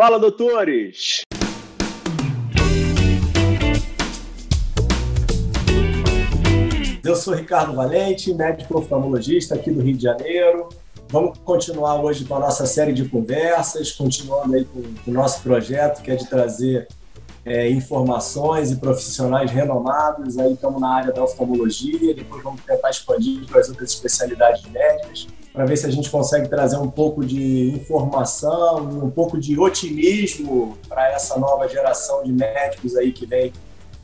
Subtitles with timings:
[0.00, 1.20] Fala, doutores!
[7.04, 10.70] Eu sou Ricardo Valente, médico oftalmologista aqui do Rio de Janeiro.
[11.10, 16.00] Vamos continuar hoje com a nossa série de conversas, continuando aí com, o nosso projeto,
[16.00, 16.88] que é de trazer
[17.44, 20.38] é, informações e profissionais renomados.
[20.38, 25.26] Aí estamos na área da oftalmologia, depois vamos tentar expandir para as outras especialidades médicas,
[25.52, 30.78] para ver se a gente consegue trazer um pouco de informação, um pouco de otimismo
[30.88, 33.52] para essa nova geração de médicos aí que vem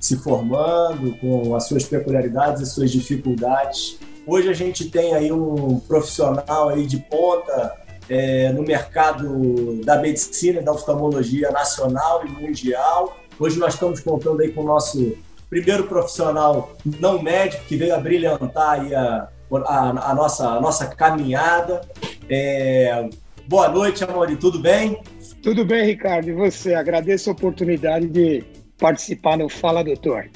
[0.00, 3.98] se formando, com as suas peculiaridades e suas dificuldades.
[4.26, 7.74] Hoje a gente tem aí um profissional aí de ponta
[8.08, 13.16] é, no mercado da medicina da oftalmologia nacional e mundial.
[13.38, 15.16] Hoje nós estamos contando aí com o nosso
[15.48, 19.28] primeiro profissional não médico que veio a brilhantar aí a,
[19.66, 21.80] a, a nossa, a nossa caminhada.
[22.28, 23.08] É,
[23.48, 25.00] boa noite, Amori, tudo bem?
[25.42, 26.74] Tudo bem, Ricardo, e você?
[26.74, 28.44] Agradeço a oportunidade de
[28.78, 30.28] participar no Fala Doutor.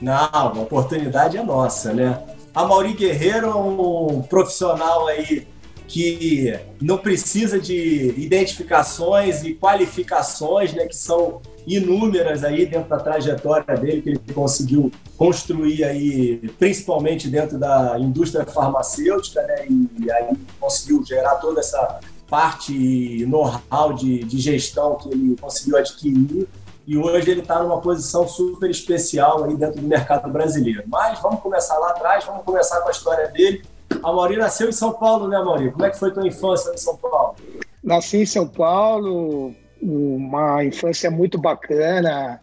[0.00, 2.22] Não, a oportunidade é nossa, né?
[2.54, 5.46] A Mauri Guerreiro é um profissional aí
[5.86, 13.76] que não precisa de identificações e qualificações, né, que são inúmeras aí dentro da trajetória
[13.76, 21.04] dele que ele conseguiu construir aí, principalmente dentro da indústria farmacêutica, né, e aí conseguiu
[21.04, 26.48] gerar toda essa parte know-how de, de gestão que ele conseguiu adquirir
[26.86, 30.84] e hoje ele está numa posição super especial aí dentro do mercado brasileiro.
[30.86, 33.64] Mas vamos começar lá atrás, vamos começar com a história dele.
[34.02, 35.70] A Mauri nasceu em São Paulo, né, Mauri?
[35.70, 37.36] Como é que foi tua infância em São Paulo?
[37.82, 42.40] Nasci em São Paulo, uma infância muito bacana.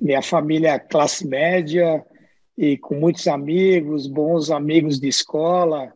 [0.00, 2.04] Minha família é classe média
[2.56, 5.92] e com muitos amigos, bons amigos de escola.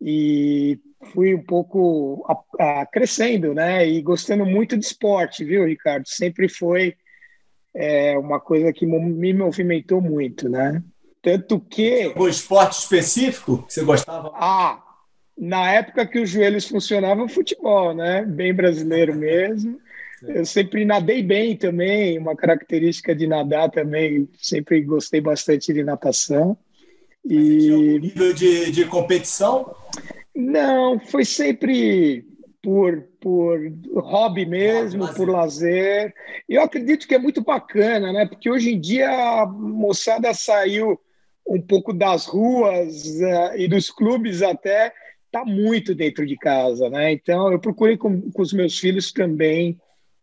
[0.00, 0.78] E
[1.12, 2.24] fui um pouco
[2.58, 3.86] a, a, crescendo, né?
[3.88, 6.06] E gostando muito de esporte, viu, Ricardo?
[6.06, 6.96] Sempre foi
[7.74, 10.82] é uma coisa que me movimentou muito, né?
[11.22, 12.12] Tanto que.
[12.16, 14.32] O esporte específico que você gostava?
[14.34, 14.82] Ah,
[15.38, 18.24] na época que os joelhos funcionavam, futebol, né?
[18.24, 19.80] Bem brasileiro mesmo.
[20.22, 26.56] Eu sempre nadei bem também, uma característica de nadar também, sempre gostei bastante de natação.
[27.24, 29.74] E nível de, de competição?
[30.34, 32.24] Não, foi sempre
[32.62, 33.60] por, por
[33.94, 36.14] hobby mesmo, por lazer.
[36.48, 38.26] E eu acredito que é muito bacana, né?
[38.26, 41.00] Porque hoje em dia a moçada saiu
[41.46, 44.92] um pouco das ruas uh, e dos clubes até,
[45.30, 47.12] tá muito dentro de casa, né?
[47.12, 49.78] Então eu procurei com, com os meus filhos também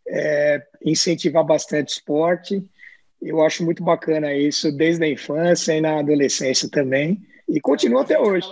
[0.07, 2.63] é, incentivar bastante esporte.
[3.21, 7.21] Eu acho muito bacana isso desde a infância e na adolescência também.
[7.47, 8.47] E continua até hoje.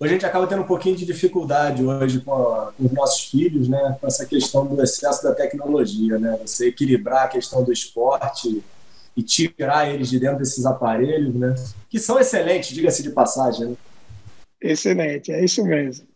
[0.00, 3.24] Hoje a gente acaba tendo um pouquinho de dificuldade hoje com, a, com, os nossos
[3.24, 3.96] filhos, né?
[4.00, 6.38] Com essa questão do excesso da tecnologia, né?
[6.40, 8.62] Você equilibrar a questão do esporte
[9.18, 11.52] e tirar eles de dentro desses aparelhos, né?
[11.90, 13.66] Que são excelentes, diga-se de passagem.
[13.66, 13.76] Né?
[14.62, 16.06] Excelente, é isso mesmo.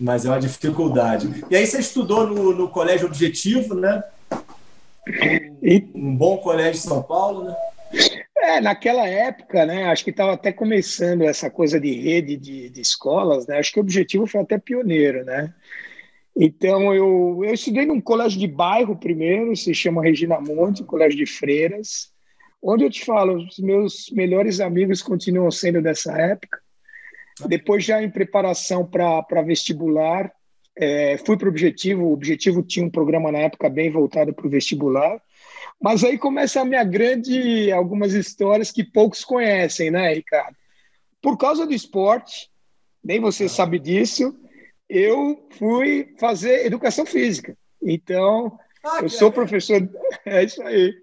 [0.00, 1.44] Mas é uma dificuldade.
[1.50, 4.02] E aí você estudou no, no Colégio Objetivo, né?
[5.94, 7.56] Um, bom colégio de São Paulo, né?
[8.38, 12.80] É, naquela época, né, acho que estava até começando essa coisa de rede de, de,
[12.80, 15.52] escolas, né, acho que o objetivo foi até pioneiro, né.
[16.36, 21.24] Então, eu, eu estudei num colégio de bairro primeiro, se chama Regina Monte, colégio de
[21.24, 22.12] freiras,
[22.62, 26.58] onde eu te falo, os meus melhores amigos continuam sendo dessa época.
[27.48, 30.30] Depois, já em preparação para vestibular,
[30.76, 34.46] é, fui para o Objetivo, o Objetivo tinha um programa na época bem voltado para
[34.46, 35.18] o vestibular,
[35.80, 40.56] mas aí começa a minha grande, algumas histórias que poucos conhecem, né, Ricardo?
[41.22, 42.50] Por causa do esporte,
[43.02, 43.48] nem você ah.
[43.48, 44.34] sabe disso,
[44.88, 47.56] eu fui fazer educação física.
[47.82, 49.88] Então, ah, eu sou professor,
[50.24, 50.94] é isso aí.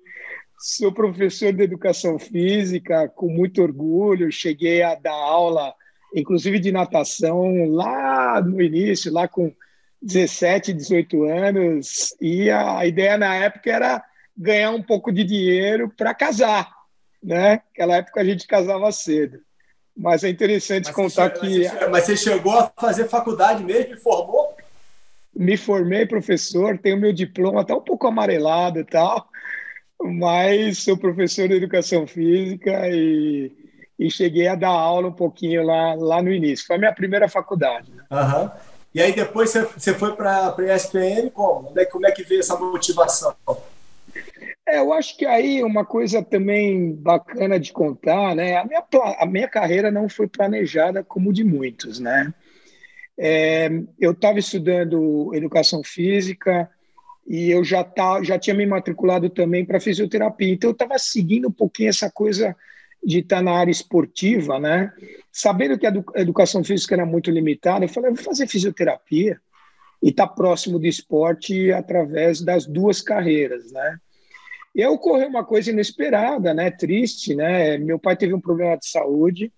[0.60, 4.32] Sou professor de educação física com muito orgulho.
[4.32, 5.74] Cheguei a dar aula,
[6.16, 9.54] inclusive de natação, lá no início, lá com
[10.02, 12.16] 17, 18 anos.
[12.22, 14.04] E a ideia na época era
[14.38, 16.72] ganhar um pouco de dinheiro para casar,
[17.22, 17.56] né?
[17.56, 19.40] Naquela época a gente casava cedo.
[19.96, 21.88] Mas é interessante mas contar você, que.
[21.90, 24.56] Mas você chegou a fazer faculdade mesmo e formou?
[25.36, 29.28] Me formei professor, tenho meu diploma até tá um pouco amarelado e tal,
[30.02, 33.52] mas sou professor de educação física e,
[33.98, 36.68] e cheguei a dar aula um pouquinho lá, lá no início.
[36.68, 37.92] Foi a minha primeira faculdade.
[37.92, 38.04] Né?
[38.12, 38.52] Uhum.
[38.94, 41.74] E aí depois você, você foi para a ESPN como?
[41.76, 43.36] É como é que veio essa motivação?
[44.68, 48.56] É, eu acho que aí uma coisa também bacana de contar, né?
[48.58, 48.84] A minha,
[49.20, 52.34] a minha carreira não foi planejada como de muitos, né?
[53.18, 53.70] É,
[54.00, 56.70] eu estava estudando educação física,
[57.28, 60.52] e eu já, tá, já tinha me matriculado também para fisioterapia.
[60.54, 62.56] Então, eu estava seguindo um pouquinho essa coisa
[63.04, 64.92] de estar tá na área esportiva, né?
[65.32, 69.40] Sabendo que a educação física era muito limitada, eu falei, eu vou fazer fisioterapia
[70.02, 73.98] e estar tá próximo do esporte através das duas carreiras, né?
[74.76, 76.72] E aí ocorreu uma coisa inesperada, né?
[76.72, 77.78] Triste, né?
[77.78, 79.52] Meu pai teve um problema de saúde,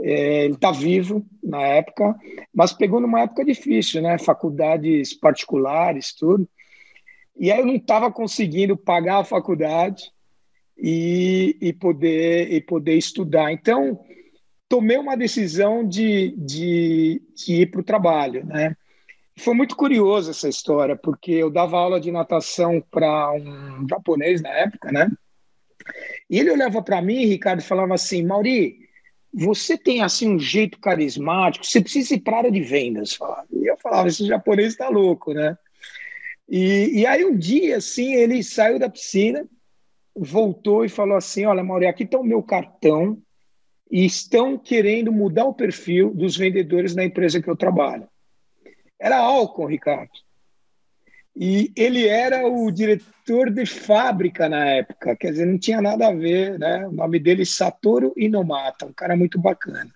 [0.00, 2.14] é, ele está vivo na época,
[2.52, 4.18] mas pegou numa época difícil, né?
[4.18, 6.48] Faculdades particulares, tudo.
[7.36, 10.04] E aí eu não estava conseguindo pagar a faculdade
[10.78, 13.52] e, e, poder, e poder estudar.
[13.52, 14.00] Então,
[14.68, 18.76] tomei uma decisão de, de, de ir para o trabalho, né?
[19.36, 24.50] Foi muito curioso essa história, porque eu dava aula de natação para um japonês na
[24.50, 25.10] época, né?
[26.30, 28.78] E ele olhava para mim, Ricardo, e falava assim: Mauri,
[29.32, 33.18] você tem assim um jeito carismático, você precisa ir para a área de vendas.
[33.52, 35.58] E eu falava: esse japonês está louco, né?
[36.48, 39.46] E, e aí um dia, assim, ele saiu da piscina,
[40.14, 43.18] voltou e falou assim: Olha, Mauri, aqui está o meu cartão
[43.90, 48.08] e estão querendo mudar o perfil dos vendedores na empresa que eu trabalho.
[49.00, 50.10] Era álcool, Ricardo.
[51.36, 56.14] E ele era o diretor de fábrica na época, quer dizer, não tinha nada a
[56.14, 56.86] ver, né?
[56.86, 59.92] O nome dele é Satoru Inomata, um cara muito bacana.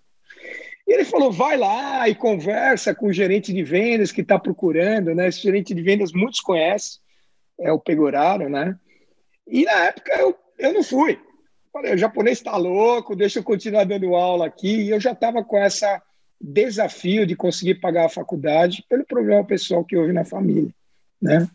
[0.86, 5.14] E ele falou: vai lá e conversa com o gerente de vendas que está procurando,
[5.14, 5.28] né?
[5.28, 6.98] Esse gerente de vendas muitos conhecem,
[7.60, 8.76] é o Pegoraro, né?
[9.46, 11.20] E na época eu, eu não fui.
[11.72, 14.82] Falei, o japonês está louco, deixa eu continuar dando aula aqui.
[14.82, 16.02] E eu já estava com essa
[16.40, 20.70] desafio de conseguir pagar a faculdade pelo problema pessoal que houve na família,
[21.20, 21.48] né?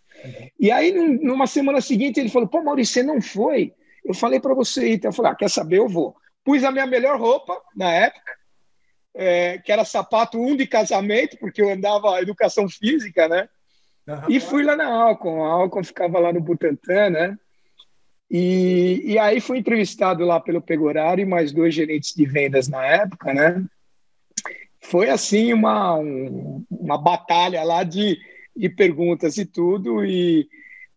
[0.60, 3.74] E aí, numa semana seguinte, ele falou: Pô, Maurício, você não foi?
[4.04, 4.94] Eu falei para você ir.
[4.96, 5.78] Então, eu falei: ah, quer saber?
[5.78, 6.16] Eu vou.
[6.44, 8.32] Pus a minha melhor roupa na época,
[9.14, 13.48] é, que era sapato um de casamento, porque eu andava educação física, né?
[14.08, 14.30] Uhum.
[14.30, 15.44] E fui lá na Alcon.
[15.44, 17.38] A Alcon ficava lá no Butantã, né?
[18.30, 22.84] E, e aí fui entrevistado lá pelo Pegoraro e mais dois gerentes de vendas na
[22.84, 23.64] época, né?
[24.84, 28.18] Foi assim uma, um, uma batalha lá de,
[28.56, 30.48] de perguntas e tudo, e,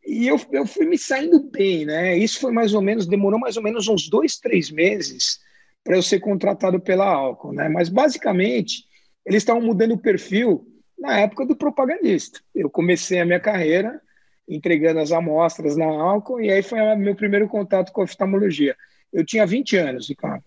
[0.05, 2.17] e eu, eu fui me saindo bem, né?
[2.17, 5.39] Isso foi mais ou menos, demorou mais ou menos uns dois, três meses
[5.85, 7.69] para eu ser contratado pela Alcon, né?
[7.69, 8.85] Mas basicamente
[9.25, 10.67] eles estavam mudando o perfil
[10.99, 12.41] na época do propagandista.
[12.55, 14.01] Eu comecei a minha carreira
[14.49, 18.77] entregando as amostras na Alcon e aí foi meu primeiro contato com a oftalmologia.
[19.13, 20.45] Eu tinha 20 anos, Ricardo.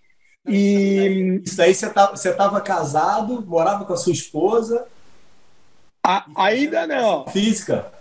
[0.50, 4.86] E isso aí você estava casado, morava com a sua esposa?
[6.04, 7.28] A, ainda não.
[7.28, 7.92] Física?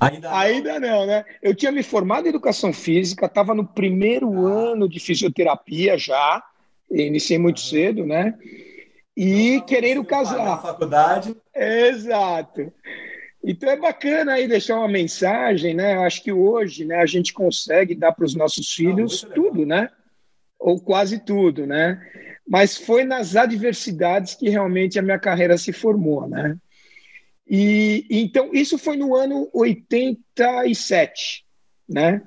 [0.00, 0.36] Ainda não.
[0.36, 1.24] ainda não, né?
[1.42, 4.70] Eu tinha me formado em educação física, estava no primeiro ah.
[4.70, 6.42] ano de fisioterapia já,
[6.90, 8.34] iniciei muito cedo, né?
[9.16, 10.44] E então, querendo casar.
[10.44, 11.36] Na faculdade.
[11.54, 12.72] Exato.
[13.42, 15.98] Então é bacana aí deixar uma mensagem, né?
[15.98, 19.90] Acho que hoje, né, a gente consegue dar para os nossos filhos tudo, né?
[20.58, 22.00] Ou quase tudo, né?
[22.46, 26.56] Mas foi nas adversidades que realmente a minha carreira se formou, né?
[27.48, 31.44] E então isso foi no ano 87,
[31.88, 32.22] né?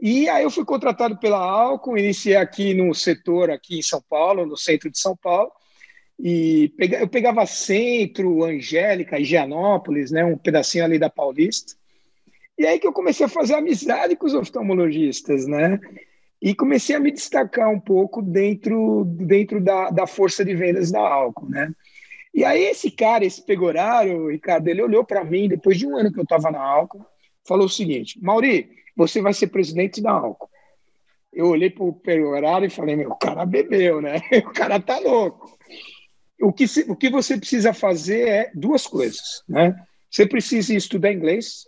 [0.00, 4.46] E aí eu fui contratado pela Alcon, iniciei aqui no setor aqui em São Paulo,
[4.46, 5.50] no centro de São Paulo,
[6.18, 11.74] e eu pegava Centro, Angélica, Higienópolis, né, um pedacinho ali da Paulista.
[12.56, 15.78] E aí que eu comecei a fazer amizade com os oftalmologistas, né?
[16.40, 21.00] E comecei a me destacar um pouco dentro, dentro da, da força de vendas da
[21.00, 21.72] Alcon, né?
[22.32, 26.12] E aí esse cara, esse pegorário, Ricardo, ele olhou para mim, depois de um ano
[26.12, 27.04] que eu estava na Alcon,
[27.46, 30.48] falou o seguinte, Mauri, você vai ser presidente da Alco.
[31.32, 34.20] Eu olhei para o horário e falei, meu, o cara bebeu, né?
[34.46, 35.58] O cara tá louco.
[36.40, 39.74] O que, se, o que você precisa fazer é duas coisas, né?
[40.10, 41.64] Você precisa estudar inglês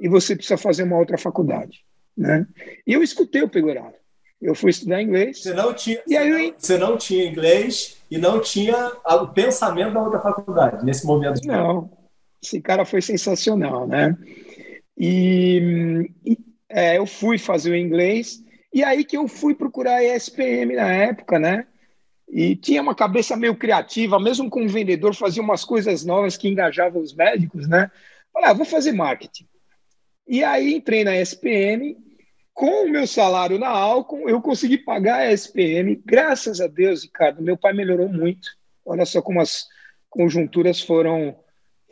[0.00, 1.84] e você precisa fazer uma outra faculdade,
[2.16, 2.46] né?
[2.86, 3.99] E eu escutei o Pegoraro.
[4.40, 5.42] Eu fui estudar inglês.
[5.42, 10.02] Você não tinha, e aí, você não tinha inglês e não tinha o pensamento da
[10.02, 11.40] outra faculdade nesse momento.
[11.44, 11.90] Não,
[12.42, 14.16] esse cara foi sensacional, né?
[14.96, 18.42] E, e é, eu fui fazer o inglês,
[18.72, 21.66] e aí que eu fui procurar a ESPM na época, né?
[22.28, 26.48] E tinha uma cabeça meio criativa, mesmo com um vendedor, fazia umas coisas novas que
[26.48, 27.90] engajavam os médicos, né?
[28.32, 29.46] Falei, ah, vou fazer marketing.
[30.26, 31.96] E aí entrei na ESPM,
[32.60, 37.42] com o meu salário na Alcon, eu consegui pagar a ESPM, graças a Deus, Ricardo,
[37.42, 38.50] meu pai melhorou muito.
[38.84, 39.64] Olha só como as
[40.10, 41.34] conjunturas foram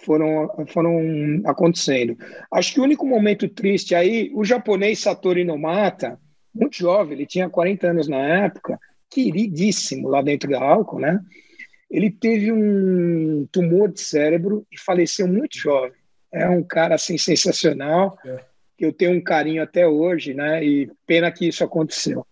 [0.04, 2.18] foram, foram acontecendo.
[2.52, 6.20] Acho que o único momento triste aí, o japonês Satoru Inomata,
[6.54, 11.18] muito jovem, ele tinha 40 anos na época, queridíssimo lá dentro da álcool, né?
[11.90, 15.98] Ele teve um tumor de cérebro e faleceu muito jovem.
[16.30, 18.18] É um cara assim sensacional.
[18.22, 18.47] É.
[18.78, 20.64] que eu tenho um carinho até hoje, né?
[20.64, 22.24] E pena que isso aconteceu.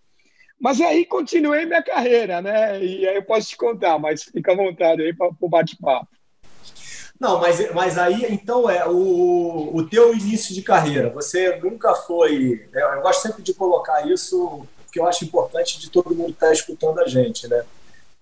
[0.59, 2.83] Mas aí continuei minha carreira, né?
[2.83, 6.09] E aí eu posso te contar, mas fica à vontade aí para o bate-papo.
[7.19, 11.11] Não, mas, mas aí, então, é o, o teu início de carreira.
[11.11, 12.69] Você nunca foi.
[12.73, 16.47] Né, eu gosto sempre de colocar isso, porque eu acho importante de todo mundo estar
[16.47, 17.65] tá escutando a gente, né?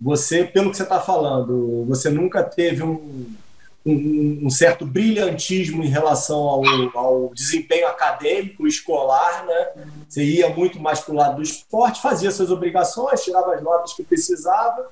[0.00, 3.34] Você, pelo que você está falando, você nunca teve um,
[3.84, 6.62] um, um, certo brilhantismo em relação ao,
[6.94, 9.68] ao, desempenho acadêmico, escolar, né?
[10.08, 13.92] Você ia muito mais para o lado do esporte, fazia suas obrigações, tirava as notas
[13.92, 14.88] que precisava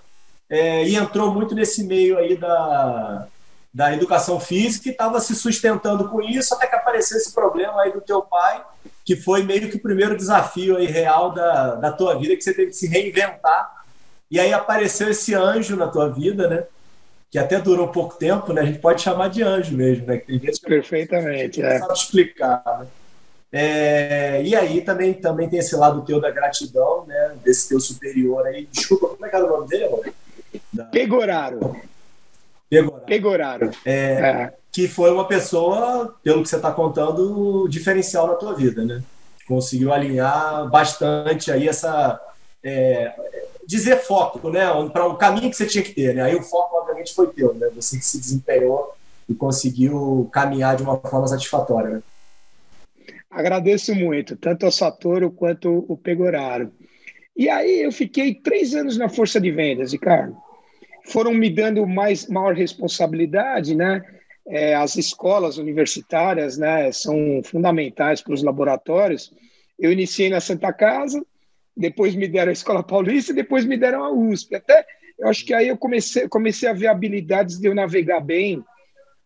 [0.53, 3.27] é, e entrou muito nesse meio aí da,
[3.73, 7.93] da educação física e estava se sustentando com isso até que apareceu esse problema aí
[7.93, 8.63] do teu pai,
[9.03, 12.53] que foi meio que o primeiro desafio aí real da, da tua vida, que você
[12.53, 13.83] teve que se reinventar.
[14.31, 16.65] E aí apareceu esse anjo na tua vida, né?
[17.33, 18.61] Que até durou pouco tempo, né?
[18.61, 20.19] A gente pode chamar de anjo mesmo, né?
[20.19, 21.79] Tem vezes que Perfeitamente, é.
[21.79, 22.87] sabe explicar, né?
[23.51, 27.35] É, e aí também, também tem esse lado teu da gratidão, né?
[27.43, 28.67] Desse teu superior aí.
[28.71, 30.13] Desculpa, como é que era o nome dele, amor?
[30.73, 30.85] Da...
[30.85, 31.77] Pegoraro.
[32.69, 33.05] Pegoraro.
[33.07, 33.71] Pegoraro.
[33.85, 34.53] É, é.
[34.71, 39.03] Que foi uma pessoa, pelo que você está contando, diferencial na tua vida, né?
[39.47, 42.21] Conseguiu alinhar bastante aí essa.
[42.65, 43.13] É,
[43.67, 44.67] dizer foco, né?
[44.93, 46.23] Para o caminho que você tinha que ter, né?
[46.23, 46.72] Aí o foco,
[47.15, 47.69] foi teu, né?
[47.75, 48.95] Você que se desempenhou
[49.29, 52.03] e conseguiu caminhar de uma forma satisfatória, né?
[53.31, 56.71] Agradeço muito, tanto ao Satoru quanto o Pegoraro.
[57.37, 60.37] E aí eu fiquei três anos na força de vendas, Ricardo
[61.05, 64.03] foram me dando mais maior responsabilidade, né?
[64.47, 69.33] É, as escolas universitárias, né, são fundamentais para os laboratórios.
[69.79, 71.25] Eu iniciei na Santa Casa,
[71.77, 74.57] depois me deram a Escola Paulista, depois me deram a USP.
[74.57, 74.85] Até
[75.23, 78.63] eu acho que aí eu comecei, comecei a ver habilidades de eu navegar bem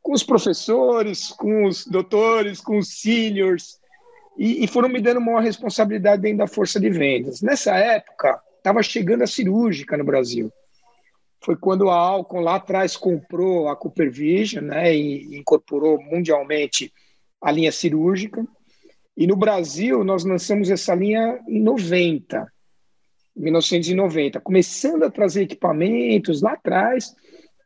[0.03, 3.79] com os professores, com os doutores, com os seniors,
[4.39, 7.43] e, e foram me dando maior responsabilidade dentro da força de vendas.
[7.43, 10.53] Nessa época, estava chegando a cirúrgica no Brasil
[11.47, 16.93] foi quando a Alcon lá atrás comprou a Cooper Vision, né, e incorporou mundialmente
[17.41, 18.45] a linha cirúrgica.
[19.17, 22.53] E no Brasil nós lançamos essa linha em 90,
[23.37, 27.15] 1990, começando a trazer equipamentos lá atrás,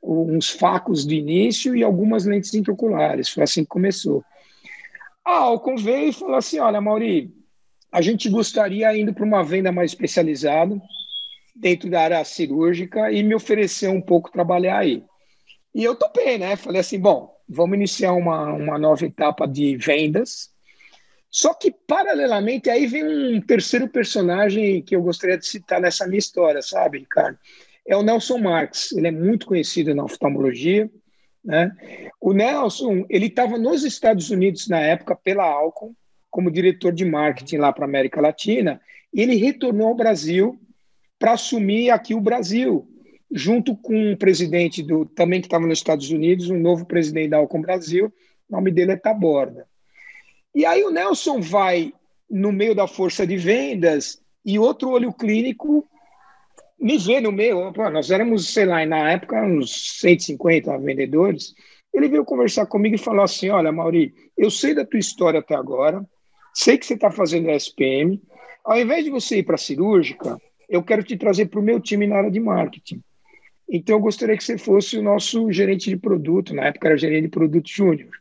[0.03, 3.29] uns facos de início e algumas lentes intraoculares.
[3.29, 4.25] Foi assim que começou.
[5.25, 7.33] A Alcon veio e falou assim: olha, Mauri,
[7.93, 10.81] a gente gostaria indo para uma venda mais especializada
[11.55, 15.05] dentro da área cirúrgica e me ofereceu um pouco trabalhar aí.
[15.75, 16.57] E eu topei, né?
[16.57, 20.51] Falei assim, bom, vamos iniciar uma, uma nova etapa de vendas.
[21.31, 26.19] Só que, paralelamente, aí vem um terceiro personagem que eu gostaria de citar nessa minha
[26.19, 27.39] história, sabe, Ricardo?
[27.87, 28.93] É o Nelson Marques.
[28.93, 30.91] Ele é muito conhecido na oftalmologia.
[31.45, 31.73] Né?
[32.21, 35.95] O Nelson, ele estava nos Estados Unidos na época pela Alcon,
[36.29, 38.81] como diretor de marketing lá para a América Latina,
[39.13, 40.61] e ele retornou ao Brasil
[41.19, 42.89] para assumir aqui o Brasil,
[43.31, 47.39] junto com um presidente do também que estava nos Estados Unidos, um novo presidente da
[47.39, 48.13] Alcon Brasil,
[48.49, 49.70] o nome dele é Taborda.
[50.55, 51.93] E aí o Nelson vai
[52.29, 55.87] no meio da força de vendas e outro olho clínico
[56.81, 57.73] me vê no meio.
[57.73, 61.55] Pô, nós éramos, sei lá, na época, uns 150 vendedores.
[61.93, 65.55] Ele veio conversar comigo e falou assim: Olha, Mauri, eu sei da tua história até
[65.55, 66.05] agora,
[66.55, 68.21] sei que você está fazendo SPM.
[68.65, 71.81] Ao invés de você ir para a cirúrgica, eu quero te trazer para o meu
[71.81, 73.03] time na área de marketing.
[73.69, 77.23] Então, eu gostaria que você fosse o nosso gerente de produto, na época era gerente
[77.23, 78.20] de produto júnior.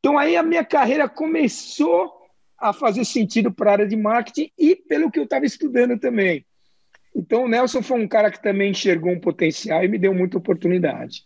[0.00, 2.10] Então, aí a minha carreira começou
[2.58, 6.44] a fazer sentido para a área de marketing e pelo que eu estava estudando também.
[7.14, 10.38] Então, o Nelson foi um cara que também enxergou um potencial e me deu muita
[10.38, 11.24] oportunidade.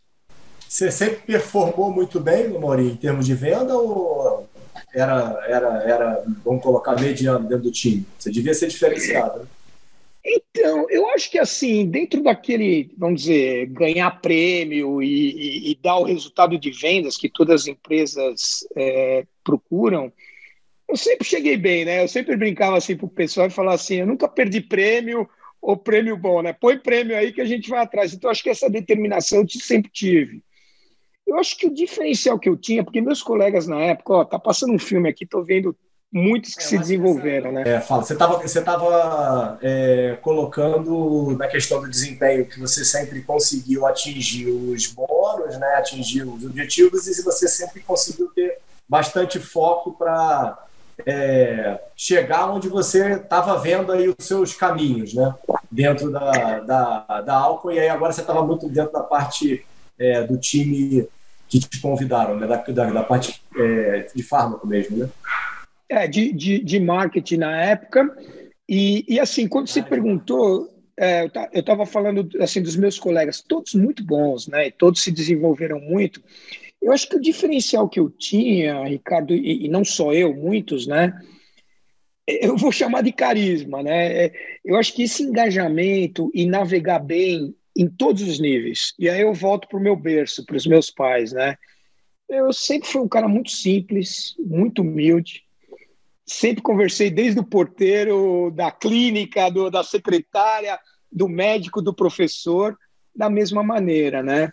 [0.69, 4.49] Você sempre performou muito bem, Maurinho, em termos de venda ou
[4.93, 8.05] era, era, era vamos colocar, mediano dentro do time?
[8.19, 9.47] Você devia ser diferenciado, né?
[10.27, 15.99] Então, eu acho que assim, dentro daquele, vamos dizer, ganhar prêmio e, e, e dar
[15.99, 20.11] o resultado de vendas que todas as empresas é, procuram,
[20.89, 22.03] eu sempre cheguei bem, né?
[22.03, 25.29] Eu sempre brincava assim pro pessoal e falava assim, eu nunca perdi prêmio
[25.61, 26.55] ou prêmio bom, né?
[26.55, 28.15] Põe prêmio aí que a gente vai atrás.
[28.15, 30.43] Então, acho que essa determinação eu sempre tive.
[31.27, 34.39] Eu acho que o diferencial que eu tinha, porque meus colegas na época, ó, tá
[34.39, 35.77] passando um filme aqui, tô vendo
[36.15, 37.65] muitos que é, se desenvolveram, né?
[37.67, 43.21] É, fala, você estava você tava, é, colocando na questão do desempenho que você sempre
[43.23, 49.91] conseguiu atingir os bônus, né, atingir os objetivos e você sempre conseguiu ter bastante foco
[49.93, 50.57] para
[51.05, 55.35] é, chegar onde você estava vendo aí os seus caminhos, né,
[55.69, 59.67] dentro da, da, da álcool e aí agora você estava muito dentro da parte
[59.99, 61.09] é, do time
[61.49, 65.09] que te convidaram, né, da, da, da parte é, de fármaco mesmo, né?
[65.89, 68.17] É, de, de, de marketing na época.
[68.69, 73.75] E, e assim, quando você perguntou, é, eu estava falando assim dos meus colegas, todos
[73.75, 74.71] muito bons, né?
[74.71, 76.23] Todos se desenvolveram muito.
[76.81, 80.87] Eu acho que o diferencial que eu tinha, Ricardo, e, e não só eu, muitos,
[80.87, 81.13] né?
[82.27, 84.31] Eu vou chamar de carisma, né?
[84.65, 88.95] Eu acho que esse engajamento e navegar bem em todos os níveis.
[88.99, 91.57] E aí eu volto para o meu berço, para os meus pais, né?
[92.29, 95.44] Eu sempre fui um cara muito simples, muito humilde.
[96.27, 100.79] Sempre conversei desde o porteiro, da clínica, do, da secretária,
[101.13, 102.77] do médico, do professor,
[103.15, 104.51] da mesma maneira, né?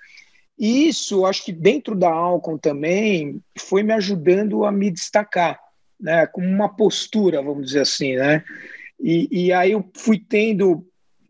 [0.60, 5.60] E isso, acho que dentro da Alcon também, foi me ajudando a me destacar,
[6.00, 6.28] né?
[6.28, 8.44] Com uma postura, vamos dizer assim, né?
[9.00, 10.86] E, e aí eu fui tendo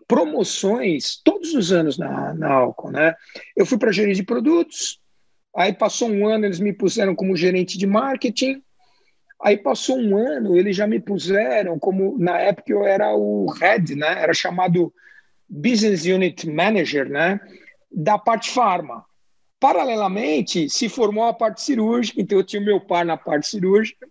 [0.07, 3.15] promoções todos os anos na, na Alcon, né?
[3.55, 4.99] Eu fui para gerente de produtos,
[5.55, 8.61] aí passou um ano, eles me puseram como gerente de marketing,
[9.43, 13.95] aí passou um ano, eles já me puseram como, na época eu era o head,
[13.95, 14.21] né?
[14.21, 14.93] Era chamado
[15.49, 17.39] Business Unit Manager, né?
[17.91, 19.03] Da parte farma.
[19.59, 24.07] Paralelamente, se formou a parte cirúrgica, então eu tinha o meu par na parte cirúrgica,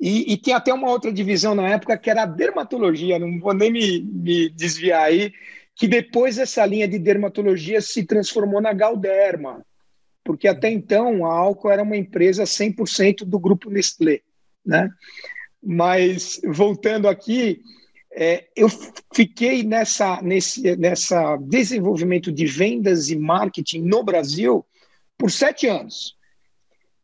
[0.00, 3.52] e, e tem até uma outra divisão na época que era a dermatologia, não vou
[3.52, 5.32] nem me, me desviar aí,
[5.74, 9.64] que depois essa linha de dermatologia se transformou na Galderma,
[10.28, 14.20] porque até então a Alco era uma empresa 100% do grupo Nestlé,
[14.62, 14.90] né?
[15.62, 17.62] Mas voltando aqui,
[18.12, 18.68] é, eu
[19.14, 24.66] fiquei nessa nesse nessa desenvolvimento de vendas e marketing no Brasil
[25.16, 26.14] por sete anos.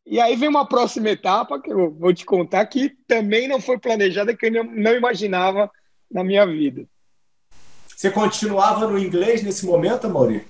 [0.04, 3.78] E aí vem uma próxima etapa que eu vou te contar que também não foi
[3.78, 5.70] planejada, que eu não imaginava
[6.12, 6.86] na minha vida.
[7.88, 10.44] Você continuava no inglês nesse momento, Mauri?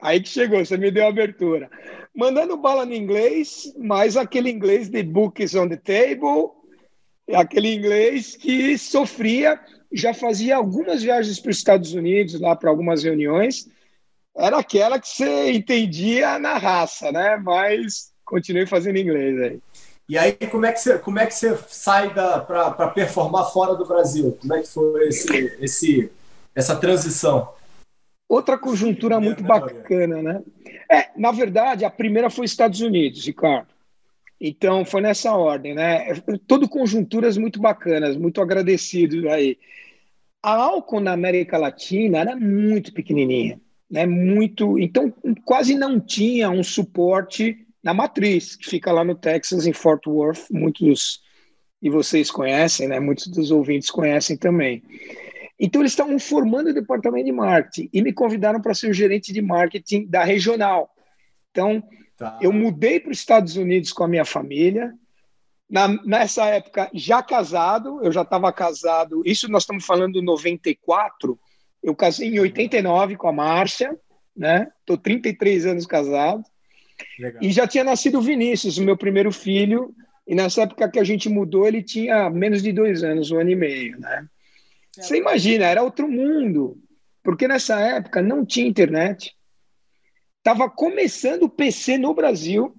[0.00, 1.70] Aí que chegou, você me deu a abertura.
[2.14, 6.50] Mandando bala no inglês, mas aquele inglês de books on the table,
[7.34, 9.60] aquele inglês que sofria,
[9.92, 13.68] já fazia algumas viagens para os Estados Unidos, lá para algumas reuniões,
[14.36, 17.36] era aquela que você entendia na raça, né?
[17.36, 19.60] Mas continuei fazendo inglês aí.
[20.08, 23.86] E aí, como é que você, como é que você sai para performar fora do
[23.86, 24.36] Brasil?
[24.40, 26.12] Como é que foi esse, esse,
[26.54, 27.48] essa transição?
[28.30, 30.40] Outra conjuntura muito bacana, né?
[30.88, 33.66] É, na verdade, a primeira foi Estados Unidos, Ricardo.
[34.40, 36.14] Então, foi nessa ordem, né?
[36.46, 39.58] Todo conjunturas muito bacanas, muito agradecido aí.
[40.40, 44.06] A Alcon na América Latina era muito pequenininha, né?
[44.06, 45.12] Muito, então
[45.44, 50.46] quase não tinha um suporte na matriz, que fica lá no Texas, em Fort Worth.
[50.52, 51.20] Muitos
[51.82, 53.00] e vocês conhecem, né?
[53.00, 54.84] Muitos dos ouvintes conhecem também.
[55.60, 59.30] Então, eles estavam formando o departamento de marketing e me convidaram para ser o gerente
[59.30, 60.90] de marketing da regional.
[61.50, 61.82] Então,
[62.16, 62.38] tá.
[62.40, 64.94] eu mudei para os Estados Unidos com a minha família.
[65.68, 69.22] Na, nessa época, já casado, eu já estava casado.
[69.26, 71.38] Isso nós estamos falando de 94.
[71.82, 73.94] Eu casei em 89 com a Márcia,
[74.34, 74.66] né?
[74.80, 76.42] Estou 33 anos casado.
[77.18, 77.42] Legal.
[77.42, 79.94] E já tinha nascido o Vinícius, o meu primeiro filho,
[80.26, 83.50] e nessa época que a gente mudou, ele tinha menos de dois anos, um ano
[83.50, 84.26] e meio, né?
[85.00, 86.78] Você imagina, era outro mundo,
[87.22, 89.34] porque nessa época não tinha internet.
[90.38, 92.74] Estava começando o PC no Brasil,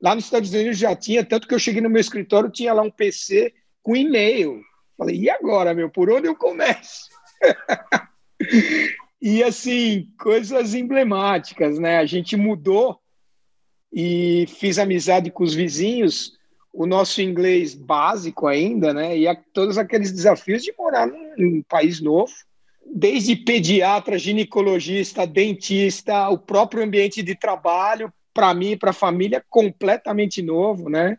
[0.00, 2.82] lá nos Estados Unidos já tinha, tanto que eu cheguei no meu escritório, tinha lá
[2.82, 4.60] um PC com e-mail.
[4.96, 7.08] Falei, e agora, meu, por onde eu começo?
[9.20, 11.98] e assim, coisas emblemáticas, né?
[11.98, 13.00] A gente mudou
[13.92, 16.33] e fiz amizade com os vizinhos,
[16.74, 19.16] o nosso inglês básico ainda, né?
[19.16, 22.32] E a, todos aqueles desafios de morar num, num país novo,
[22.84, 29.44] desde pediatra, ginecologista, dentista, o próprio ambiente de trabalho, para mim e para a família,
[29.48, 31.16] completamente novo, né?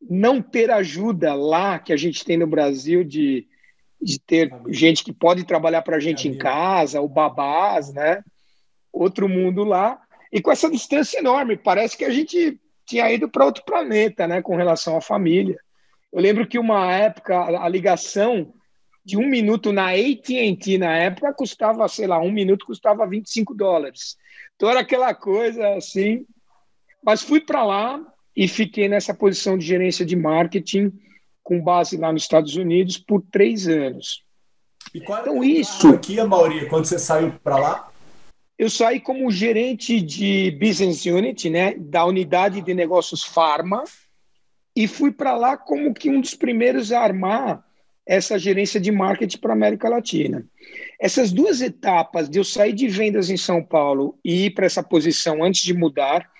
[0.00, 3.46] Não ter ajuda lá que a gente tem no Brasil de,
[4.00, 8.20] de ter gente que pode trabalhar para a gente em casa, o babás, né?
[8.92, 10.02] Outro mundo lá.
[10.32, 14.42] E com essa distância enorme, parece que a gente tinha ido para outro planeta, né,
[14.42, 15.58] com relação à família.
[16.12, 18.52] Eu lembro que uma época a ligação
[19.04, 24.16] de um minuto na AT&T na época custava, sei lá, um minuto custava 25 dólares.
[24.54, 26.24] Então era aquela coisa assim.
[27.04, 28.00] Mas fui para lá
[28.36, 30.92] e fiquei nessa posição de gerência de marketing
[31.42, 34.22] com base lá nos Estados Unidos por três anos.
[34.94, 37.91] E qual então isso aqui, Mauri, quando você saiu para lá?
[38.62, 43.82] Eu saí como gerente de Business Unit, né, da unidade de negócios Pharma,
[44.76, 47.66] e fui para lá como que um dos primeiros a armar
[48.06, 50.46] essa gerência de marketing para América Latina.
[51.00, 54.80] Essas duas etapas de eu sair de vendas em São Paulo e ir para essa
[54.80, 56.30] posição antes de mudar,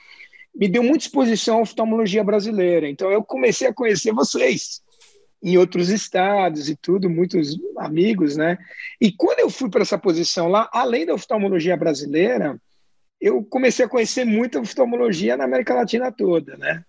[0.55, 2.89] me deu muita exposição à oftalmologia brasileira.
[2.89, 4.81] Então eu comecei a conhecer vocês
[5.43, 8.57] em outros estados e tudo, muitos amigos, né?
[9.01, 12.61] E quando eu fui para essa posição lá, além da oftalmologia brasileira,
[13.21, 16.85] eu comecei a conhecer muita oftalmologia na América Latina toda, né?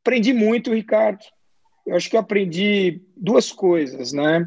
[0.00, 1.20] Aprendi muito, Ricardo.
[1.86, 4.46] Eu acho que eu aprendi duas coisas, né?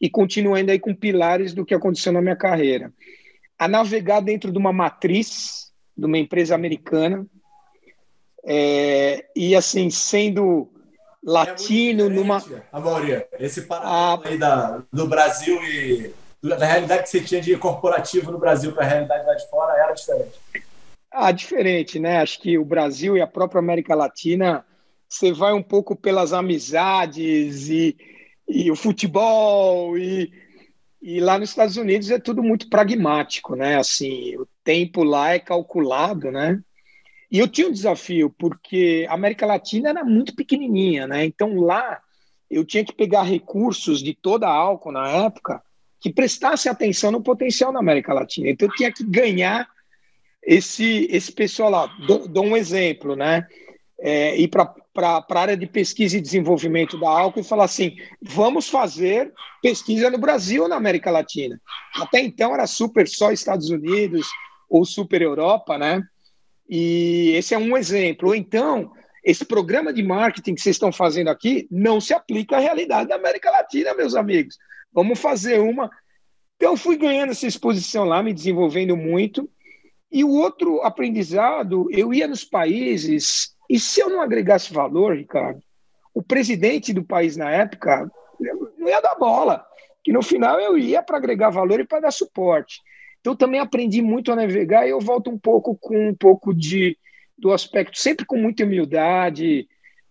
[0.00, 2.92] E continuo ainda aí com pilares do que aconteceu na minha carreira.
[3.56, 7.24] A navegar dentro de uma matriz, de uma empresa americana,
[8.44, 10.68] é, e assim, sendo
[11.22, 12.42] latino é numa.
[12.72, 18.32] Amaury, esse paralelo aí da, do Brasil e da realidade que você tinha de corporativo
[18.32, 20.40] no Brasil para a realidade lá de fora era diferente.
[21.10, 22.20] Ah, diferente, né?
[22.20, 24.64] Acho que o Brasil e a própria América Latina,
[25.08, 27.96] você vai um pouco pelas amizades e,
[28.48, 30.32] e o futebol e,
[31.00, 33.76] e lá nos Estados Unidos é tudo muito pragmático, né?
[33.76, 36.60] Assim, o tempo lá é calculado, né?
[37.32, 41.24] E eu tinha um desafio, porque a América Latina era muito pequenininha, né?
[41.24, 41.98] Então lá
[42.50, 45.62] eu tinha que pegar recursos de toda a álcool na época
[45.98, 48.50] que prestasse atenção no potencial na América Latina.
[48.50, 49.66] Então eu tinha que ganhar
[50.42, 51.86] esse, esse pessoal lá.
[52.06, 53.46] Dou, dou um exemplo, né?
[53.98, 58.68] É, ir para a área de pesquisa e desenvolvimento da álcool e falar assim: vamos
[58.68, 61.58] fazer pesquisa no Brasil ou na América Latina.
[61.96, 64.26] Até então era super só Estados Unidos
[64.68, 66.02] ou super Europa, né?
[66.74, 68.30] E esse é um exemplo.
[68.30, 72.60] Ou então, esse programa de marketing que vocês estão fazendo aqui não se aplica à
[72.60, 74.56] realidade da América Latina, meus amigos.
[74.90, 75.90] Vamos fazer uma.
[76.56, 79.46] Então, fui ganhando essa exposição lá, me desenvolvendo muito.
[80.10, 85.60] E o outro aprendizado, eu ia nos países, e se eu não agregasse valor, Ricardo,
[86.14, 88.10] o presidente do país na época
[88.78, 89.62] não ia dar bola.
[90.02, 92.80] Que no final eu ia para agregar valor e para dar suporte.
[93.22, 96.98] Então, também aprendi muito a navegar e eu volto um pouco com um pouco de
[97.38, 99.66] do aspecto, sempre com muita humildade,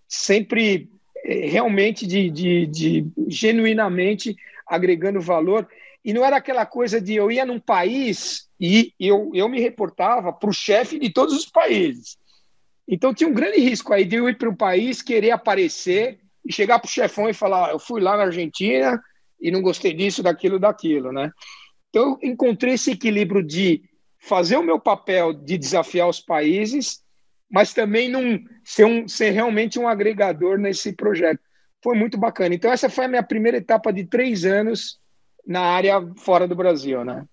[0.07, 0.89] sempre
[1.23, 4.35] é, realmente de, de, de genuinamente
[4.67, 5.67] agregando valor.
[6.03, 10.33] E não era aquela coisa de eu ia num país e eu, eu me reportava
[10.33, 12.17] para o chefe de todos os países.
[12.87, 16.51] Então tinha um grande risco aí de eu ir para um país, querer aparecer e
[16.51, 19.01] chegar para o chefão e falar: eu fui lá na Argentina
[19.39, 21.31] e não gostei disso, daquilo, daquilo, né?
[21.91, 23.83] Então, eu encontrei esse equilíbrio de
[24.17, 27.01] fazer o meu papel de desafiar os países,
[27.51, 31.41] mas também não ser, um, ser realmente um agregador nesse projeto.
[31.83, 32.55] Foi muito bacana.
[32.55, 34.99] Então, essa foi a minha primeira etapa de três anos
[35.45, 37.25] na área fora do Brasil, né?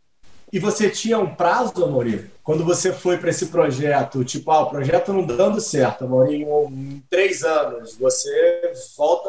[0.51, 2.25] E você tinha um prazo, Amorim?
[2.43, 7.03] Quando você foi para esse projeto, tipo, ah, o projeto não dando certo, Amorim, em
[7.11, 9.29] três anos, você volta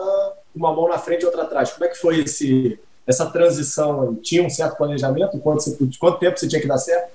[0.56, 1.72] uma mão na frente e outra atrás.
[1.72, 2.80] Como é que foi esse,
[3.10, 5.40] essa transição tinha um certo planejamento?
[5.40, 7.12] Quanto, você, quanto tempo você tinha que dar certo?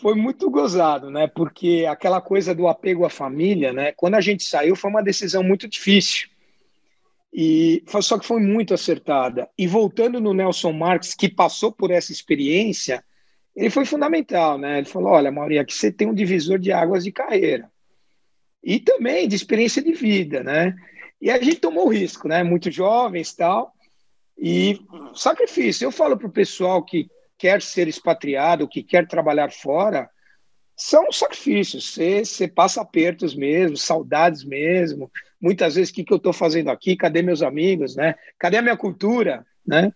[0.00, 1.26] Foi muito gozado, né?
[1.26, 3.92] Porque aquela coisa do apego à família, né?
[3.92, 6.28] Quando a gente saiu, foi uma decisão muito difícil.
[7.32, 9.48] E só que foi muito acertada.
[9.58, 13.02] E voltando no Nelson Marques, que passou por essa experiência,
[13.56, 14.78] ele foi fundamental, né?
[14.78, 17.68] Ele falou: olha, Mauri, aqui você tem um divisor de águas de carreira
[18.62, 20.76] e também de experiência de vida, né?
[21.20, 22.42] E a gente tomou risco, né?
[22.42, 23.72] Muito jovens tal.
[24.38, 24.80] E
[25.14, 25.84] sacrifício.
[25.84, 30.08] Eu falo para o pessoal que quer ser expatriado, que quer trabalhar fora,
[30.76, 31.92] são sacrifícios.
[31.92, 35.10] Você, você passa apertos mesmo, saudades mesmo.
[35.40, 36.96] Muitas vezes, o que, que eu estou fazendo aqui?
[36.96, 37.96] Cadê meus amigos?
[37.96, 38.14] Né?
[38.38, 39.44] Cadê a minha cultura?
[39.66, 39.92] Né?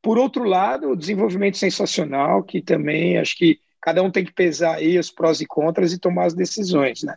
[0.00, 4.76] Por outro lado, o desenvolvimento sensacional, que também acho que cada um tem que pesar
[4.76, 7.02] aí os prós e contras e tomar as decisões.
[7.02, 7.14] Né?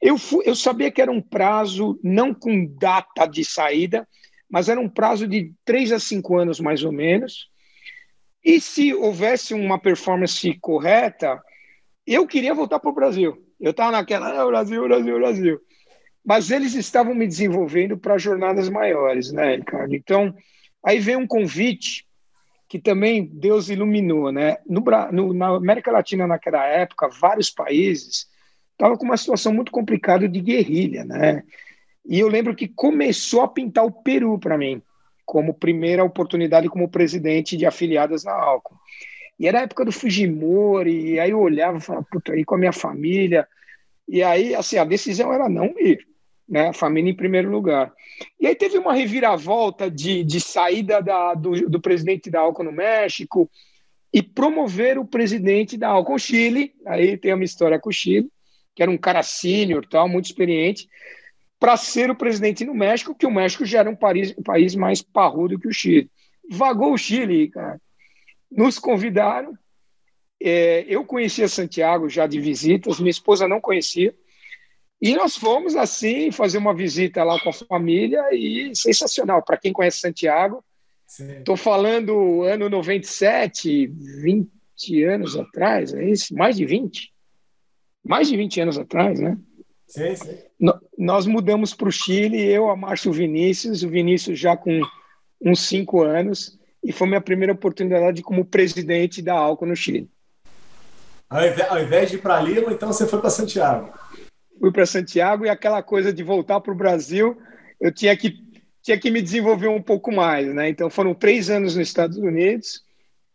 [0.00, 4.06] Eu, fui, eu sabia que era um prazo não com data de saída,
[4.52, 7.48] mas era um prazo de três a cinco anos, mais ou menos.
[8.44, 11.42] E se houvesse uma performance correta,
[12.06, 13.42] eu queria voltar para o Brasil.
[13.58, 15.60] Eu estava naquela, ah, Brasil, Brasil, Brasil.
[16.22, 19.94] Mas eles estavam me desenvolvendo para jornadas maiores, né, Ricardo?
[19.94, 20.34] Então,
[20.84, 22.06] aí veio um convite
[22.68, 24.58] que também Deus iluminou, né?
[24.66, 28.26] No, no, na América Latina, naquela época, vários países
[28.72, 31.42] estavam com uma situação muito complicada de guerrilha, né?
[32.04, 34.82] E eu lembro que começou a pintar o Peru para mim,
[35.24, 38.74] como primeira oportunidade como presidente de afiliadas na Alcon.
[39.38, 42.54] E era a época do Fujimori, e aí eu olhava e falava, puta, aí com
[42.54, 43.46] a minha família.
[44.08, 46.06] E aí, assim, a decisão era não ir,
[46.48, 46.68] né?
[46.68, 47.92] A família em primeiro lugar.
[48.38, 52.72] E aí teve uma reviravolta de, de saída da, do, do presidente da Alcon no
[52.72, 53.50] México
[54.12, 56.74] e promover o presidente da Alcon Chile.
[56.86, 58.28] Aí tem uma história com o Chile,
[58.74, 60.88] que era um cara sênior, tal, muito experiente
[61.62, 64.74] para ser o presidente no México, que o México já era um país, um país
[64.74, 66.10] mais parrudo que o Chile.
[66.50, 67.80] Vagou o Chile, cara.
[68.50, 69.56] Nos convidaram.
[70.42, 74.12] é, eu conhecia Santiago já de visitas, minha esposa não conhecia.
[75.00, 79.40] E nós fomos assim fazer uma visita lá com a família e sensacional.
[79.40, 80.64] Para quem conhece Santiago,
[81.06, 86.34] estou falando ano 97, 20 anos atrás, é isso?
[86.34, 87.12] Mais de 20?
[88.04, 89.38] Mais de 20 anos atrás, né?
[89.92, 90.38] Sim, sim.
[90.96, 94.80] nós mudamos para o Chile, eu, a Márcio Vinícius, o Vinícius já com
[95.40, 100.10] uns cinco anos, e foi minha primeira oportunidade como presidente da Alco no Chile.
[101.28, 103.92] Ao invés de ir para Lima, então você foi para Santiago
[104.62, 107.36] fui para Santiago e aquela coisa de voltar para o Brasil,
[107.80, 108.38] eu tinha que,
[108.80, 110.68] tinha que me desenvolver um pouco mais, né?
[110.68, 112.80] Então foram três anos nos Estados Unidos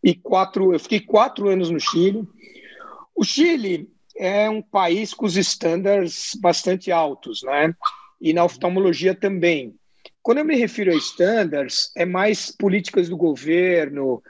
[0.02, 2.26] e quatro, eu fiquei quatro anos no Chile.
[3.14, 7.72] O Chile é um país com os estándares bastante altos, né?
[8.20, 9.74] E na oftalmologia também.
[10.20, 14.20] Quando eu me refiro a estándares, é mais políticas do governo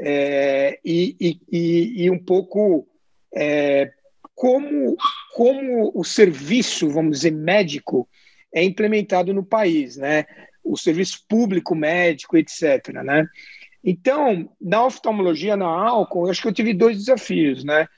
[0.00, 2.86] é, e, e, e, e, um pouco
[3.34, 3.90] é,
[4.34, 4.96] como,
[5.34, 8.08] como o serviço, vamos dizer, médico
[8.54, 10.26] é implementado no país, né?
[10.62, 13.26] O serviço público médico, etc, né?
[13.82, 17.88] Então, na oftalmologia, na álcool, eu acho que eu tive dois desafios, né?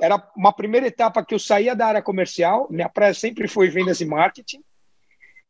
[0.00, 4.00] Era uma primeira etapa que eu saía da área comercial, minha praia sempre foi vendas
[4.00, 4.62] e marketing,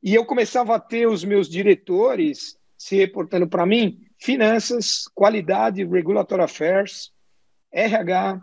[0.02, 6.42] e eu começava a ter os meus diretores se reportando para mim finanças, qualidade, regulatory
[6.42, 7.12] affairs,
[7.72, 8.40] RH,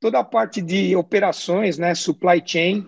[0.00, 2.86] toda a parte de operações, né, supply chain,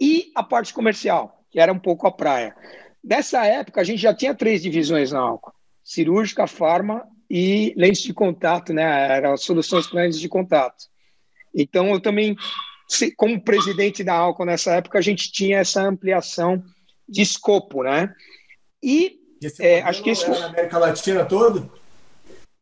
[0.00, 2.54] e a parte comercial, que era um pouco a praia.
[3.02, 8.12] Nessa época, a gente já tinha três divisões na Alco: cirúrgica, farma e lentes de
[8.12, 9.16] contato, né?
[9.16, 10.86] Eram soluções para lentes de contato.
[11.54, 12.36] Então, eu também,
[13.16, 16.62] como presidente da Alco nessa época, a gente tinha essa ampliação
[17.08, 18.12] de escopo, né?
[18.82, 19.20] E
[19.60, 20.30] é, acho que isso.
[20.30, 21.70] Na América Latina todo?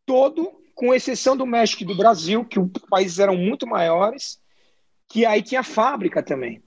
[0.05, 4.39] Todo, com exceção do México e do Brasil, que os países eram muito maiores,
[5.09, 6.61] que aí tinha fábrica também.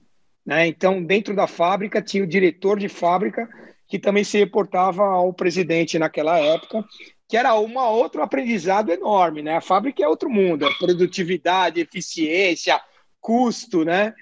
[0.45, 0.67] Né?
[0.67, 3.47] Então, dentro da fábrica, tinha o diretor de fábrica,
[3.87, 6.83] que também se reportava ao presidente naquela época,
[7.27, 9.41] que era um outro aprendizado enorme.
[9.41, 9.55] Né?
[9.55, 12.79] A fábrica é outro mundo, é produtividade, eficiência,
[13.19, 14.13] custo, né?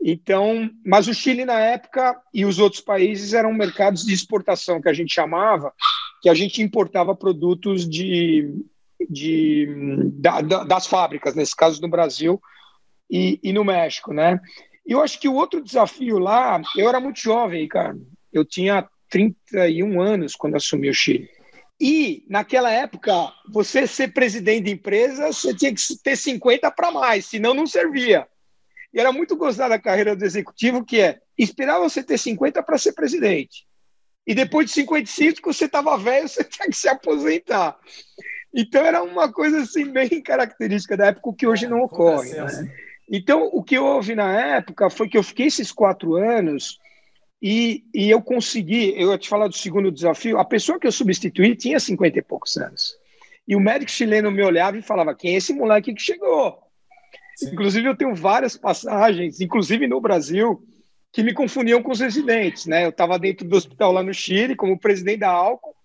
[0.00, 4.88] Então, mas o Chile na época e os outros países eram mercados de exportação que
[4.88, 5.72] a gente chamava,
[6.20, 8.52] que a gente importava produtos de
[9.08, 9.66] de,
[10.14, 12.40] da, da, das fábricas, nesse caso no Brasil
[13.10, 14.40] e, e, no México, né?
[14.86, 17.96] E eu acho que o outro desafio lá, eu era muito jovem, cara.
[18.32, 21.28] Eu tinha 31 anos quando assumi o Chile.
[21.80, 23.12] E, naquela época,
[23.50, 28.26] você ser presidente de empresa, você tinha que ter 50 para mais, senão não servia.
[28.92, 32.78] E era muito gostar da carreira do executivo, que é esperar você ter 50 para
[32.78, 33.66] ser presidente.
[34.26, 37.76] E depois de 55, você estava velho, você tinha que se aposentar.
[38.54, 42.30] Então era uma coisa assim bem característica da época, o que hoje não ocorre.
[42.30, 42.72] Né?
[43.10, 46.78] Então o que houve na época foi que eu fiquei esses quatro anos
[47.46, 50.92] e, e eu consegui, eu ia te falar do segundo desafio, a pessoa que eu
[50.92, 52.96] substituí tinha cinquenta e poucos anos.
[53.46, 56.58] E o médico chileno me olhava e falava, quem é esse moleque que chegou?
[57.36, 57.50] Sim.
[57.50, 60.66] Inclusive eu tenho várias passagens, inclusive no Brasil,
[61.12, 62.64] que me confundiam com os residentes.
[62.64, 62.86] Né?
[62.86, 65.76] Eu estava dentro do hospital lá no Chile, como presidente da Álcool,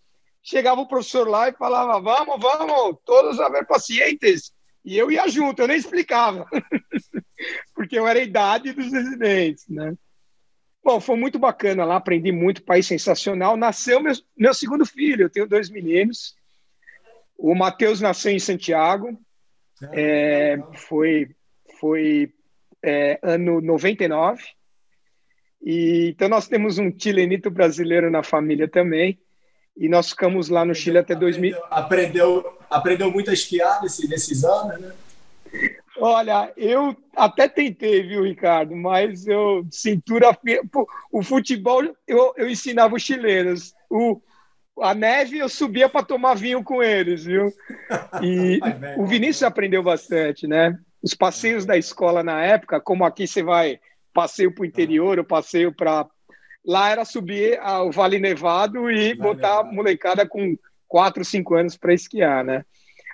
[0.41, 4.54] chegava o professor lá e falava: vamos, vamos, todos a ver pacientes.
[4.86, 6.48] E eu ia junto, eu nem explicava,
[7.76, 9.93] porque eu era a idade dos residentes, né?
[10.84, 13.58] Bom, foi muito bacana lá, aprendi muito, país sensacional.
[13.58, 16.36] Nasceu meu, meu segundo filho, eu tenho dois meninos.
[17.38, 19.20] O Matheus nasceu em Santiago,
[19.94, 21.30] é, foi,
[21.80, 22.34] foi
[22.84, 24.44] é, ano 99.
[25.62, 29.20] E, então nós temos um chilenito brasileiro na família também.
[29.78, 31.58] E nós ficamos lá no Chile até 2000.
[31.70, 34.94] Aprendeu, aprendeu muito a esquiar nesse, nesses anos, né?
[36.00, 38.76] Olha, eu até tentei, viu, Ricardo?
[38.76, 40.38] Mas eu, cintura.
[41.12, 43.74] O futebol eu, eu ensinava os chilenos.
[43.90, 44.22] O,
[44.82, 47.52] a neve eu subia para tomar vinho com eles, viu?
[48.22, 48.60] E
[48.98, 50.78] o Vinícius aprendeu bastante, né?
[51.02, 53.80] Os passeios da escola na época, como aqui você vai
[54.14, 56.08] passeio para o interior, ou passeio para
[56.66, 60.58] Lá era subir ao Vale Nevado e botar a molecada com
[60.88, 62.66] 4, 5 anos para esquiar, né?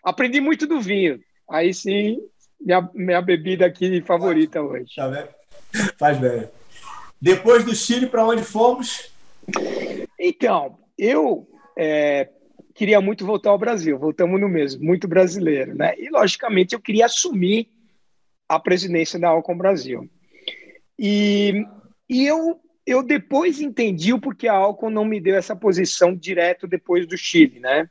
[0.04, 1.20] Aprendi muito do vinho.
[1.50, 2.20] Aí sim,
[2.66, 4.96] minha, minha bebida aqui favorita Faz, hoje.
[4.96, 5.28] Tá bem?
[5.98, 6.50] Faz bem.
[7.22, 9.14] Depois do Chile, para onde fomos?
[10.20, 11.48] Então, eu
[11.78, 12.30] é,
[12.74, 14.00] queria muito voltar ao Brasil.
[14.00, 15.94] Voltamos no mesmo, muito brasileiro, né?
[15.98, 17.70] E, logicamente, eu queria assumir
[18.50, 20.10] a presidência da Alcon Brasil.
[20.98, 21.64] E,
[22.10, 26.68] e eu eu depois entendi o porquê a Alcon não me deu essa posição direto
[26.68, 27.90] depois do Chile, né?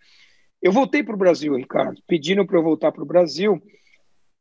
[0.63, 3.61] Eu voltei para o Brasil, Ricardo, pedindo para eu voltar para o Brasil,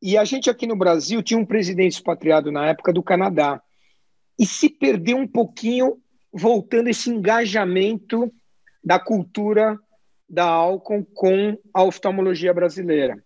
[0.06, 3.62] E a gente aqui no Brasil tinha um presidente expatriado na época do Canadá.
[4.38, 5.98] E se perdeu um pouquinho
[6.30, 8.30] voltando esse engajamento
[8.84, 9.80] da cultura
[10.28, 13.24] da Alcon com a oftalmologia brasileira.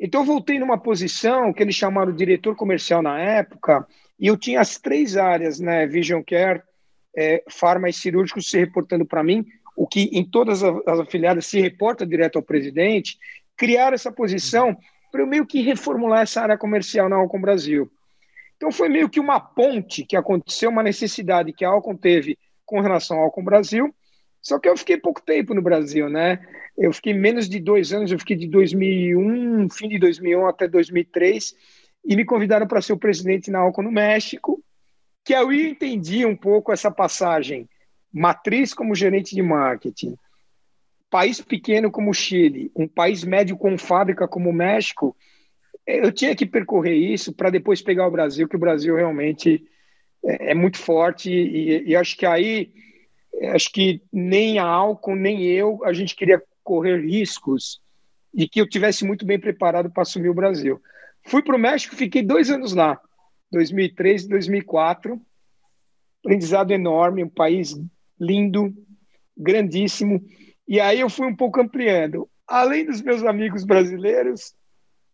[0.00, 3.86] Então, eu voltei numa posição que eles chamaram de diretor comercial na época,
[4.18, 5.86] e eu tinha as três áreas, né?
[5.86, 6.62] Vision Care,
[7.14, 9.44] é, Farma e Cirúrgico se reportando para mim,
[9.76, 13.18] o que em todas as afiliadas se reporta direto ao presidente,
[13.54, 14.74] criar essa posição
[15.10, 17.90] para eu meio que reformular essa área comercial na Alcon Brasil.
[18.56, 22.80] Então foi meio que uma ponte que aconteceu, uma necessidade que a Alcon teve com
[22.80, 23.94] relação ao Alcon Brasil,
[24.42, 26.40] só que eu fiquei pouco tempo no Brasil, né?
[26.76, 31.54] Eu fiquei menos de dois anos, eu fiquei de 2001, fim de 2001 até 2003,
[32.04, 34.62] e me convidaram para ser o presidente na Alcon no México,
[35.24, 37.68] que eu entendi um pouco essa passagem,
[38.12, 40.16] matriz como gerente de marketing,
[41.10, 45.16] país pequeno como o Chile, um país médio com fábrica como o México,
[45.86, 49.64] eu tinha que percorrer isso para depois pegar o Brasil, que o Brasil realmente
[50.24, 52.72] é, é muito forte e, e acho que aí
[53.54, 57.80] acho que nem a Alcon, nem eu, a gente queria correr riscos
[58.34, 60.80] e que eu tivesse muito bem preparado para assumir o Brasil.
[61.26, 63.00] Fui para o México, fiquei dois anos lá,
[63.50, 65.20] 2003 e 2004.
[66.22, 67.76] Aprendizado enorme, um país
[68.18, 68.74] lindo,
[69.36, 70.22] grandíssimo.
[70.70, 72.30] E aí eu fui um pouco ampliando.
[72.46, 74.54] Além dos meus amigos brasileiros,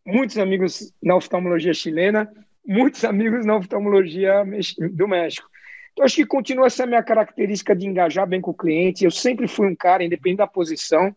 [0.04, 2.30] muitos amigos na oftalmologia chilena,
[2.62, 4.44] muitos amigos na oftalmologia
[4.92, 5.48] do México.
[5.92, 9.06] Então, acho que continua essa minha característica de engajar bem com o cliente.
[9.06, 11.16] Eu sempre fui um cara, independente da posição,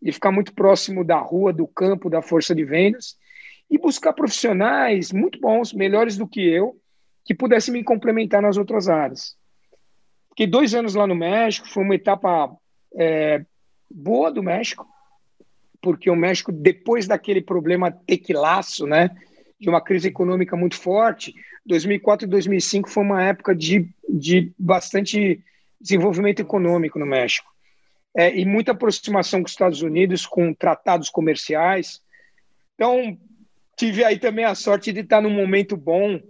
[0.00, 3.16] de ficar muito próximo da rua, do campo, da força de vendas
[3.68, 6.76] e buscar profissionais muito bons, melhores do que eu,
[7.24, 9.34] que pudessem me complementar nas outras áreas.
[10.28, 12.56] Fiquei dois anos lá no México, foi uma etapa
[12.96, 13.44] é,
[13.94, 14.86] boa do México,
[15.80, 19.10] porque o México, depois daquele problema tequilaço, né,
[19.60, 21.34] de uma crise econômica muito forte,
[21.66, 25.42] 2004 e 2005 foi uma época de, de bastante
[25.80, 27.50] desenvolvimento econômico no México.
[28.16, 32.02] É, e muita aproximação com os Estados Unidos, com tratados comerciais.
[32.74, 33.16] Então,
[33.76, 36.20] tive aí também a sorte de estar num momento bom,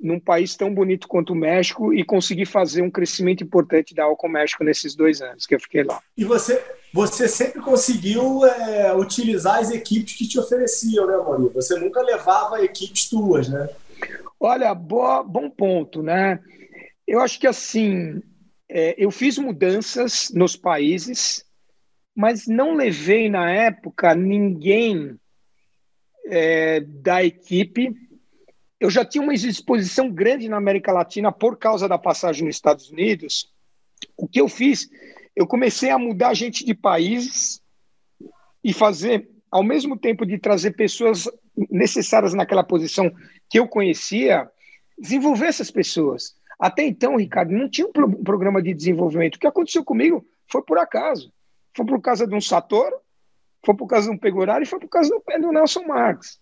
[0.00, 4.28] num país tão bonito quanto o México, e conseguir fazer um crescimento importante da Alcon
[4.28, 6.00] México nesses dois anos que eu fiquei lá.
[6.16, 11.52] E você, você sempre conseguiu é, utilizar as equipes que te ofereciam, né, Maurício?
[11.54, 13.68] Você nunca levava equipes tuas, né?
[14.38, 16.38] Olha, boa, bom ponto, né?
[17.06, 18.22] Eu acho que assim,
[18.68, 21.44] é, eu fiz mudanças nos países,
[22.14, 25.18] mas não levei na época ninguém
[26.26, 27.92] é, da equipe.
[28.80, 32.90] Eu já tinha uma exposição grande na América Latina por causa da passagem nos Estados
[32.90, 33.52] Unidos.
[34.16, 34.88] O que eu fiz?
[35.34, 37.60] Eu comecei a mudar gente de países
[38.62, 41.28] e fazer, ao mesmo tempo de trazer pessoas
[41.70, 43.10] necessárias naquela posição
[43.50, 44.48] que eu conhecia,
[44.98, 46.36] desenvolver essas pessoas.
[46.58, 49.36] Até então, Ricardo, não tinha um, pro programa de desenvolvimento.
[49.36, 51.32] O que aconteceu comigo foi por acaso.
[51.76, 52.96] Foi por causa de um Satoru,
[53.64, 55.10] foi por causa de um Pegorari, foi por causa
[55.40, 56.40] do Nelson Marques.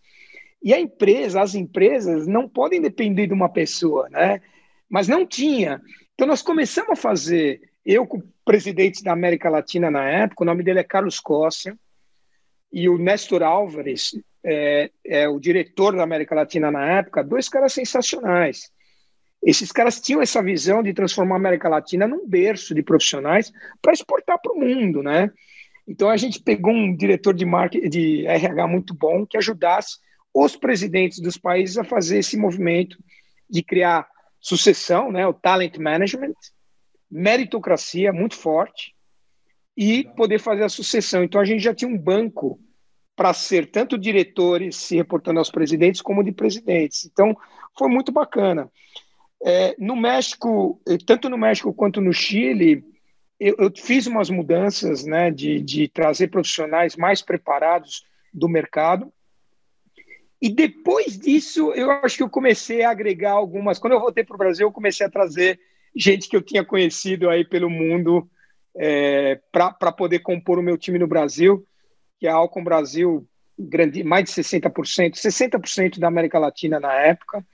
[0.62, 4.40] E a empresa, as empresas não podem depender de uma pessoa, né?
[4.88, 5.80] Mas não tinha.
[6.14, 10.46] Então nós começamos a fazer, eu com o presidente da América Latina na época, o
[10.46, 11.76] nome dele é Carlos Costa,
[12.72, 14.10] e o Néstor Álvares,
[14.44, 18.70] é, é, o diretor da América Latina na época, dois caras sensacionais.
[19.42, 23.92] Esses caras tinham essa visão de transformar a América Latina num berço de profissionais para
[23.92, 25.30] exportar para o mundo, né?
[25.86, 29.98] Então a gente pegou um diretor de marketing, de RH muito bom que ajudasse
[30.38, 33.02] os presidentes dos países a fazer esse movimento
[33.48, 34.06] de criar
[34.38, 36.34] sucessão, né, o talent management,
[37.10, 38.94] meritocracia muito forte
[39.76, 41.24] e poder fazer a sucessão.
[41.24, 42.60] Então a gente já tinha um banco
[43.16, 47.06] para ser tanto diretores se reportando aos presidentes como de presidentes.
[47.06, 47.34] Então,
[47.76, 48.70] foi muito bacana.
[49.42, 52.84] É, no México, tanto no México quanto no Chile,
[53.40, 59.10] eu, eu fiz umas mudanças né, de, de trazer profissionais mais preparados do mercado.
[60.40, 63.78] E depois disso, eu acho que eu comecei a agregar algumas.
[63.78, 65.58] Quando eu voltei para o Brasil, eu comecei a trazer
[65.94, 68.28] gente que eu tinha conhecido aí pelo mundo
[68.76, 71.66] é, para poder compor o meu time no Brasil
[72.18, 73.26] que a Alcon Brasil,
[73.58, 77.44] grande, mais de 60%, 60% da América Latina na época,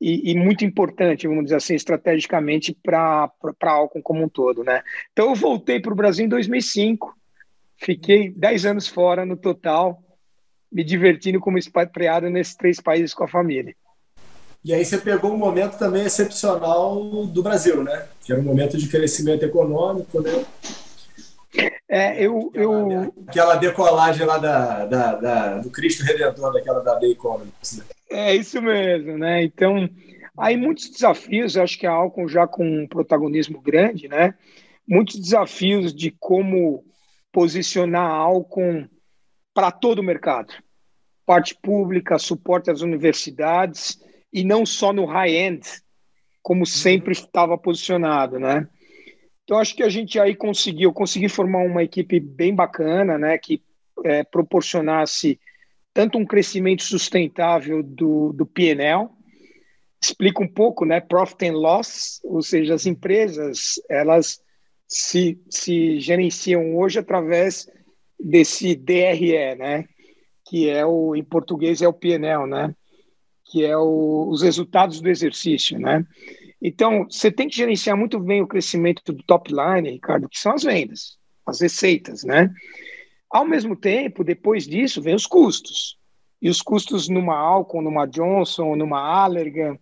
[0.00, 3.30] e, e muito importante, vamos dizer assim, estrategicamente para
[3.62, 4.62] a Alcon como um todo.
[4.62, 4.82] Né?
[5.12, 7.14] Então eu voltei para o Brasil em 2005,
[7.76, 10.00] fiquei 10 anos fora no total,
[10.70, 13.74] me divertindo como expatriado nesses três países com a família.
[14.64, 18.06] E aí você pegou um momento também excepcional do Brasil, né?
[18.24, 20.44] Que era um momento de crescimento econômico, né?
[21.88, 23.14] É, eu, eu...
[23.26, 27.82] Aquela decolagem lá da, da, da, do Cristo Redentor, daquela da Day Economics.
[28.10, 29.44] É isso mesmo, né?
[29.44, 29.88] Então,
[30.36, 34.34] aí muitos desafios, acho que a Alcon já com um protagonismo grande, né?
[34.86, 36.84] Muitos desafios de como
[37.32, 38.86] posicionar a Alcon
[39.58, 40.54] para todo o mercado.
[41.26, 43.98] Parte pública, suporte às universidades,
[44.32, 45.66] e não só no high-end,
[46.40, 48.68] como sempre estava posicionado, né?
[49.42, 53.60] Então, acho que a gente aí conseguiu, consegui formar uma equipe bem bacana, né, que
[54.04, 55.40] é, proporcionasse
[55.92, 59.08] tanto um crescimento sustentável do, do PNL,
[60.00, 64.40] explica um pouco, né, profit and loss, ou seja, as empresas, elas
[64.86, 67.66] se, se gerenciam hoje através
[68.18, 69.84] desse DRE, né,
[70.48, 72.74] que é o, em português é o PNL, né,
[73.44, 76.04] que é o, os resultados do exercício, né,
[76.60, 80.52] então, você tem que gerenciar muito bem o crescimento do top line, Ricardo, que são
[80.52, 81.16] as vendas,
[81.46, 82.52] as receitas, né?
[83.30, 85.96] Ao mesmo tempo, depois disso, vem os custos.
[86.42, 89.78] E os custos numa Alcon, numa Johnson, numa Allergan,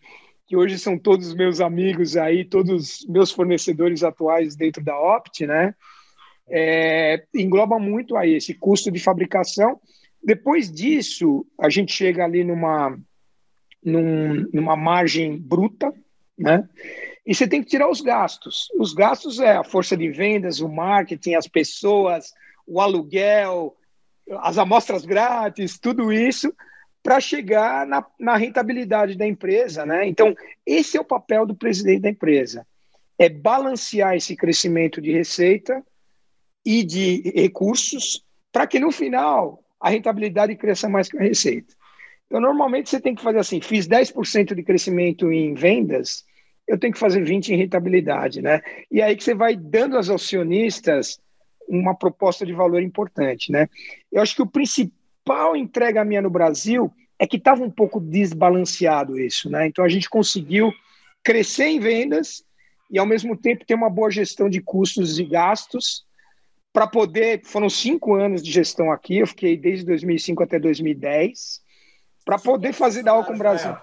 [0.47, 5.74] que hoje são todos meus amigos aí, todos meus fornecedores atuais dentro da Opt, né?
[6.49, 9.80] É, engloba muito aí esse custo de fabricação.
[10.22, 12.99] Depois disso, a gente chega ali numa,
[13.82, 15.92] num, numa margem bruta,
[16.38, 16.68] né?
[17.26, 18.68] E você tem que tirar os gastos.
[18.78, 22.32] Os gastos é a força de vendas, o marketing, as pessoas,
[22.66, 23.76] o aluguel,
[24.40, 26.55] as amostras grátis, tudo isso
[27.03, 30.09] para chegar na, na, rentabilidade da empresa, né?
[30.09, 30.34] Então,
[30.66, 32.66] esse é o papel do presidente da empresa.
[33.16, 35.84] É balancear esse crescimento de receita
[36.66, 41.72] e de recursos para que no final a rentabilidade cresça mais que a receita.
[42.26, 46.24] Então, normalmente você tem que fazer assim: fiz 10% de crescimento em vendas,
[46.66, 48.60] eu tenho que fazer 20% em rentabilidade, né?
[48.90, 51.20] E aí que você vai dando aos acionistas
[51.68, 53.68] uma proposta de valor importante, né?
[54.10, 59.18] Eu acho que o principal entrega minha no Brasil é que estava um pouco desbalanceado
[59.20, 59.68] isso, né?
[59.68, 60.72] Então a gente conseguiu
[61.22, 62.44] crescer em vendas
[62.90, 66.05] e ao mesmo tempo ter uma boa gestão de custos e gastos
[66.77, 67.41] para poder.
[67.43, 71.62] Foram cinco anos de gestão aqui, eu fiquei desde 2005 até 2010
[72.22, 73.74] para poder fazer da Alcon Brasil.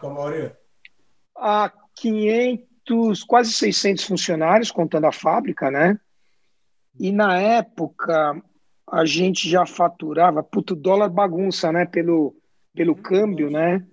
[1.36, 6.00] A 500, quase 600 funcionários, contando a fábrica, né?
[7.00, 8.39] E na época
[8.91, 11.88] a gente já faturava, puto, dólar bagunça, né?
[11.88, 12.36] Pelo,
[12.76, 13.84] pelo câmbio, né?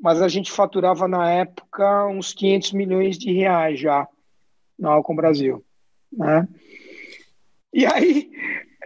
[0.00, 4.06] Mas a gente faturava na época uns 500 milhões de reais já
[4.78, 5.64] na Alcon Brasil,
[6.12, 6.46] né?
[7.72, 8.30] E aí,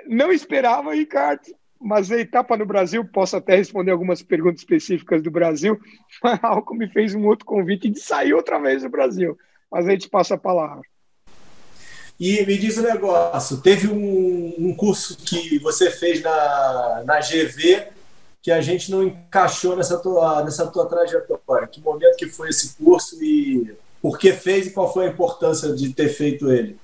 [0.07, 1.43] não esperava, Ricardo,
[1.81, 5.79] mas a etapa no Brasil, posso até responder algumas perguntas específicas do Brasil,
[6.23, 9.37] a me fez um outro convite de sair outra vez do Brasil.
[9.71, 10.83] Mas a gente passa a palavra.
[12.19, 17.89] E me diz um negócio, teve um, um curso que você fez na, na GV
[18.41, 21.67] que a gente não encaixou nessa tua, nessa tua trajetória.
[21.67, 25.75] Que momento que foi esse curso e por que fez e qual foi a importância
[25.75, 26.79] de ter feito ele?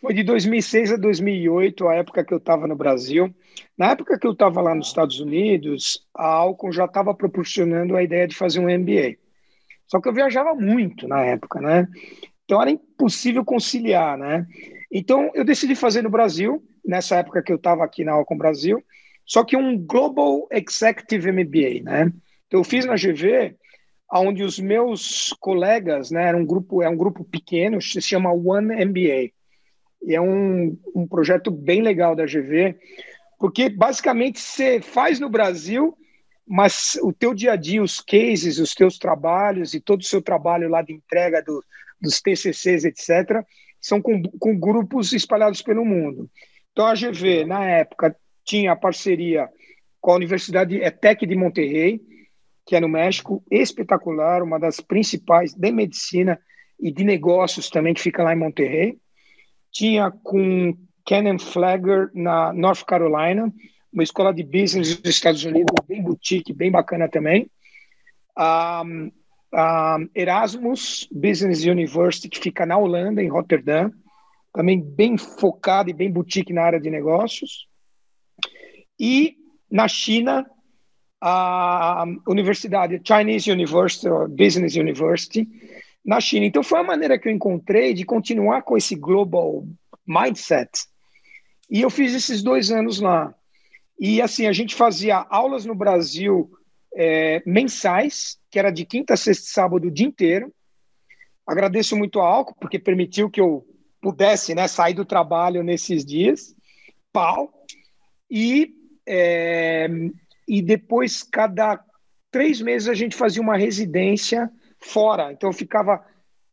[0.00, 3.34] Foi de 2006 a 2008, a época que eu estava no Brasil.
[3.76, 8.02] Na época que eu estava lá nos Estados Unidos, a Alcon já estava proporcionando a
[8.02, 9.16] ideia de fazer um MBA.
[9.86, 11.86] Só que eu viajava muito na época, né?
[12.44, 14.46] Então era impossível conciliar, né?
[14.90, 18.82] Então eu decidi fazer no Brasil, nessa época que eu estava aqui na Alcon Brasil,
[19.26, 22.12] só que um Global Executive MBA, né?
[22.46, 23.54] Então eu fiz na GV,
[24.12, 28.84] onde os meus colegas, né, era um grupo, é um grupo pequeno, se chama One
[28.84, 29.30] MBA.
[30.02, 32.76] E é um, um projeto bem legal da GV,
[33.38, 35.96] porque basicamente você faz no Brasil,
[36.46, 40.22] mas o teu dia a dia, os cases, os teus trabalhos e todo o seu
[40.22, 41.62] trabalho lá de entrega do,
[42.00, 43.44] dos TCCs, etc.,
[43.80, 46.30] são com, com grupos espalhados pelo mundo.
[46.72, 49.48] Então a GV, na época, tinha a parceria
[50.00, 52.00] com a Universidade ETEC de Monterrey,
[52.66, 56.38] que é no México, espetacular, uma das principais de medicina
[56.78, 58.98] e de negócios também, que fica lá em Monterrey
[59.70, 63.52] tinha com Ken Flagger na North Carolina,
[63.92, 67.50] uma escola de business dos Estados Unidos, bem boutique, bem bacana também.
[68.38, 69.10] Um,
[69.52, 73.92] um, Erasmus Business University, que fica na Holanda, em Rotterdam,
[74.52, 77.66] também bem focado e bem boutique na área de negócios.
[78.98, 79.36] E
[79.70, 80.46] na China,
[81.20, 85.48] a Universidade Chinese University, Business University,
[86.04, 86.46] na China.
[86.46, 89.66] Então foi a maneira que eu encontrei de continuar com esse global
[90.06, 90.70] mindset.
[91.70, 93.34] E eu fiz esses dois anos lá.
[93.98, 96.50] E assim, a gente fazia aulas no Brasil
[96.94, 100.52] é, mensais, que era de quinta, sexta e sábado o dia inteiro.
[101.46, 103.66] Agradeço muito a Alco, porque permitiu que eu
[104.00, 106.54] pudesse né, sair do trabalho nesses dias,
[107.12, 107.52] pau,
[108.30, 108.72] e,
[109.06, 109.88] é,
[110.48, 111.84] e depois, cada
[112.30, 114.50] três meses, a gente fazia uma residência
[114.80, 115.32] fora.
[115.32, 116.04] Então, eu ficava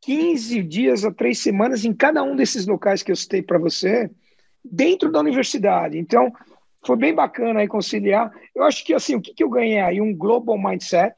[0.01, 4.09] 15 dias a três semanas em cada um desses locais que eu citei para você,
[4.63, 5.97] dentro da universidade.
[5.97, 6.31] Então,
[6.85, 8.31] foi bem bacana aí conciliar.
[8.55, 10.01] Eu acho que, assim, o que, que eu ganhei aí?
[10.01, 11.15] Um global mindset.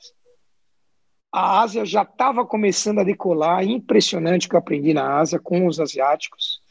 [1.31, 5.67] A Ásia já estava começando a decolar, impressionante o que eu aprendi na Ásia com
[5.67, 6.61] os asiáticos.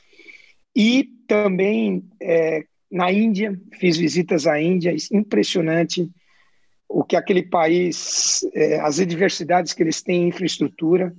[0.75, 6.11] E também é, na Índia, fiz visitas à Índia, impressionante
[6.89, 11.15] o que aquele país, é, as adversidades que eles têm em infraestrutura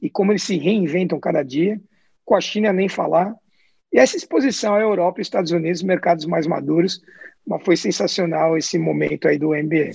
[0.00, 1.78] e como eles se reinventam cada dia.
[2.24, 3.34] Com a China, nem falar.
[3.92, 7.02] E essa exposição à Europa Estados Unidos, mercados mais maduros,
[7.46, 9.90] mas foi sensacional esse momento aí do MBA.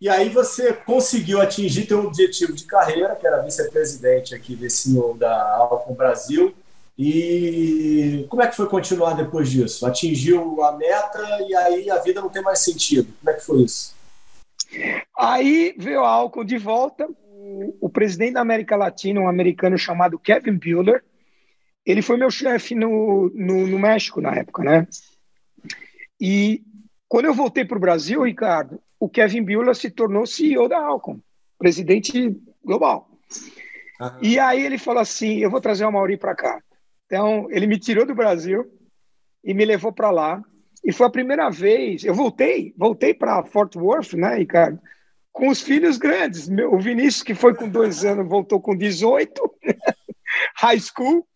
[0.00, 5.56] E aí você conseguiu atingir teu objetivo de carreira, que era vice-presidente aqui desse da
[5.56, 6.54] Alcon Brasil.
[6.96, 9.86] E como é que foi continuar depois disso?
[9.86, 13.12] Atingiu a meta e aí a vida não tem mais sentido.
[13.20, 13.97] Como é que foi isso?
[15.16, 17.08] Aí veio a Alcon de volta.
[17.80, 21.02] O presidente da América Latina, um americano chamado Kevin Bueller,
[21.84, 24.86] ele foi meu chefe no, no, no, México na época, né?
[26.20, 26.62] E
[27.08, 31.18] quando eu voltei para o Brasil, Ricardo, o Kevin Bueller se tornou CEO da Alcon,
[31.58, 33.08] presidente global.
[34.00, 34.18] Uhum.
[34.20, 36.62] E aí ele falou assim: eu vou trazer o Mauri para cá.
[37.06, 38.70] Então ele me tirou do Brasil
[39.42, 40.42] e me levou para lá.
[40.84, 42.04] E foi a primeira vez.
[42.04, 44.80] Eu voltei, voltei para Fort Worth, né, Ricardo?
[45.32, 46.48] Com os filhos grandes.
[46.48, 49.32] Meu, o Vinícius, que foi com dois anos, voltou com 18,
[50.56, 51.26] high school.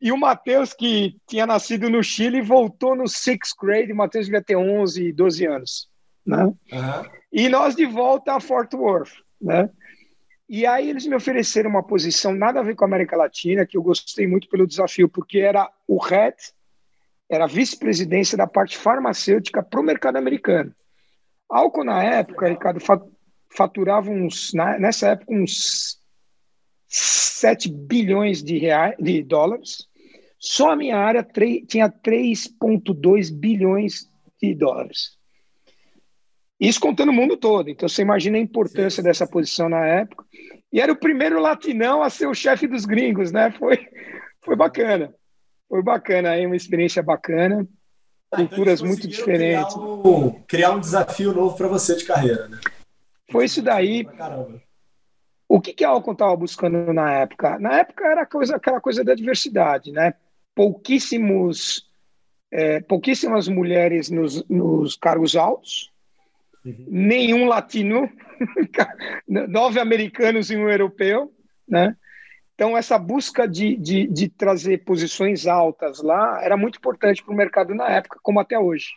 [0.00, 3.92] E o Matheus, que tinha nascido no Chile, voltou no sixth grade.
[3.92, 5.88] O Matheus devia ter 11, 12 anos.
[6.26, 6.44] Né?
[6.44, 6.56] Uhum.
[7.32, 9.12] E nós de volta a Fort Worth.
[9.40, 9.70] Né?
[10.48, 13.76] E aí eles me ofereceram uma posição nada a ver com a América Latina, que
[13.76, 16.36] eu gostei muito pelo desafio, porque era o head,
[17.34, 20.74] era vice-presidência da parte farmacêutica para o mercado americano.
[21.48, 22.80] Álcool, na época, Ricardo,
[23.50, 25.98] faturava uns, nessa época, uns
[26.88, 29.86] 7 bilhões de, reais, de dólares.
[30.38, 31.26] Só a minha área
[31.66, 34.10] tinha 3,2 bilhões
[34.40, 35.16] de dólares.
[36.60, 37.68] Isso contando o mundo todo.
[37.68, 40.24] Então você imagina a importância sim, dessa posição na época.
[40.72, 43.50] E era o primeiro latinão a ser o chefe dos gringos, né?
[43.52, 43.78] Foi,
[44.42, 45.12] foi bacana.
[45.68, 47.66] Foi bacana aí, uma experiência bacana.
[48.30, 49.74] Ah, culturas então muito diferentes.
[49.74, 52.58] Criar um, criar um desafio novo para você de carreira, né?
[53.30, 54.06] Foi isso daí.
[55.48, 57.58] O que, que a Alcon estava buscando na época?
[57.58, 60.14] Na época era coisa, aquela coisa da diversidade, né?
[60.54, 61.86] pouquíssimos,
[62.50, 65.90] é, pouquíssimas mulheres nos, nos cargos altos,
[66.64, 66.86] uhum.
[66.88, 68.08] nenhum latino,
[69.26, 71.32] nove americanos e um europeu,
[71.68, 71.96] né?
[72.54, 77.36] Então, essa busca de, de, de trazer posições altas lá era muito importante para o
[77.36, 78.90] mercado na época, como até hoje.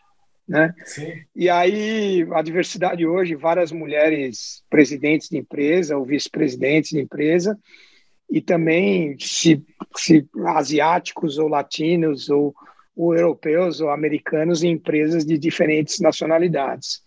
[0.48, 0.74] Né?
[0.86, 1.14] Sim.
[1.36, 7.58] E aí, a diversidade hoje, várias mulheres presidentes de empresa ou vice-presidentes de empresa,
[8.30, 9.64] e também se,
[9.96, 12.54] se asiáticos ou latinos ou,
[12.96, 17.02] ou, europeus ou americanos em empresas de diferentes nacionalidades.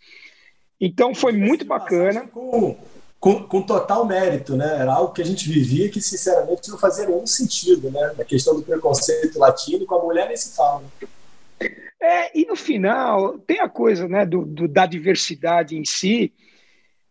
[0.80, 2.26] Então foi muito bacana.
[2.26, 2.76] Com,
[3.20, 4.80] com, com, total mérito, né?
[4.80, 8.14] Era algo que a gente vivia que, sinceramente, não fazia nenhum sentido, né?
[8.18, 10.82] A questão do preconceito latino com a mulher nem se fala.
[12.00, 16.32] É, e no final, tem a coisa né, do, do, da diversidade em si,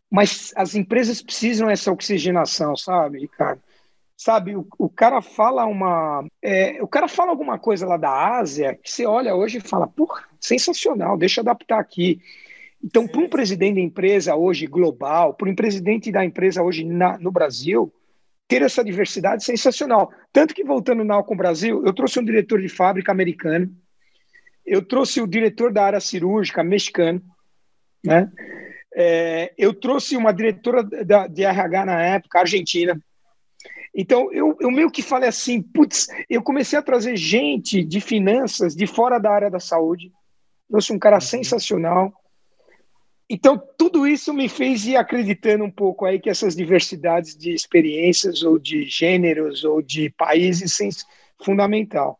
[0.10, 3.62] mas as empresas precisam dessa oxigenação, sabe, Ricardo?
[4.20, 6.26] sabe, o, o cara fala uma.
[6.44, 9.88] É, o cara fala alguma coisa lá da Ásia que você olha hoje e fala,
[9.88, 12.22] porra, sensacional, deixa eu adaptar aqui.
[12.84, 17.18] Então, para um presidente da empresa hoje global, para um presidente da empresa hoje na,
[17.18, 17.94] no Brasil,
[18.48, 20.12] ter essa diversidade é sensacional.
[20.34, 23.70] Tanto que, voltando na Alcon Brasil, eu trouxe um diretor de fábrica americano,
[24.66, 27.22] eu trouxe o diretor da área cirúrgica mexicano,
[28.04, 28.32] né?
[28.94, 33.00] É, eu trouxe uma diretora da, de RH na época, argentina.
[33.94, 38.76] Então, eu, eu meio que falei assim, putz, eu comecei a trazer gente de finanças
[38.76, 40.12] de fora da área da saúde.
[40.70, 41.22] Eu sou um cara uhum.
[41.22, 42.14] sensacional.
[43.30, 48.42] Então, tudo isso me fez ir acreditando um pouco aí que essas diversidades de experiências
[48.42, 50.90] ou de gêneros ou de países são
[51.44, 52.20] fundamental.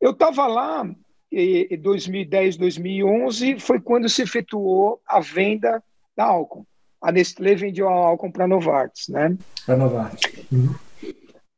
[0.00, 0.88] Eu estava lá
[1.30, 5.82] em 2010, 2011, foi quando se efetuou a venda
[6.16, 6.64] da Alcon
[7.04, 9.36] a Nestlé vendeu a Alcon para a Novartis, né?
[9.66, 10.32] Para a Novartis.
[10.50, 10.74] Uhum.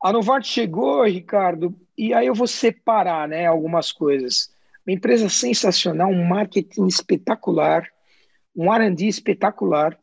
[0.03, 4.51] A Novartis chegou, Ricardo, e aí eu vou separar, né, algumas coisas.
[4.85, 7.87] Uma empresa sensacional, um marketing espetacular,
[8.57, 9.99] um R&D espetacular,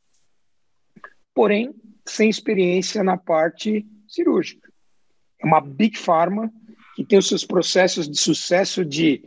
[1.34, 1.74] porém
[2.06, 4.72] sem experiência na parte cirúrgica.
[5.41, 6.51] É uma big pharma
[6.95, 9.24] que tem os seus processos de sucesso de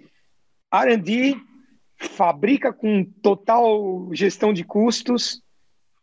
[0.72, 1.36] R&D,
[1.98, 5.42] fabrica com total gestão de custos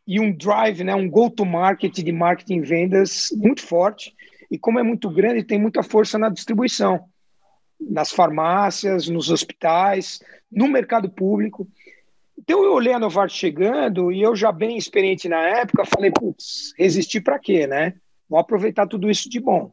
[0.06, 4.14] e um drive, né, um go-to-market de marketing e vendas muito forte.
[4.52, 7.06] E como é muito grande, tem muita força na distribuição,
[7.80, 10.20] nas farmácias, nos hospitais,
[10.52, 11.68] no mercado público.
[12.38, 16.74] Então eu olhei a Novartis chegando e eu já bem experiente na época, falei, putz,
[16.78, 17.94] resistir para quê, né?
[18.28, 19.72] Vou aproveitar tudo isso de bom.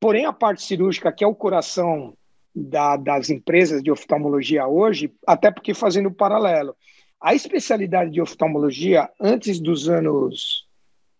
[0.00, 2.16] Porém, a parte cirúrgica, que é o coração
[2.54, 6.74] da, das empresas de oftalmologia hoje, até porque fazendo um paralelo,
[7.20, 10.66] a especialidade de oftalmologia antes dos anos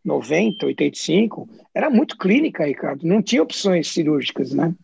[0.05, 4.75] 90, 85, era muito clínica, Ricardo, não tinha opções cirúrgicas, né?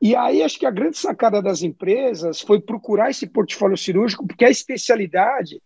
[0.00, 4.44] E aí acho que a grande sacada das empresas foi procurar esse portfólio cirúrgico, porque
[4.44, 5.60] a especialidade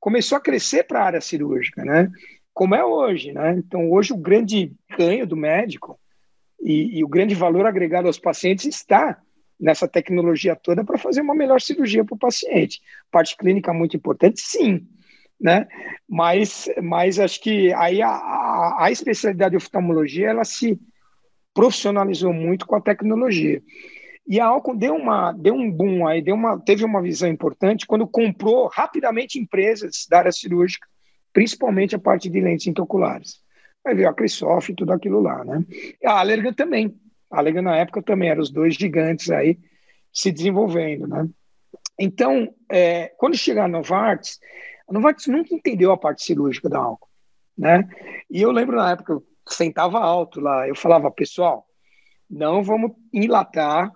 [0.00, 2.10] começou a crescer para a área cirúrgica, né?
[2.52, 3.54] Como é hoje, né?
[3.56, 5.98] Então hoje o grande ganho do médico
[6.60, 9.20] e, e o grande valor agregado aos pacientes está
[9.58, 12.80] nessa tecnologia toda para fazer uma melhor cirurgia para o paciente.
[13.10, 14.86] Parte clínica muito importante, sim,
[15.40, 15.66] né?
[16.08, 20.78] Mas, mas acho que aí a, a, a especialidade de oftalmologia ela se
[21.56, 23.62] profissionalizou muito com a tecnologia.
[24.28, 27.86] E a Alcon deu, uma, deu um boom aí, deu uma, teve uma visão importante
[27.86, 30.86] quando comprou rapidamente empresas da área cirúrgica,
[31.32, 33.40] principalmente a parte de lentes intraoculares.
[33.86, 35.64] Aí veio a Crisoft e tudo aquilo lá, né?
[36.02, 36.94] E a Allergan também.
[37.30, 39.58] A Allergan na época também eram os dois gigantes aí
[40.12, 41.26] se desenvolvendo, né?
[41.98, 44.38] Então, é, quando chegar a Novartis,
[44.86, 47.08] a Novartis nunca entendeu a parte cirúrgica da Alcon,
[47.56, 47.88] né?
[48.30, 49.22] E eu lembro na época,
[49.54, 50.68] sentava alto lá.
[50.68, 51.66] Eu falava, pessoal,
[52.28, 53.92] não vamos enlatar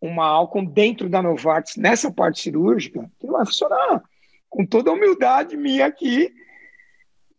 [0.00, 4.02] uma Alcon dentro da Novartis nessa parte cirúrgica, que não vai funcionar.
[4.50, 6.30] Com toda a humildade minha aqui.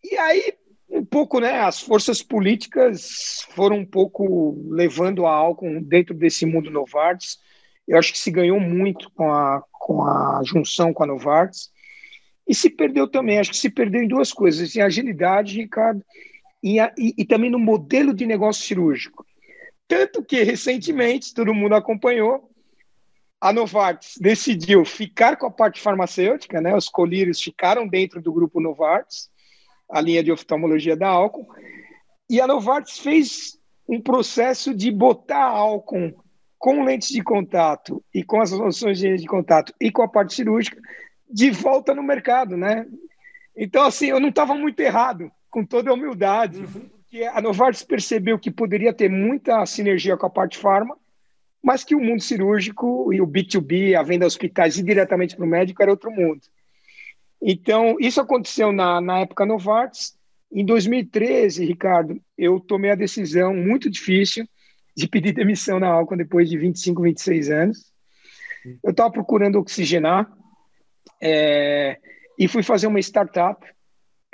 [0.04, 0.54] E aí,
[0.90, 6.72] um pouco, né, as forças políticas foram um pouco levando a Alcon dentro desse mundo
[6.72, 7.38] Novartis.
[7.88, 11.70] Eu acho que se ganhou muito com a, com a junção com a Novartis.
[12.48, 16.04] E se perdeu também, acho que se perdeu em duas coisas, em agilidade, Ricardo,
[16.66, 19.24] e, e, e também no modelo de negócio cirúrgico.
[19.88, 22.50] Tanto que, recentemente, todo mundo acompanhou,
[23.40, 26.76] a Novartis decidiu ficar com a parte farmacêutica, né?
[26.76, 29.30] Os colírios ficaram dentro do grupo Novartis,
[29.88, 31.46] a linha de oftalmologia da Alcon,
[32.28, 36.12] e a Novartis fez um processo de botar a Alcon
[36.58, 40.34] com lentes de contato e com as soluções de, de contato e com a parte
[40.34, 40.82] cirúrgica
[41.30, 42.88] de volta no mercado, né?
[43.56, 46.90] Então, assim, eu não estava muito errado com toda a humildade, uhum.
[46.90, 50.98] porque a Novartis percebeu que poderia ter muita sinergia com a parte farma,
[51.64, 55.46] mas que o mundo cirúrgico e o B2B, a venda a hospitais e diretamente para
[55.46, 56.42] o médico, era outro mundo.
[57.42, 60.18] Então, isso aconteceu na, na época Novartis.
[60.52, 64.46] Em 2013, Ricardo, eu tomei a decisão muito difícil
[64.94, 67.94] de pedir demissão na Alcon depois de 25, 26 anos.
[68.84, 70.30] Eu estava procurando oxigenar
[71.22, 71.98] é,
[72.38, 73.66] e fui fazer uma startup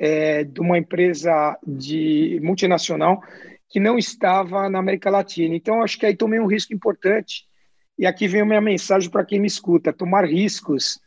[0.03, 3.21] é, de uma empresa de multinacional
[3.69, 5.55] que não estava na América Latina.
[5.55, 7.45] Então, acho que aí tomei um risco importante.
[7.99, 10.99] E aqui vem a minha mensagem para quem me escuta: tomar riscos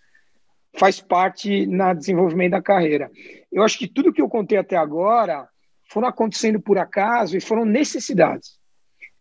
[0.78, 3.10] faz parte na desenvolvimento da carreira.
[3.50, 5.48] Eu acho que tudo que eu contei até agora
[5.90, 8.60] foram acontecendo por acaso e foram necessidades.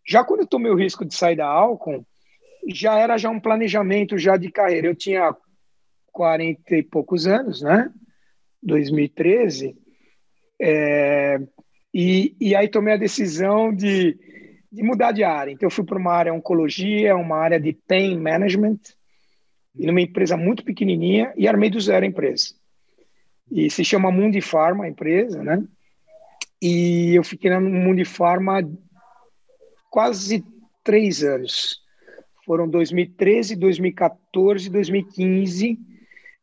[0.07, 2.05] Já quando eu tomei o risco de sair da Alcon,
[2.67, 4.85] já era já um planejamento já de carreira.
[4.85, 5.35] Eu tinha
[6.11, 7.91] 40 e poucos anos, né?
[8.63, 9.75] 2013,
[10.61, 11.39] é,
[11.93, 14.17] e, e aí tomei a decisão de,
[14.71, 15.51] de mudar de área.
[15.51, 18.79] Então, eu fui para uma área oncologia, uma área de pain management,
[19.75, 22.55] e numa empresa muito pequenininha, e armei do zero a empresa.
[23.51, 25.63] E se chama Mundi Pharma, a empresa, né?
[26.61, 28.61] E eu fiquei no Mundi Pharma
[29.89, 30.43] quase
[30.83, 31.81] três anos.
[32.45, 35.77] Foram 2013, 2014, 2015.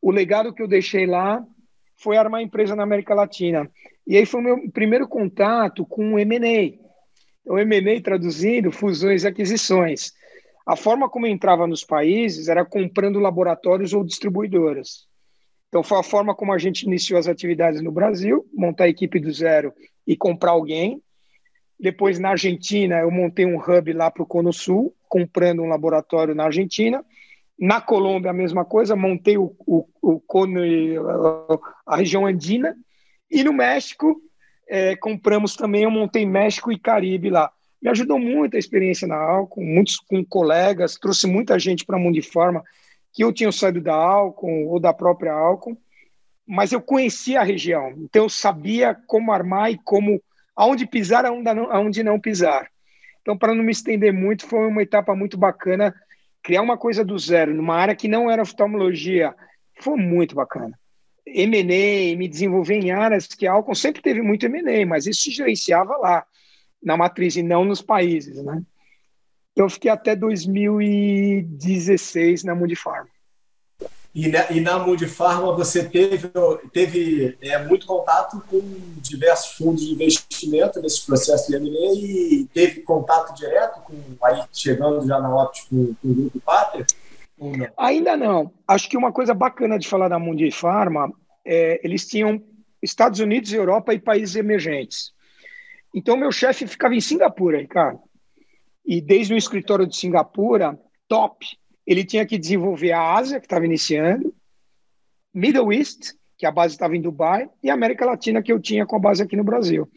[0.01, 1.45] O legado que eu deixei lá
[2.01, 3.71] foi armar empresa na América Latina.
[4.07, 6.79] E aí foi o meu primeiro contato com o M&A.
[7.45, 10.13] O M&A, traduzindo, fusões e aquisições.
[10.67, 15.07] A forma como entrava nos países era comprando laboratórios ou distribuidoras.
[15.69, 19.21] Então, foi a forma como a gente iniciou as atividades no Brasil, montar a equipe
[19.21, 19.73] do zero
[20.07, 21.03] e comprar alguém.
[21.79, 26.35] Depois, na Argentina, eu montei um hub lá para o Cono Sul, comprando um laboratório
[26.35, 27.05] na Argentina.
[27.61, 30.97] Na Colômbia, a mesma coisa, montei o, o, o cone,
[31.87, 32.75] a região andina.
[33.31, 34.21] E no México,
[34.67, 37.53] é, compramos também, eu montei México e Caribe lá.
[37.83, 42.01] Me ajudou muito a experiência na Alcon, muitos com colegas, trouxe muita gente para a
[42.01, 42.63] Mundiforma
[43.13, 45.77] que eu tinha saído da Alcon ou da própria Alcon,
[46.47, 50.23] mas eu conhecia a região, então eu sabia como armar e como
[50.55, 52.69] aonde pisar, aonde não, aonde não pisar.
[53.23, 55.95] Então, para não me estender muito, foi uma etapa muito bacana.
[56.43, 59.35] Criar uma coisa do zero, numa área que não era oftalmologia,
[59.81, 60.79] foi muito bacana.
[61.27, 65.31] M&A, me desenvolver em áreas que a Alcon sempre teve muito M&A, mas isso se
[65.31, 66.27] gerenciava lá,
[66.83, 68.63] na matriz e não nos países, né?
[69.53, 73.11] Então, eu fiquei até 2016 na Mundifarma.
[74.13, 74.77] E na, e na
[75.55, 76.31] você teve,
[76.73, 78.61] teve é, muito contato com
[79.01, 83.95] diversos fundos de investimento nesse processo de M&A e teve contato direto com,
[84.25, 86.85] aí chegando já na Opti com, o Grupo Pátria?
[87.77, 88.53] Ainda não.
[88.67, 91.13] Acho que uma coisa bacana de falar da Mundifarma
[91.45, 92.43] é eles tinham
[92.83, 95.13] Estados Unidos, Europa e países emergentes.
[95.95, 98.01] Então, meu chefe ficava em Singapura, Ricardo.
[98.85, 101.47] E desde o escritório de Singapura, top,
[101.91, 104.33] ele tinha que desenvolver a Ásia, que estava iniciando,
[105.35, 108.87] Middle East, que a base estava em Dubai, e a América Latina, que eu tinha
[108.87, 109.91] com a base aqui no Brasil.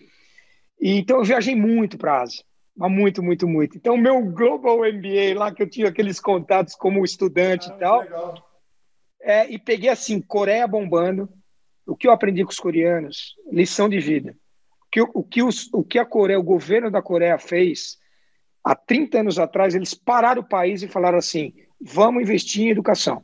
[0.82, 2.44] E, então eu viajei muito para a Ásia,
[2.76, 3.78] muito, muito, muito.
[3.78, 8.44] Então, meu Global MBA lá, que eu tinha aqueles contatos como estudante ah, e tal,
[9.22, 11.30] é, e peguei assim, Coreia bombando,
[11.86, 14.36] o que eu aprendi com os coreanos, lição de vida.
[14.82, 17.98] O que, o que, os, o que a Coreia, o governo da Coreia fez,
[18.64, 23.24] há 30 anos atrás, eles pararam o país e falaram assim, vamos investir em educação.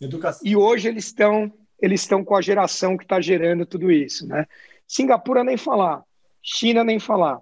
[0.00, 0.42] educação.
[0.44, 4.46] E hoje eles estão eles estão com a geração que está gerando tudo isso, né?
[4.86, 6.02] Singapura nem falar,
[6.42, 7.40] China nem falar.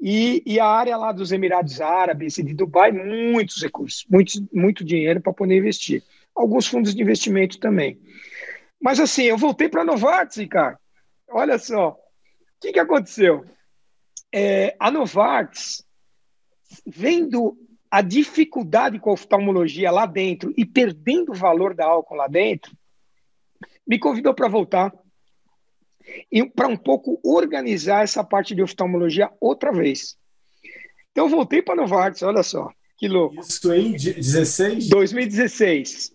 [0.00, 4.82] E, e, a área lá dos Emirados Árabes e de Dubai, muitos recursos, muito, muito
[4.82, 6.02] dinheiro para poder investir.
[6.34, 8.00] Alguns fundos de investimento também.
[8.80, 10.78] Mas assim, eu voltei para a Novartis, Ricardo.
[11.28, 11.96] Olha só, o
[12.60, 13.44] que, que aconteceu?
[14.32, 15.84] É, a Novartis,
[16.86, 17.58] vendo
[17.90, 22.72] a dificuldade com a oftalmologia lá dentro e perdendo o valor da álcool lá dentro,
[23.86, 24.92] me convidou para voltar
[26.30, 30.16] e para um pouco organizar essa parte de oftalmologia outra vez.
[31.10, 33.40] Então voltei para Novartis, olha só, que louco.
[33.40, 34.88] Isso em 16?
[34.88, 36.12] 2016.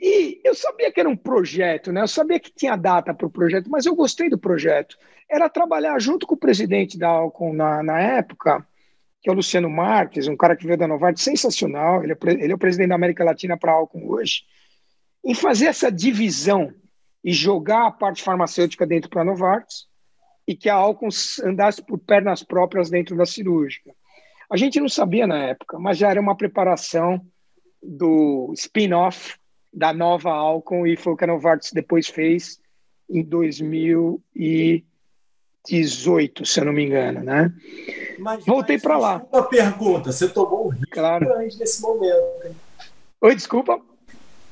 [0.00, 2.02] E eu sabia que era um projeto, né?
[2.02, 4.96] Eu sabia que tinha data para o projeto, mas eu gostei do projeto.
[5.28, 8.66] Era trabalhar junto com o presidente da Alcon na, na época,
[9.26, 12.52] que é o Luciano Marques, um cara que veio da Novartis, sensacional, ele é, ele
[12.52, 14.44] é o presidente da América Latina para a Alcon hoje,
[15.24, 16.72] em fazer essa divisão
[17.24, 19.88] e jogar a parte farmacêutica dentro para a Novartis
[20.46, 21.08] e que a Alcon
[21.42, 23.90] andasse por pernas próprias dentro da cirúrgica.
[24.48, 27.20] A gente não sabia na época, mas já era uma preparação
[27.82, 29.34] do spin-off
[29.74, 32.60] da nova Alcon e foi o que a Novartis depois fez
[33.10, 34.84] em 2000 e
[35.68, 37.52] 18, se eu não me engano, né?
[38.18, 39.26] Mas, Voltei para lá.
[39.32, 41.26] Uma pergunta: você tomou um risco claro.
[41.26, 42.44] grande nesse momento?
[42.44, 42.56] Hein?
[43.20, 43.80] Oi, desculpa.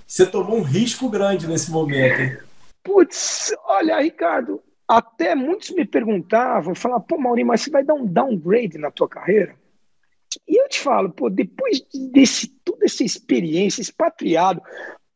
[0.06, 2.20] Você tomou um risco grande nesse momento.
[2.20, 2.38] Hein?
[2.82, 8.06] Putz, olha, Ricardo, até muitos me perguntavam, falavam, pô, Maurinho, mas você vai dar um
[8.06, 9.56] downgrade na tua carreira?
[10.46, 14.60] E eu te falo, pô, depois desse toda essa experiência, expatriado,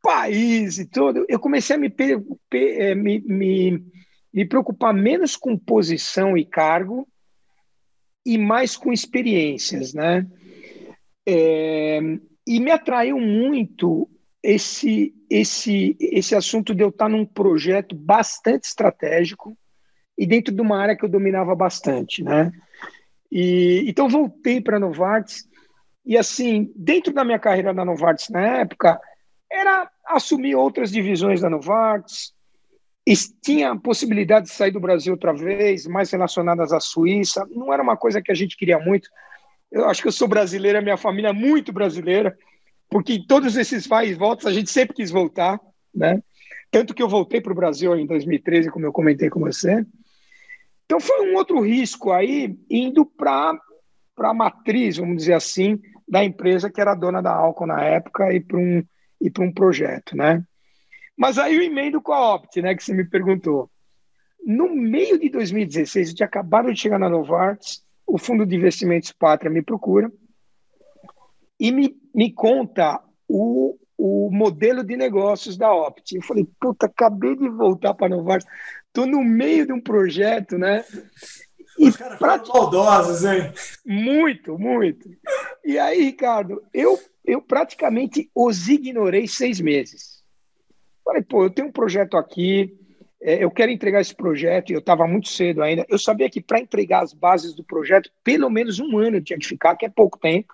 [0.02, 1.92] país e tudo, eu comecei a me,
[2.52, 3.84] eh, me, me
[4.38, 7.08] me preocupar menos com posição e cargo
[8.24, 10.24] e mais com experiências, né?
[11.28, 11.98] É,
[12.46, 14.08] e me atraiu muito
[14.40, 19.58] esse esse esse assunto de eu estar num projeto bastante estratégico
[20.16, 22.52] e dentro de uma área que eu dominava bastante, né?
[23.32, 25.48] E então voltei para a Novartis
[26.06, 29.00] e assim dentro da minha carreira na Novartis na época
[29.50, 32.37] era assumir outras divisões da Novartis,
[33.42, 37.46] tinha a possibilidade de sair do Brasil outra vez, mais relacionadas à Suíça.
[37.50, 39.08] Não era uma coisa que a gente queria muito.
[39.70, 42.36] Eu acho que eu sou brasileira, minha família é muito brasileira,
[42.88, 45.60] porque em todos esses vai e voltas a gente sempre quis voltar,
[45.94, 46.22] né?
[46.70, 49.84] Tanto que eu voltei para o Brasil em 2013, como eu comentei com você.
[50.84, 53.58] Então foi um outro risco aí, indo para
[54.18, 55.78] a matriz, vamos dizer assim,
[56.08, 58.82] da empresa que era dona da Alcon na época e para um,
[59.20, 60.42] e um projeto, né?
[61.18, 63.68] Mas aí eu emendo com a Opt, né, que você me perguntou.
[64.46, 69.10] No meio de 2016, eu tinha acabado de chegar na Novartis, o Fundo de Investimentos
[69.10, 70.10] Pátria me procura
[71.58, 76.14] e me, me conta o, o modelo de negócios da Opt.
[76.14, 78.48] Eu falei, puta, acabei de voltar para a Novartis,
[78.86, 80.84] estou no meio de um projeto, né?
[81.76, 82.46] E Os caras prat...
[82.46, 83.52] maldosos, hein?
[83.84, 85.10] Muito, muito.
[85.64, 90.17] E aí, Ricardo, eu, eu praticamente os ignorei seis meses.
[91.08, 92.76] Falei, pô, eu tenho um projeto aqui,
[93.22, 95.86] é, eu quero entregar esse projeto, e eu estava muito cedo ainda.
[95.88, 99.38] Eu sabia que para entregar as bases do projeto, pelo menos um ano eu tinha
[99.38, 100.52] que ficar, que é pouco tempo.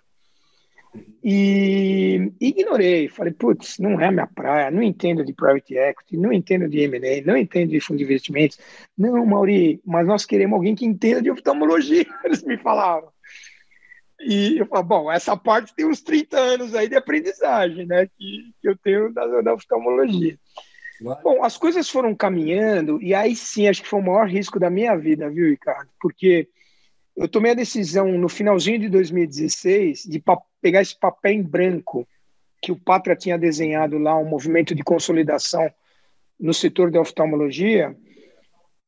[1.25, 6.69] E ignorei, falei, putz, não é minha praia, não entendo de private equity, não entendo
[6.69, 8.57] de M&A, não entendo de fundo de investimentos.
[8.97, 13.14] Não, Mauri, mas nós queremos alguém que entenda de oftalmologia, eles me falavam.
[14.25, 18.07] E eu falo, bom, essa parte tem uns 30 anos aí de aprendizagem, né?
[18.07, 20.39] Que, que eu tenho da, da oftalmologia.
[21.23, 24.71] Bom, as coisas foram caminhando, e aí sim, acho que foi o maior risco da
[24.71, 25.91] minha vida, viu, Ricardo?
[26.01, 26.49] Porque
[27.17, 30.23] eu tomei a decisão no finalzinho de 2016 de
[30.63, 32.09] pegar esse papel em branco
[32.63, 35.71] que o Pátria tinha desenhado lá, um movimento de consolidação
[36.41, 37.95] no setor da oftalmologia,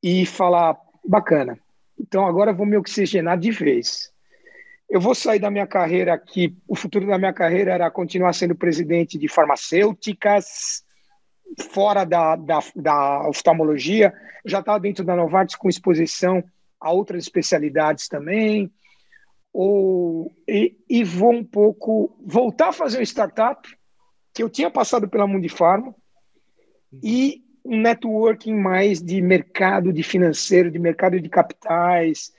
[0.02, 1.58] e falar: bacana,
[1.98, 4.10] então agora vou me oxigenar de vez.
[4.88, 6.56] Eu vou sair da minha carreira aqui.
[6.66, 10.84] O futuro da minha carreira era continuar sendo presidente de farmacêuticas,
[11.70, 14.14] fora da, da, da oftalmologia.
[14.44, 16.42] Eu já estava dentro da Novartis com exposição
[16.80, 18.70] a outras especialidades também.
[19.52, 23.68] Ou, e, e vou um pouco voltar a fazer uma startup,
[24.32, 25.94] que eu tinha passado pela Mundifarma,
[27.02, 32.32] e um networking mais de mercado de financeiro, de mercado de capitais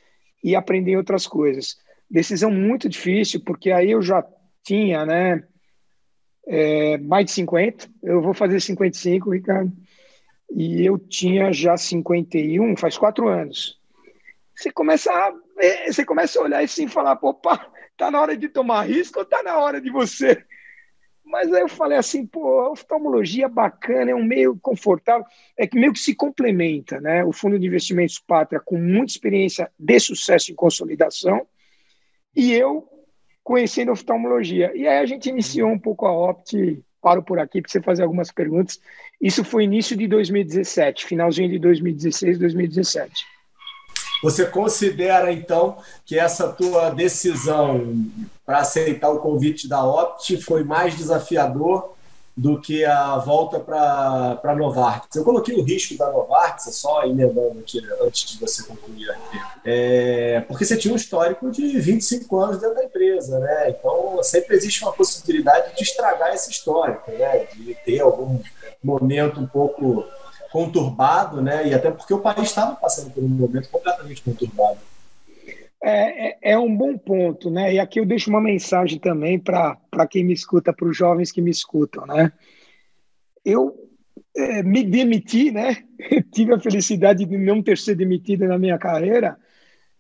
[0.44, 1.76] e aprender outras coisas.
[2.10, 4.26] Decisão muito difícil, porque aí eu já
[4.64, 5.44] tinha, né,
[6.48, 9.72] é, mais de 50, eu vou fazer 55, Ricardo,
[10.50, 13.80] e eu tinha já 51, faz quatro anos.
[14.56, 15.34] Você começa a,
[15.86, 19.26] você começa a olhar e sim falar, opa, tá na hora de tomar risco ou
[19.26, 20.46] tá na hora de você
[21.28, 25.26] mas aí eu falei assim, pô, a oftalmologia bacana, é um meio confortável,
[25.58, 27.24] é que meio que se complementa, né?
[27.24, 31.46] O Fundo de Investimentos Pátria com muita experiência de sucesso em consolidação
[32.38, 32.88] e eu
[33.44, 34.72] conhecendo oftalmologia.
[34.76, 38.04] E aí a gente iniciou um pouco a Opt, paro por aqui para você fazer
[38.04, 38.80] algumas perguntas.
[39.20, 43.26] Isso foi início de 2017, finalzinho de 2016, 2017.
[44.22, 48.06] Você considera, então, que essa tua decisão
[48.46, 51.97] para aceitar o convite da Opt foi mais desafiador
[52.38, 55.16] do que a volta para a Novartis.
[55.16, 59.10] Eu coloquei o risco da Novartis, só emendando aqui antes de você concluir
[59.66, 63.72] é, porque você tinha um histórico de 25 anos dentro da empresa, né?
[63.72, 67.48] Então sempre existe uma possibilidade de estragar esse histórico, né?
[67.54, 68.40] De ter algum
[68.84, 70.06] momento um pouco
[70.52, 71.68] conturbado, né?
[71.68, 74.78] E até porque o país estava passando por um momento completamente conturbado.
[75.84, 77.74] É, é, é, um bom ponto, né?
[77.74, 79.78] E aqui eu deixo uma mensagem também para
[80.10, 82.32] quem me escuta, para os jovens que me escutam, né?
[83.46, 83.76] Eu
[84.36, 85.84] é, me demiti, né?
[86.34, 89.38] Tive a felicidade de não ter sido demitido na minha carreira,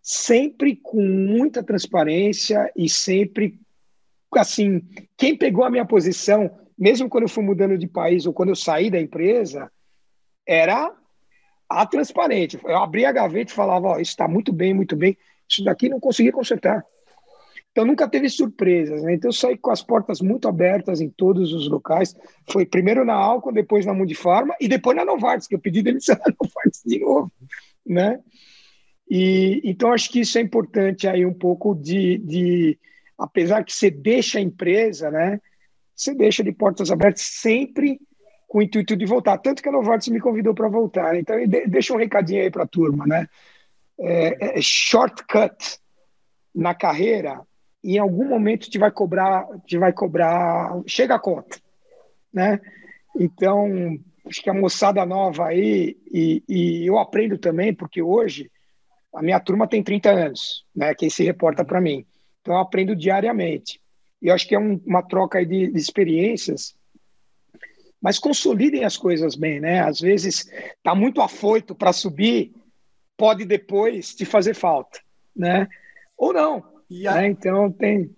[0.01, 3.59] sempre com muita transparência e sempre,
[4.35, 4.81] assim,
[5.15, 8.55] quem pegou a minha posição, mesmo quando eu fui mudando de país ou quando eu
[8.55, 9.71] saí da empresa,
[10.45, 10.91] era
[11.69, 12.59] a transparente.
[12.63, 15.17] Eu abria a gaveta e falava, ó, isso está muito bem, muito bem.
[15.49, 16.83] Isso daqui não consegui consertar.
[17.71, 19.13] Então nunca teve surpresas, né?
[19.13, 22.15] Então eu saí com as portas muito abertas em todos os locais.
[22.49, 26.15] Foi primeiro na Alcon, depois na Mundifarma e depois na Novartis, que eu pedi demissão
[26.25, 27.31] na Novartis de novo,
[27.85, 28.19] né?
[29.07, 32.79] E então acho que isso é importante aí um pouco de, de
[33.15, 35.39] apesar que você deixa a empresa, né?
[35.95, 37.99] Você deixa de portas abertas sempre
[38.47, 39.37] com o intuito de voltar.
[39.37, 41.15] Tanto que a Novartis me convidou para voltar.
[41.15, 41.35] Então,
[41.67, 43.27] deixa um recadinho aí para a turma, né?
[43.99, 45.79] É, é, shortcut
[46.53, 47.41] na carreira,
[47.83, 51.59] em algum momento te vai cobrar, te vai cobrar, chega a conta,
[52.31, 52.59] né?
[53.19, 58.51] Então, acho que a moçada nova aí, e, e eu aprendo também, porque hoje
[59.13, 60.93] a minha turma tem 30 anos, né?
[60.93, 62.05] Quem se reporta para mim.
[62.41, 63.81] Então, eu aprendo diariamente.
[64.21, 66.77] E acho que é um, uma troca de, de experiências
[68.01, 69.79] mas consolidem as coisas bem, né?
[69.81, 70.49] Às vezes
[70.83, 72.53] tá muito afoito para subir,
[73.17, 74.99] pode depois te fazer falta,
[75.35, 75.67] né?
[76.15, 76.63] Ou não.
[77.07, 77.15] A...
[77.15, 77.27] Né?
[77.27, 78.15] Então tem.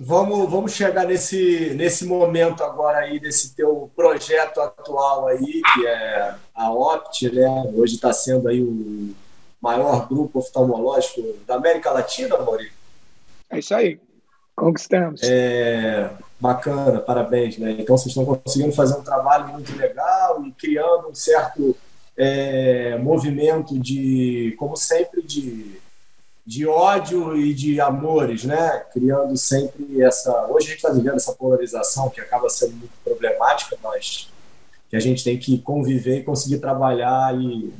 [0.00, 6.34] Vamos, vamos chegar nesse, nesse momento agora aí, desse teu projeto atual aí, que é
[6.54, 7.72] a Opt, né?
[7.74, 9.12] Hoje está sendo aí o
[9.60, 12.72] maior grupo oftalmológico da América Latina, Maurício.
[13.50, 14.00] É isso aí.
[14.54, 15.20] Conquistamos.
[15.24, 17.58] É, bacana, parabéns.
[17.58, 17.72] Né?
[17.78, 21.76] Então, vocês estão conseguindo fazer um trabalho muito legal e criando um certo
[22.18, 25.78] é, movimento de, como sempre, de,
[26.44, 28.84] de ódio e de amores, né?
[28.92, 30.46] Criando sempre essa.
[30.46, 34.28] Hoje a gente está vivendo essa polarização que acaba sendo muito problemática, mas
[34.90, 37.72] que a gente tem que conviver e conseguir trabalhar e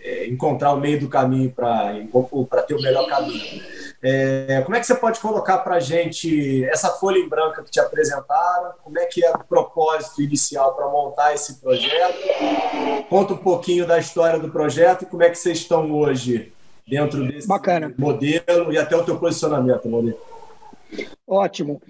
[0.00, 3.60] é, encontrar o meio do caminho para ter o melhor caminho.
[4.02, 7.70] É, como é que você pode colocar para a gente essa folha em branco que
[7.70, 8.72] te apresentaram?
[8.82, 12.18] Como é que é o propósito inicial para montar esse projeto?
[13.10, 16.50] Conta um pouquinho da história do projeto e como é que vocês estão hoje
[16.88, 17.94] dentro desse Bacana.
[17.98, 20.18] modelo e até o teu posicionamento, Maurício.
[21.26, 21.80] Ótimo.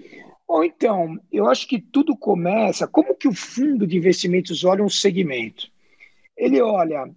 [0.45, 2.85] Bom, então, eu acho que tudo começa.
[2.85, 5.67] Como que o fundo de investimentos olha um segmento?
[6.35, 7.09] Ele olha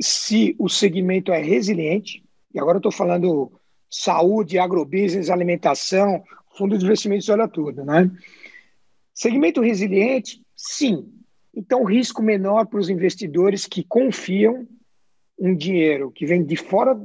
[0.00, 2.24] se o segmento é resiliente,
[2.54, 3.52] e agora eu estou falando
[3.90, 6.22] saúde, agrobusiness, alimentação,
[6.56, 8.10] fundo de investimentos, olha tudo, né?
[9.14, 11.12] Segmento resiliente, sim.
[11.54, 14.66] Então, risco menor para os investidores que confiam
[15.38, 17.00] um dinheiro que vem de fora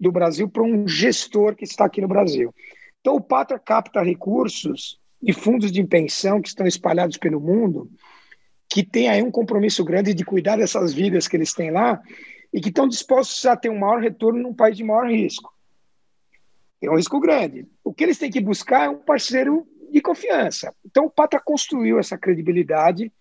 [0.00, 2.54] do Brasil para um gestor que está aqui no Brasil.
[3.00, 7.90] Então, o Patra capta recursos de fundos de pensão que estão espalhados pelo mundo,
[8.68, 12.00] que tem aí um compromisso grande de cuidar dessas vidas que eles têm lá
[12.52, 15.52] e que estão dispostos a ter um maior retorno num país de maior risco.
[16.80, 17.66] É um risco grande.
[17.82, 20.74] O que eles têm que buscar é um parceiro de confiança.
[20.84, 23.12] Então, o Patra construiu essa credibilidade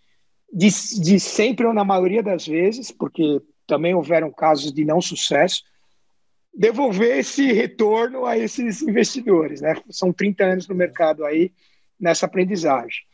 [0.52, 0.68] de,
[1.02, 5.64] de sempre ou na maioria das vezes, porque também houveram casos de não sucesso,
[6.54, 9.62] devolver esse retorno a esses investidores.
[9.62, 9.76] Né?
[9.90, 11.52] São 30 anos no mercado aí
[12.00, 13.06] nessa aprendizagem.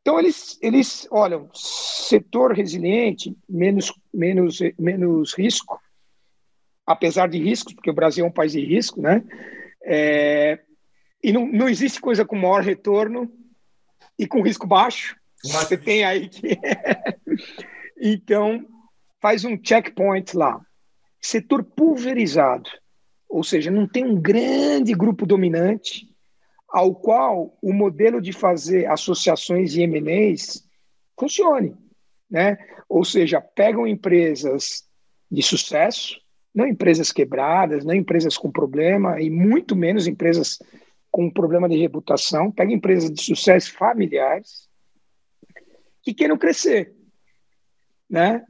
[0.00, 5.80] Então, eles, eles olham, setor resiliente, menos, menos, menos risco,
[6.86, 9.24] apesar de riscos, porque o Brasil é um país de risco, né?
[9.88, 10.58] É,
[11.22, 13.32] e não, não existe coisa com maior retorno
[14.18, 15.16] e com risco baixo.
[15.44, 15.68] Mas...
[15.68, 16.58] Você tem aí que.
[17.96, 18.66] então,
[19.20, 20.60] faz um checkpoint lá.
[21.20, 22.68] Setor pulverizado,
[23.28, 26.08] ou seja, não tem um grande grupo dominante
[26.68, 30.64] ao qual o modelo de fazer associações e M&As
[31.18, 31.76] funcione,
[32.28, 32.58] né?
[32.88, 34.84] Ou seja, pegam empresas
[35.30, 36.20] de sucesso,
[36.56, 40.58] não empresas quebradas, não empresas com problema e muito menos empresas
[41.10, 44.66] com problema de reputação, pegam empresas de sucesso familiares
[46.02, 46.94] que queiram crescer,
[48.08, 48.42] né?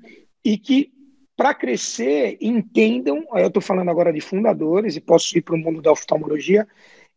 [0.44, 0.92] E que
[1.36, 5.82] para crescer entendam, eu estou falando agora de fundadores e posso ir para o mundo
[5.82, 6.66] da oftalmologia,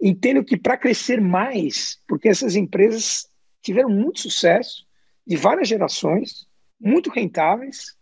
[0.02, 3.30] entendo que para crescer mais, porque essas empresas
[3.62, 4.88] tiveram muito sucesso,
[5.26, 6.48] de várias gerações,
[6.80, 7.96] muito rentáveis,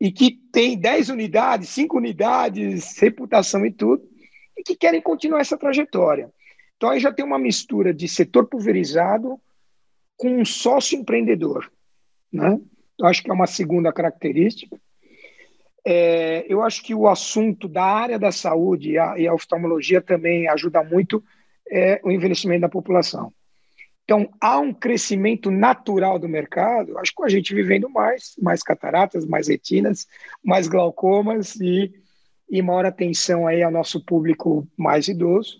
[0.00, 4.02] e que tem 10 unidades, 5 unidades, reputação e tudo,
[4.56, 6.30] e que querem continuar essa trajetória.
[6.76, 9.38] Então aí já tem uma mistura de setor pulverizado
[10.16, 11.70] com um sócio empreendedor.
[12.32, 12.58] Né?
[12.98, 14.80] Eu acho que é uma segunda característica.
[15.84, 20.00] É, eu acho que o assunto da área da saúde e a, e a oftalmologia
[20.00, 21.22] também ajuda muito
[21.70, 23.32] é, o envelhecimento da população.
[24.10, 28.60] Então, há um crescimento natural do mercado, acho que com a gente vivendo mais, mais
[28.60, 30.04] cataratas, mais retinas,
[30.42, 31.94] mais glaucomas e,
[32.50, 35.58] e maior atenção aí ao nosso público mais idoso.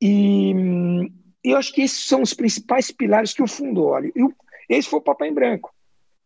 [0.00, 0.54] E,
[1.42, 4.12] eu acho que esses são os principais pilares que o fundo olha.
[4.14, 4.22] E
[4.68, 5.74] esse foi o papel em branco.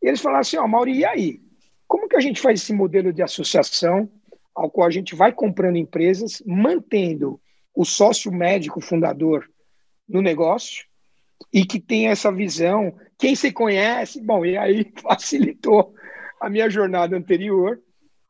[0.02, 1.40] E eles falaram assim, ó, Mauri, e aí?
[1.88, 4.10] Como que a gente faz esse modelo de associação
[4.54, 7.40] ao qual a gente vai comprando empresas, mantendo
[7.74, 9.48] o sócio médico fundador
[10.06, 10.84] no negócio
[11.52, 15.94] e que tem essa visão, quem se conhece, bom, e aí facilitou
[16.40, 17.80] a minha jornada anterior.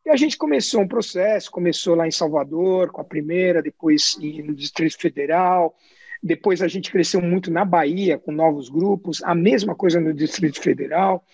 [0.05, 4.55] E a gente começou um processo, começou lá em Salvador com a primeira, depois no
[4.55, 5.75] Distrito Federal,
[6.23, 10.61] depois a gente cresceu muito na Bahia com novos grupos, a mesma coisa no Distrito
[10.61, 11.25] Federal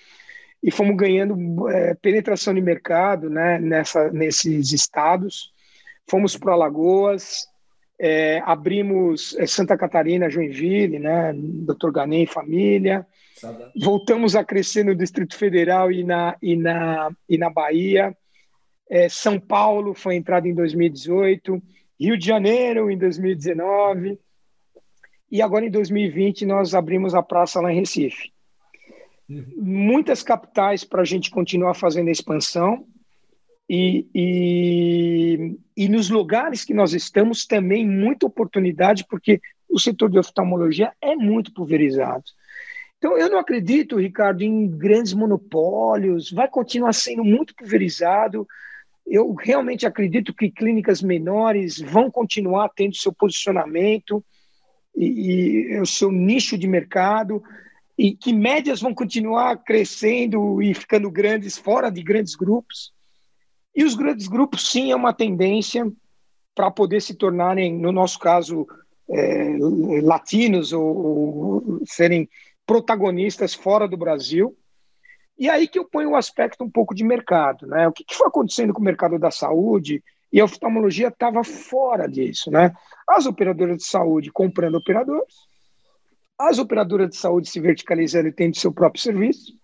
[0.62, 5.53] e fomos ganhando é, penetração de mercado né, nessa, nesses estados.
[6.09, 7.47] Fomos para Alagoas,
[8.01, 11.91] é, abrimos é, Santa Catarina, Joinville, né, Dr.
[11.93, 13.07] Ganem família.
[13.79, 18.17] Voltamos a crescer no Distrito Federal e na, e na, e na Bahia.
[18.89, 21.63] É, São Paulo foi entrada em 2018,
[22.01, 24.19] Rio de Janeiro em 2019.
[25.31, 28.33] E agora em 2020 nós abrimos a praça lá em Recife
[29.57, 32.85] muitas capitais para a gente continuar fazendo a expansão.
[33.73, 40.18] E, e, e nos lugares que nós estamos também muita oportunidade, porque o setor de
[40.18, 42.25] oftalmologia é muito pulverizado.
[42.99, 48.45] Então, eu não acredito, Ricardo, em grandes monopólios, vai continuar sendo muito pulverizado.
[49.07, 54.25] Eu realmente acredito que clínicas menores vão continuar tendo seu posicionamento
[54.97, 57.41] e, e o seu nicho de mercado
[57.97, 62.93] e que médias vão continuar crescendo e ficando grandes fora de grandes grupos.
[63.81, 65.91] E os grandes grupos, sim, é uma tendência
[66.55, 68.66] para poder se tornarem, no nosso caso,
[69.09, 69.57] é,
[70.03, 72.28] latinos ou, ou, serem
[72.66, 74.55] protagonistas fora do Brasil.
[75.39, 77.66] E aí que eu ponho o aspecto um pouco de mercado.
[77.66, 77.89] Né?
[77.89, 80.05] O que, que foi acontecendo com o mercado da saúde?
[80.31, 82.51] E a oftalmologia estava fora disso.
[82.51, 82.74] Né?
[83.09, 85.37] As operadoras de saúde comprando operadores,
[86.39, 89.59] as operadoras de saúde se verticalizando e tendo seu próprio serviço.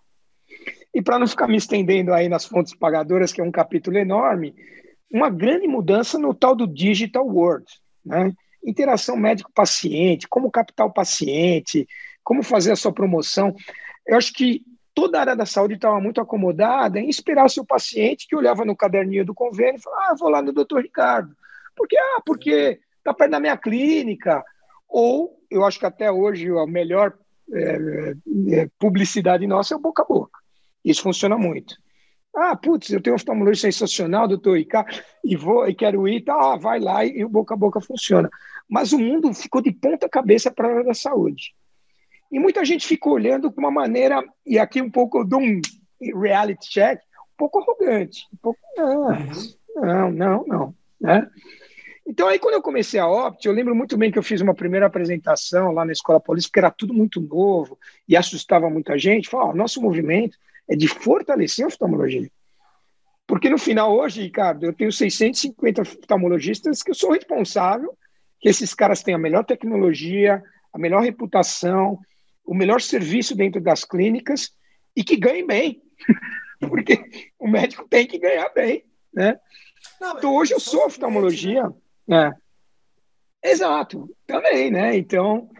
[0.97, 4.55] E para não ficar me estendendo aí nas fontes pagadoras, que é um capítulo enorme,
[5.13, 7.67] uma grande mudança no tal do digital world,
[8.03, 8.33] né?
[8.65, 11.87] Interação médico-paciente, como captar o paciente,
[12.25, 13.55] como fazer a sua promoção.
[14.07, 14.63] Eu acho que
[14.95, 18.65] toda a área da saúde estava muito acomodada em esperar o seu paciente que olhava
[18.65, 21.37] no caderninho do convênio e falava, ah, vou lá no doutor Ricardo,
[21.77, 24.43] Porque, ah, porque está perto da minha clínica.
[24.89, 27.13] Ou, eu acho que até hoje a melhor
[27.53, 28.15] é,
[28.49, 30.46] é, publicidade nossa é o boca a boca.
[30.87, 31.75] Isso funciona muito.
[32.33, 34.87] Ah, putz, eu tenho um oftalmologista sensacional, doutor Ica,
[35.25, 38.31] e vou e quero ir, tá, ah, vai lá e, o boca a boca funciona.
[38.69, 41.55] Mas o mundo ficou de ponta cabeça para a área da saúde.
[42.31, 45.61] E muita gente ficou olhando com uma maneira, e aqui um pouco de um
[46.01, 48.27] reality check, um pouco arrogante.
[48.33, 49.19] Um pouco, não,
[49.77, 50.75] não, não, não.
[51.01, 51.29] Né?
[52.07, 54.55] Então, aí, quando eu comecei a Opt, eu lembro muito bem que eu fiz uma
[54.55, 57.77] primeira apresentação lá na Escola Paulista, porque era tudo muito novo
[58.07, 59.29] e assustava muita gente.
[59.29, 60.37] Falei, oh, nosso movimento
[60.69, 62.31] é de fortalecer a oftalmologia.
[63.27, 67.97] Porque no final, hoje, Ricardo, eu tenho 650 oftalmologistas que eu sou responsável,
[68.41, 70.43] que esses caras têm a melhor tecnologia,
[70.73, 71.99] a melhor reputação,
[72.45, 74.53] o melhor serviço dentro das clínicas
[74.95, 75.83] e que ganhem bem.
[76.61, 77.05] Porque
[77.39, 79.39] o médico tem que ganhar bem, né?
[80.01, 81.71] Não, então, hoje eu sou oftalmologia.
[82.07, 82.33] Né?
[83.43, 84.97] Exato, também, né?
[84.97, 85.51] Então,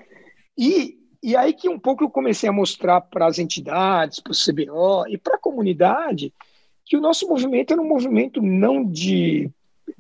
[0.57, 0.96] e,
[1.27, 5.09] e aí que um pouco eu comecei a mostrar para as entidades, para o CBO
[5.09, 6.33] e para a comunidade
[6.85, 9.51] que o nosso movimento era um movimento não de,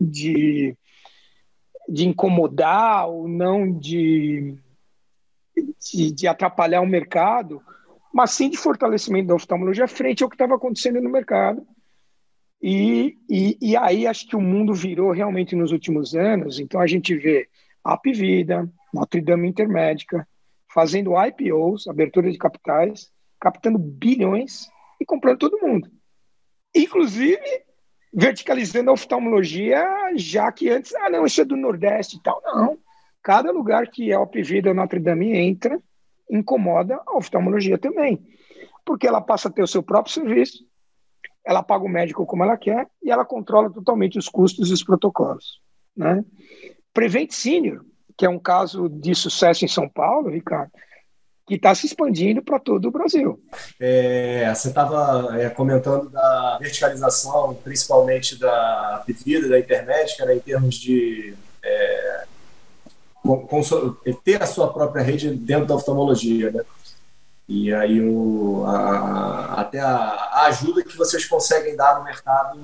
[0.00, 0.76] de,
[1.88, 4.54] de incomodar ou não de,
[5.80, 7.60] de, de atrapalhar o mercado,
[8.14, 11.66] mas sim de fortalecimento da oftalmologia frente ao que estava acontecendo no mercado.
[12.62, 16.60] E, e, e, aí acho que o mundo virou realmente nos últimos anos.
[16.60, 17.48] Então a gente vê
[17.82, 20.24] a Apvida, Notre Dame Intermédica,
[20.76, 23.10] fazendo IPOs, abertura de capitais,
[23.40, 24.68] captando bilhões
[25.00, 25.90] e comprando todo mundo.
[26.74, 27.40] Inclusive
[28.12, 29.82] verticalizando a oftalmologia,
[30.16, 32.42] já que antes, ah, não, isso é do Nordeste e tal.
[32.44, 32.78] Não.
[33.22, 35.80] Cada lugar que a Opvida ou Notre Dame entra,
[36.30, 38.22] incomoda a oftalmologia também.
[38.84, 40.62] Porque ela passa a ter o seu próprio serviço,
[41.42, 44.84] ela paga o médico como ela quer e ela controla totalmente os custos e os
[44.84, 45.62] protocolos.
[45.96, 46.22] Né?
[46.92, 47.82] Prevent Senior,
[48.16, 50.70] que é um caso de sucesso em São Paulo, Ricardo,
[51.46, 53.40] que está se expandindo para todo o Brasil.
[53.78, 60.74] É, você estava é, comentando da verticalização, principalmente da Pivida, da internet, era em termos
[60.74, 62.24] de é,
[63.22, 63.60] com, com,
[64.24, 66.62] ter a sua própria rede dentro da oftalmologia, né?
[67.48, 72.58] E aí o, a, até a, a, ajuda que vocês conseguem dar no mercado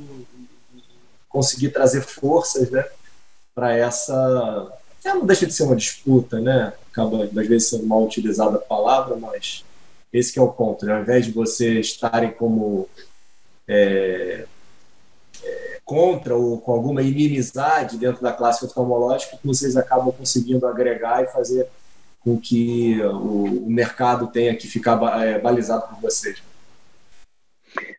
[1.29, 2.85] conseguir trazer forças, né,
[3.55, 4.73] para essa
[5.05, 6.73] é, não deixa de ser uma disputa, né?
[6.91, 9.65] Acaba às vezes sendo mal utilizada a palavra, mas
[10.13, 10.95] esse é o ponto, né?
[10.95, 12.89] Ao invés de vocês estarem como
[13.67, 14.47] é,
[15.43, 21.29] é, contra ou com alguma inimizade dentro da classe oftalmológica, vocês acabam conseguindo agregar e
[21.29, 21.67] fazer
[22.21, 26.43] com que o, o mercado tenha que ficar é, balizado por vocês.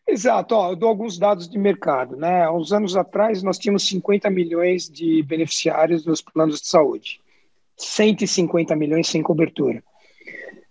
[0.06, 2.16] Exato, Ó, eu dou alguns dados de mercado.
[2.16, 2.44] Né?
[2.44, 7.20] Há uns anos atrás, nós tínhamos 50 milhões de beneficiários dos planos de saúde,
[7.76, 9.82] 150 milhões sem cobertura.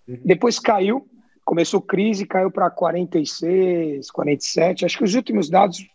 [0.08, 0.20] Uhum.
[0.24, 1.08] Depois caiu,
[1.43, 4.86] começou crise, caiu para 46, 47.
[4.86, 5.86] Acho que os últimos dados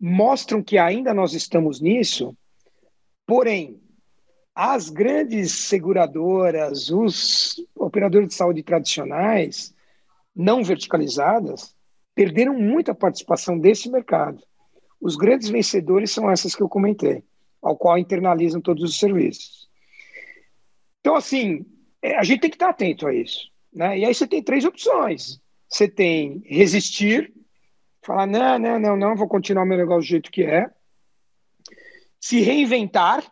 [0.00, 2.36] mostram que ainda nós estamos nisso,
[3.26, 3.80] porém,
[4.54, 9.74] as grandes seguradoras, os operadores de saúde tradicionais,
[10.34, 11.76] não verticalizadas,
[12.18, 14.42] perderam muita participação desse mercado.
[15.00, 17.22] Os grandes vencedores são essas que eu comentei,
[17.62, 19.68] ao qual internalizam todos os serviços.
[20.98, 21.64] Então, assim,
[22.02, 23.52] é, a gente tem que estar atento a isso.
[23.72, 24.00] Né?
[24.00, 25.40] E aí você tem três opções.
[25.68, 27.32] Você tem resistir,
[28.02, 30.68] falar, não, não, não, não, vou continuar meu negócio do jeito que é.
[32.18, 33.22] Se reinventar,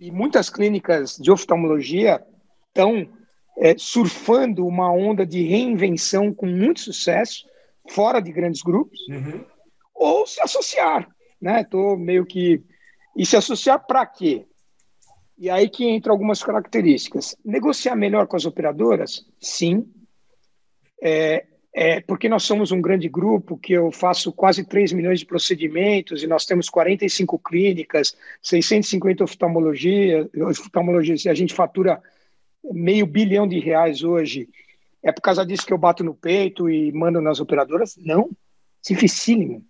[0.00, 2.24] e muitas clínicas de oftalmologia
[2.68, 3.06] estão
[3.58, 7.51] é, surfando uma onda de reinvenção com muito sucesso,
[7.90, 9.44] fora de grandes grupos, uhum.
[9.94, 11.08] ou se associar.
[11.40, 11.64] Né?
[11.64, 12.62] Tô meio que.
[13.16, 14.46] E se associar para quê?
[15.38, 17.36] E aí que entra algumas características.
[17.44, 19.26] Negociar melhor com as operadoras?
[19.40, 19.86] Sim.
[21.02, 21.44] É,
[21.74, 26.22] é, porque nós somos um grande grupo, que eu faço quase 3 milhões de procedimentos
[26.22, 32.00] e nós temos 45 clínicas, 650 oftalmologia, oftalmologias, e a gente fatura
[32.62, 34.48] meio bilhão de reais hoje.
[35.02, 37.96] É por causa disso que eu bato no peito e mando nas operadoras?
[37.96, 38.30] Não,
[38.86, 39.64] dificílimo.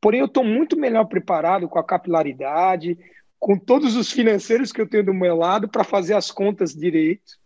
[0.00, 2.98] Porém, eu estou muito melhor preparado com a capilaridade,
[3.38, 7.38] com todos os financeiros que eu tenho do meu lado para fazer as contas direito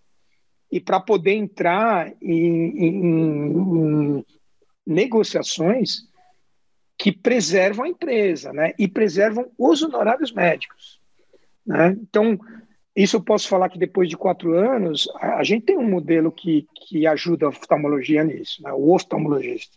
[0.71, 4.27] e para poder entrar em, em, em,
[4.87, 6.09] negociações
[6.97, 8.75] que preservam a empresa, né?
[8.79, 11.01] E preservam os honorários médicos,
[11.65, 11.97] né?
[12.01, 12.39] Então,
[12.99, 16.67] isso eu posso falar que depois de quatro anos, a, gente tem um modelo que,
[16.75, 18.73] que ajuda a oftalmologia nisso, né?
[18.73, 19.77] o oftalmologista.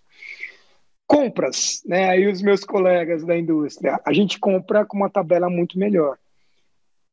[1.06, 2.10] compras, né?
[2.10, 6.18] Aí os meus colegas da indústria, a gente compra com uma tabela muito melhor.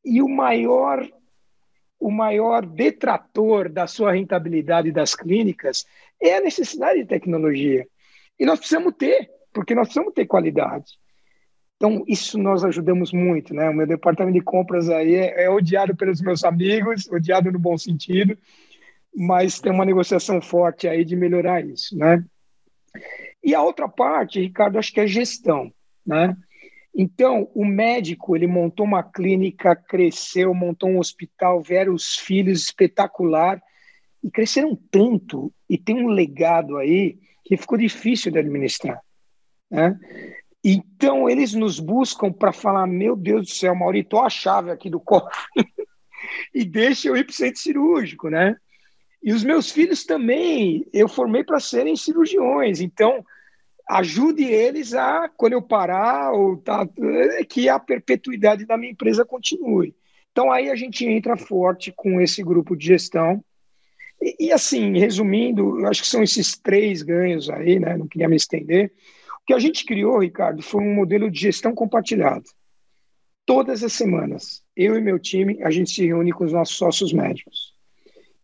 [0.03, 1.07] E o maior
[2.01, 5.85] o maior detrator da sua rentabilidade das clínicas
[6.23, 7.87] é a necessidade de tecnologia.
[8.39, 10.87] E nós precisamos ter, porque nós precisamos ter qualidade.
[11.79, 13.71] Então, isso nós ajudamos muito, né?
[13.71, 17.79] O meu departamento de compras aí é, é odiado pelos meus amigos, odiado no bom
[17.79, 18.37] sentido,
[19.15, 22.25] mas tem uma negociação forte aí de melhorar isso, né?
[23.45, 25.73] E a outra parte, Ricardo, acho que é gestão,
[26.05, 26.37] né?
[26.93, 33.63] Então, o médico, ele montou uma clínica, cresceu, montou um hospital, vieram os filhos, espetacular,
[34.21, 39.01] e cresceram tanto, e tem um legado aí que ficou difícil de administrar.
[39.71, 39.97] Né?
[40.65, 45.01] Então, eles nos buscam para falar, meu Deus do céu, Maurito, a chave aqui do
[45.01, 45.31] cofre
[46.55, 48.57] e deixa eu ir para o centro cirúrgico, né?
[49.23, 53.25] E os meus filhos também, eu formei para serem cirurgiões, então
[53.89, 56.87] ajude eles a, quando eu parar, ou tá,
[57.49, 59.95] que a perpetuidade da minha empresa continue.
[60.31, 63.43] Então aí a gente entra forte com esse grupo de gestão.
[64.21, 67.97] E, e assim, resumindo, eu acho que são esses três ganhos aí, né?
[67.97, 68.93] Não queria me estender.
[69.49, 72.45] Que a gente criou, Ricardo, foi um modelo de gestão compartilhado.
[73.47, 77.13] Todas as semanas, eu e meu time, a gente se reúne com os nossos sócios
[77.15, 77.73] médicos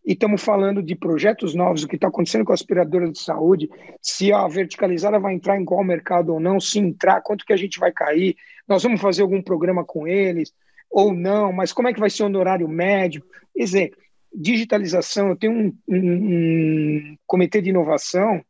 [0.05, 3.69] e estamos falando de projetos novos, o que está acontecendo com a aspiradora de saúde,
[4.01, 7.57] se a verticalizada vai entrar em qual mercado ou não, se entrar, quanto que a
[7.57, 8.35] gente vai cair,
[8.67, 10.53] nós vamos fazer algum programa com eles
[10.91, 13.23] ou não, mas como é que vai ser o honorário médio?
[13.55, 13.93] Dizer,
[14.31, 18.43] digitalização, eu tenho um, um, um comitê de inovação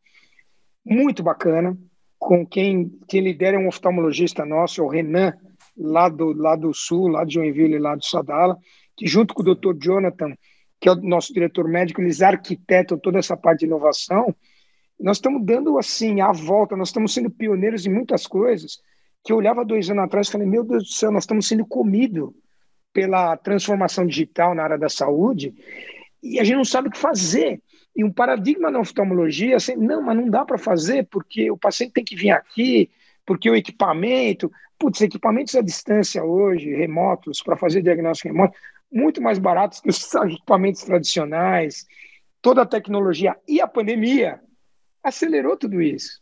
[0.85, 1.77] muito bacana,
[2.25, 5.31] com quem, quem lidera é um oftalmologista nosso, o Renan,
[5.77, 8.57] lá do, lá do Sul, lá de Joinville, lá do Sadala,
[8.97, 9.75] que junto com o Dr.
[9.79, 10.33] Jonathan,
[10.81, 14.35] que é o nosso diretor médico, eles arquitetam toda essa parte de inovação.
[14.99, 18.79] Nós estamos dando assim a volta, nós estamos sendo pioneiros em muitas coisas
[19.23, 21.65] que eu olhava dois anos atrás e falei, meu Deus do céu, nós estamos sendo
[21.65, 22.31] comidos
[22.91, 25.53] pela transformação digital na área da saúde
[26.23, 27.61] e a gente não sabe o que fazer.
[27.95, 31.93] E um paradigma na oftalmologia, assim, não, mas não dá para fazer porque o paciente
[31.93, 32.91] tem que vir aqui,
[33.25, 38.57] porque o equipamento, putz, equipamentos à distância hoje, remotos, para fazer diagnóstico remoto,
[38.91, 41.85] muito mais baratos que os equipamentos tradicionais,
[42.41, 44.39] toda a tecnologia e a pandemia
[45.03, 46.21] acelerou tudo isso.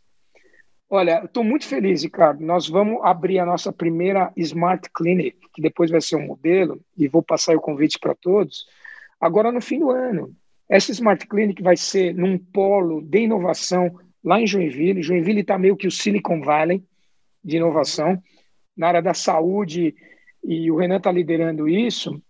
[0.88, 2.44] Olha, estou muito feliz, Ricardo.
[2.44, 7.08] Nós vamos abrir a nossa primeira Smart Clinic, que depois vai ser um modelo, e
[7.08, 8.64] vou passar o convite para todos,
[9.20, 10.34] agora no fim do ano.
[10.74, 15.04] Essa Smart Clinic vai ser num polo de inovação lá em Joinville.
[15.04, 16.82] Joinville está meio que o Silicon Valley
[17.44, 18.20] de inovação,
[18.76, 19.94] na área da saúde,
[20.42, 22.20] e o Renan está liderando isso.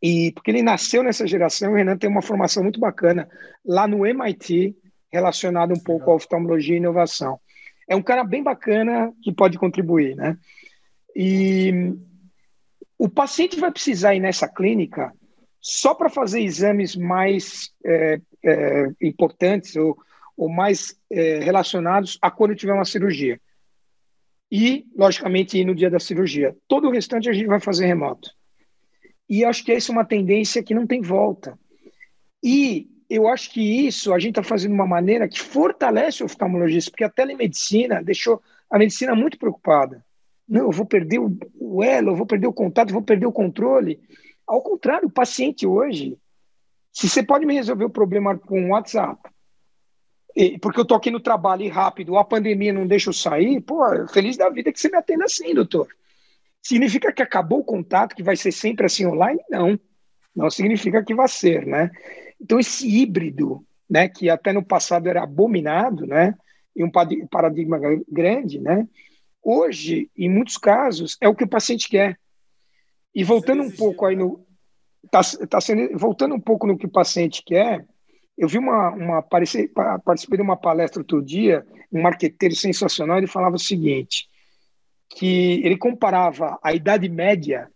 [0.00, 3.28] E porque ele nasceu nessa geração, o Renan tem uma formação muito bacana
[3.66, 4.76] lá no MIT,
[5.10, 7.40] relacionado um pouco à oftalmologia e inovação.
[7.88, 10.38] É um cara bem bacana que pode contribuir, né?
[11.16, 11.92] E
[12.96, 15.12] o paciente vai precisar ir nessa clínica
[15.66, 19.96] só para fazer exames mais é, é, importantes ou,
[20.36, 23.40] ou mais é, relacionados a quando tiver uma cirurgia.
[24.52, 26.54] E, logicamente, ir no dia da cirurgia.
[26.68, 28.30] Todo o restante a gente vai fazer remoto.
[29.26, 31.58] E acho que essa é uma tendência que não tem volta.
[32.42, 36.26] E eu acho que isso a gente está fazendo de uma maneira que fortalece o
[36.26, 40.04] oftalmologista, porque a telemedicina deixou a medicina muito preocupada.
[40.46, 43.32] Não, eu vou perder o, elo, eu vou perder o contato, eu vou perder o
[43.32, 43.98] controle.
[44.46, 46.18] Ao contrário, o paciente hoje,
[46.92, 49.20] se você pode me resolver o problema com o WhatsApp,
[50.60, 53.82] porque eu estou aqui no trabalho e rápido, a pandemia não deixa eu sair, pô,
[54.08, 55.88] feliz da vida que você me atenda assim, doutor.
[56.62, 59.40] Significa que acabou o contato, que vai ser sempre assim online?
[59.50, 59.78] Não.
[60.34, 61.90] Não significa que vai ser, né?
[62.40, 66.34] Então, esse híbrido, né, que até no passado era abominado, né,
[66.74, 68.88] e um paradigma grande, né,
[69.40, 72.18] hoje, em muitos casos, é o que o paciente quer.
[73.14, 74.44] E voltando um pouco aí no.
[75.10, 77.86] Tá, tá sendo, voltando um pouco no que o paciente quer,
[78.36, 79.68] eu vi uma, uma participei,
[80.04, 84.28] participei de uma palestra outro dia, um marqueteiro sensacional, ele falava o seguinte:
[85.10, 87.70] que ele comparava a idade média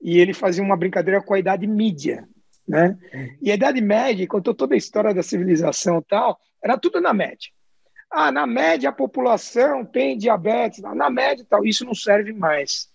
[0.00, 2.28] e ele fazia uma brincadeira com a idade mídia,
[2.68, 2.96] né?
[3.42, 7.12] E a idade média, contou toda a história da civilização e tal, era tudo na
[7.12, 7.50] média.
[8.10, 12.88] Ah, na média a população tem diabetes, na média tal, isso não serve mais.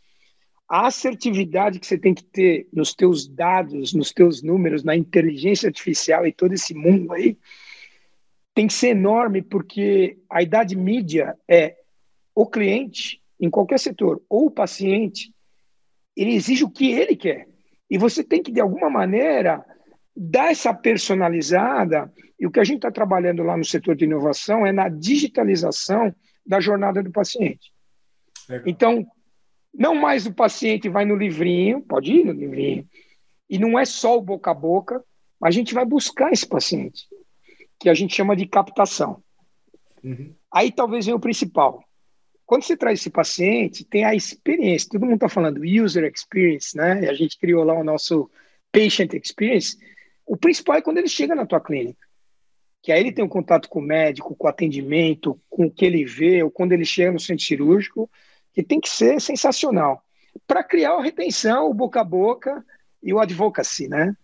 [0.70, 5.68] A assertividade que você tem que ter nos teus dados, nos teus números, na inteligência
[5.68, 7.38] artificial e todo esse mundo aí,
[8.54, 11.76] tem que ser enorme, porque a idade mídia é
[12.36, 15.34] o cliente em qualquer setor, ou o paciente,
[16.16, 17.48] ele exige o que ele quer.
[17.90, 19.66] E você tem que, de alguma maneira,
[20.16, 24.68] dar essa personalizada, e o que a gente está trabalhando lá no setor de inovação
[24.68, 26.14] é na digitalização
[26.46, 27.74] da jornada do paciente.
[28.48, 28.68] Legal.
[28.68, 29.08] Então,
[29.74, 32.88] não mais o paciente vai no livrinho, pode ir no livrinho,
[33.50, 35.04] e não é só o boca a boca,
[35.42, 37.08] a gente vai buscar esse paciente,
[37.80, 39.24] que a gente chama de captação.
[40.04, 40.34] Uhum.
[40.52, 41.84] Aí talvez venha o principal.
[42.46, 44.90] Quando você traz esse paciente, tem a experiência.
[44.90, 47.04] Todo mundo está falando user experience, né?
[47.04, 48.30] E a gente criou lá o nosso
[48.72, 49.78] patient experience.
[50.26, 52.08] O principal é quando ele chega na tua clínica.
[52.82, 55.86] Que aí ele tem um contato com o médico, com o atendimento, com o que
[55.86, 58.10] ele vê, ou quando ele chega no centro cirúrgico,
[58.54, 60.04] que tem que ser sensacional.
[60.48, 62.64] Para criar a retenção, o boca a boca
[63.02, 64.16] e o advocacy, né?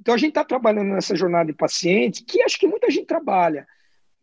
[0.00, 3.66] Então a gente está trabalhando nessa jornada de paciente, que acho que muita gente trabalha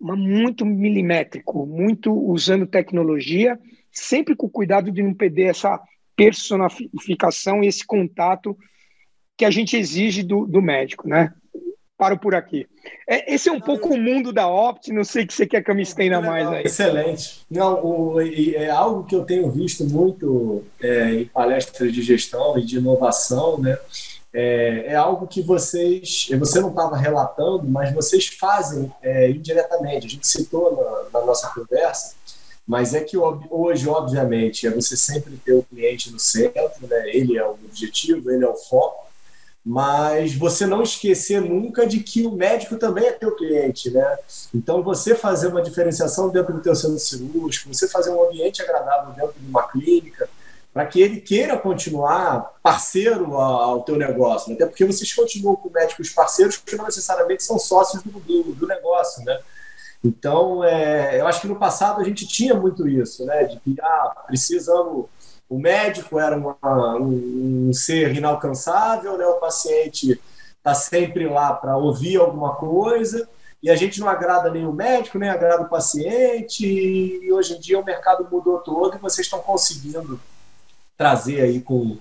[0.03, 3.57] mas muito milimétrico, muito usando tecnologia,
[3.89, 5.81] sempre com cuidado de não perder essa
[6.13, 8.57] personificação e esse contato
[9.37, 11.33] que a gente exige do, do médico, né?
[12.03, 12.67] Paro por aqui.
[13.07, 15.71] É, esse é um pouco o mundo da Opt, não sei que você quer que
[15.71, 16.63] eu me estenda mais aí.
[16.65, 17.45] Excelente.
[17.49, 22.65] Não, o, é algo que eu tenho visto muito é, em palestras de gestão e
[22.65, 23.77] de inovação, né?
[24.33, 30.07] é, é algo que vocês, você não estava relatando, mas vocês fazem é, indiretamente.
[30.07, 32.15] A gente citou na, na, nossa conversa,
[32.67, 37.09] mas é que hoje, obviamente, é você sempre ter o cliente no centro, né?
[37.15, 39.05] ele é o objetivo, ele é o foco,
[39.65, 44.17] mas você não esquecer nunca de que o médico também é teu cliente, né?
[44.53, 49.13] Então você fazer uma diferenciação dentro do teu centro cirúrgico, você fazer um ambiente agradável
[49.13, 50.29] dentro de uma clínica,
[50.73, 54.55] para que ele queira continuar parceiro ao teu negócio, né?
[54.55, 58.67] até porque vocês continuam com médicos parceiros que não necessariamente são sócios do, do, do
[58.67, 59.39] negócio, né?
[60.03, 63.45] Então, é, eu acho que no passado a gente tinha muito isso, né?
[63.45, 65.05] De que ah, precisamos.
[65.49, 69.25] O médico era uma, um, um, ser inalcançável, né?
[69.25, 70.19] O paciente
[70.57, 73.27] está sempre lá para ouvir alguma coisa
[73.61, 76.65] e a gente não agrada nem o médico, nem agrada o paciente.
[76.65, 80.19] E hoje em dia o mercado mudou todo e vocês estão conseguindo
[80.97, 81.97] trazer aí com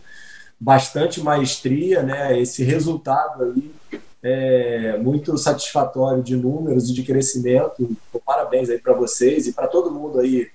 [0.58, 3.74] bastante maestria, né, esse resultado aí
[4.22, 7.96] é, muito satisfatório de números e de crescimento.
[8.24, 10.48] Parabéns aí para vocês e para todo mundo aí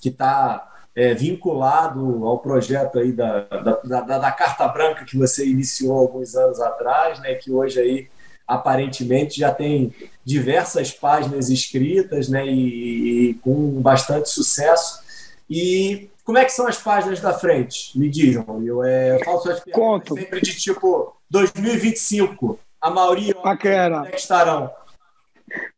[0.00, 5.46] que está é, vinculado ao projeto aí da, da, da, da, Carta Branca que você
[5.46, 8.08] iniciou alguns anos atrás, né, que hoje aí
[8.46, 9.94] aparentemente já tem
[10.24, 15.00] diversas páginas escritas né, e, e com bastante sucesso.
[15.48, 17.96] E como é que são as páginas da frente?
[17.98, 18.62] Me digam.
[18.64, 20.14] Eu, é, eu faço as Conto.
[20.14, 22.58] sempre de tipo 2025.
[22.80, 24.06] A maioria Bacana.
[24.06, 24.70] é que estarão.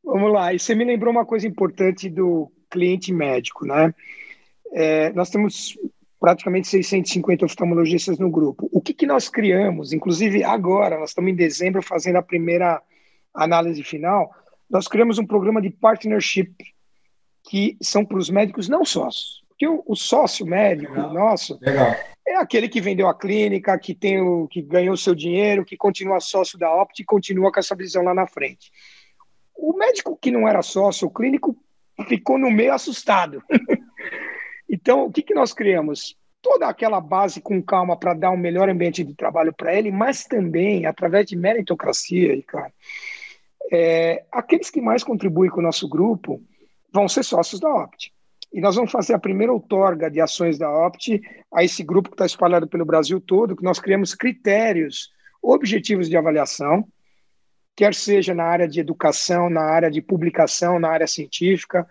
[0.05, 0.53] Vamos lá.
[0.53, 3.95] E você me lembrou uma coisa importante do cliente médico, né?
[4.73, 5.79] É, nós temos
[6.19, 8.69] praticamente 650 oftalmologistas no grupo.
[8.73, 9.93] O que, que nós criamos?
[9.93, 12.81] Inclusive agora, nós estamos em dezembro fazendo a primeira
[13.35, 14.33] análise final.
[14.71, 16.55] Nós criamos um programa de partnership
[17.43, 19.43] que são para os médicos não sócios.
[19.49, 21.13] Porque o, o sócio médico Legal.
[21.13, 21.95] nosso Legal.
[22.27, 26.21] é aquele que vendeu a clínica, que tem o que ganhou seu dinheiro, que continua
[26.21, 28.71] sócio da Opt e continua com essa visão lá na frente.
[29.57, 31.57] O médico que não era sócio, o clínico,
[32.09, 33.43] ficou no meio assustado.
[34.73, 36.17] então, o que, que nós criamos?
[36.41, 40.25] Toda aquela base com calma para dar um melhor ambiente de trabalho para ele, mas
[40.25, 42.73] também através de meritocracia, cara.
[43.71, 46.43] É, aqueles que mais contribuem com o nosso grupo
[46.91, 48.13] vão ser sócios da Opt.
[48.53, 51.21] E nós vamos fazer a primeira outorga de ações da Opt
[51.53, 55.11] a esse grupo que está espalhado pelo Brasil todo, que nós criamos critérios
[55.43, 56.87] objetivos de avaliação,
[57.77, 61.87] quer seja na área de educação, na área de publicação, na área científica,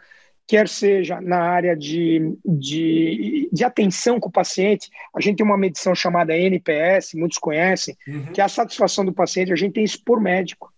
[0.47, 4.89] quer seja na área de, de, de atenção com o paciente.
[5.15, 8.25] A gente tem uma medição chamada NPS, muitos conhecem, uhum.
[8.33, 10.71] que é a satisfação do paciente, a gente tem isso por médico.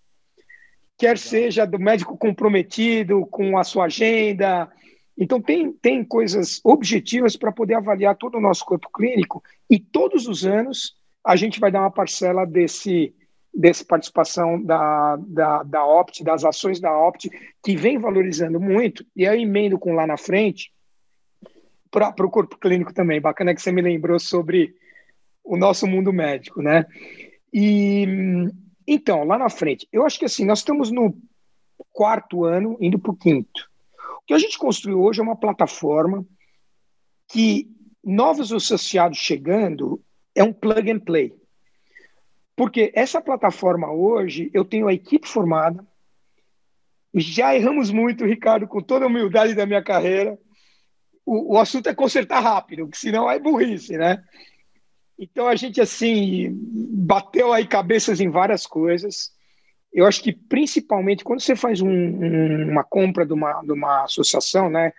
[0.98, 4.72] Quer seja do médico comprometido com a sua agenda,
[5.18, 10.28] então, tem, tem coisas objetivas para poder avaliar todo o nosso corpo clínico e todos
[10.28, 13.14] os anos a gente vai dar uma parcela desse
[13.54, 17.30] dessa participação da, da, da Opt, das ações da Opt,
[17.64, 20.74] que vem valorizando muito, e aí emendo com lá na frente
[21.92, 23.22] para o corpo clínico também.
[23.22, 24.74] Bacana que você me lembrou sobre
[25.44, 26.86] o nosso mundo médico, né?
[27.54, 28.08] E
[28.88, 31.16] então, lá na frente, eu acho que assim, nós estamos no
[31.92, 33.70] quarto ano, indo para o quinto.
[34.18, 36.26] O que a gente construiu hoje é uma plataforma
[37.30, 37.68] que
[38.04, 40.02] novos associados chegando
[40.36, 41.34] é um plug and play.
[42.56, 45.86] Porque essa plataforma hoje, eu tenho a equipe formada,
[47.16, 50.38] já erramos muito, Ricardo, com toda a humildade da minha carreira.
[51.26, 54.24] O, o assunto é consertar rápido, que senão é burrice, né?
[55.18, 59.32] Então a gente, assim, bateu aí cabeças em várias coisas.
[59.94, 64.04] eu acho que principalmente quando você faz um, um, uma compra de uma, de uma
[64.04, 64.92] associação, né,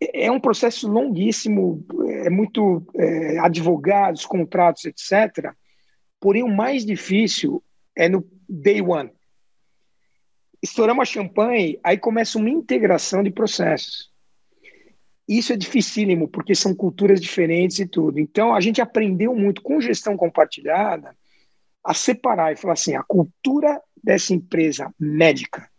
[0.00, 1.84] é um processo longuíssimo,
[2.24, 5.52] é muito é, advogados, contratos, etc.
[6.20, 7.62] Porém, o mais difícil
[7.94, 9.10] é no day one.
[10.62, 14.10] Estouramos a champanhe, aí começa uma integração de processos.
[15.28, 18.18] Isso é dificílimo, porque são culturas diferentes e tudo.
[18.18, 21.14] Então, a gente aprendeu muito com gestão compartilhada
[21.84, 25.70] a separar e falar assim: a cultura dessa empresa médica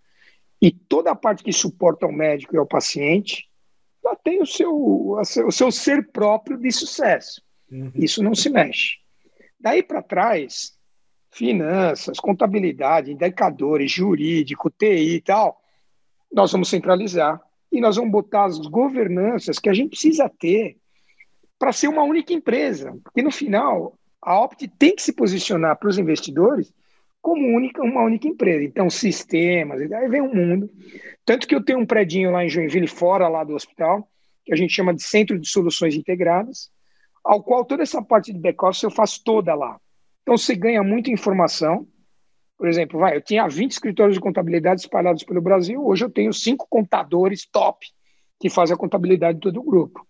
[0.62, 3.50] e toda a parte que suporta o médico e ao paciente,
[4.04, 7.42] ela tem o seu, o seu ser próprio de sucesso.
[7.72, 7.92] Uhum.
[7.96, 8.99] Isso não se mexe.
[9.60, 10.78] Daí para trás,
[11.32, 15.62] finanças, contabilidade, indicadores, jurídico, TI e tal,
[16.32, 17.42] nós vamos centralizar
[17.72, 20.78] e nós vamos botar as governanças que a gente precisa ter
[21.58, 22.98] para ser uma única empresa.
[23.04, 26.74] Porque no final, a Opt tem que se posicionar para os investidores
[27.22, 28.64] como única, uma única empresa.
[28.64, 30.70] Então, sistemas, aí vem um mundo.
[31.26, 34.10] Tanto que eu tenho um predinho lá em Joinville, fora lá do hospital,
[34.46, 36.72] que a gente chama de Centro de Soluções Integradas,
[37.24, 39.80] ao qual toda essa parte de back-office eu faço toda lá.
[40.22, 41.88] Então, você ganha muita informação.
[42.58, 46.34] Por exemplo, vai, eu tinha 20 escritórios de contabilidade espalhados pelo Brasil, hoje eu tenho
[46.34, 47.86] cinco contadores top
[48.40, 50.06] que fazem a contabilidade de todo o grupo.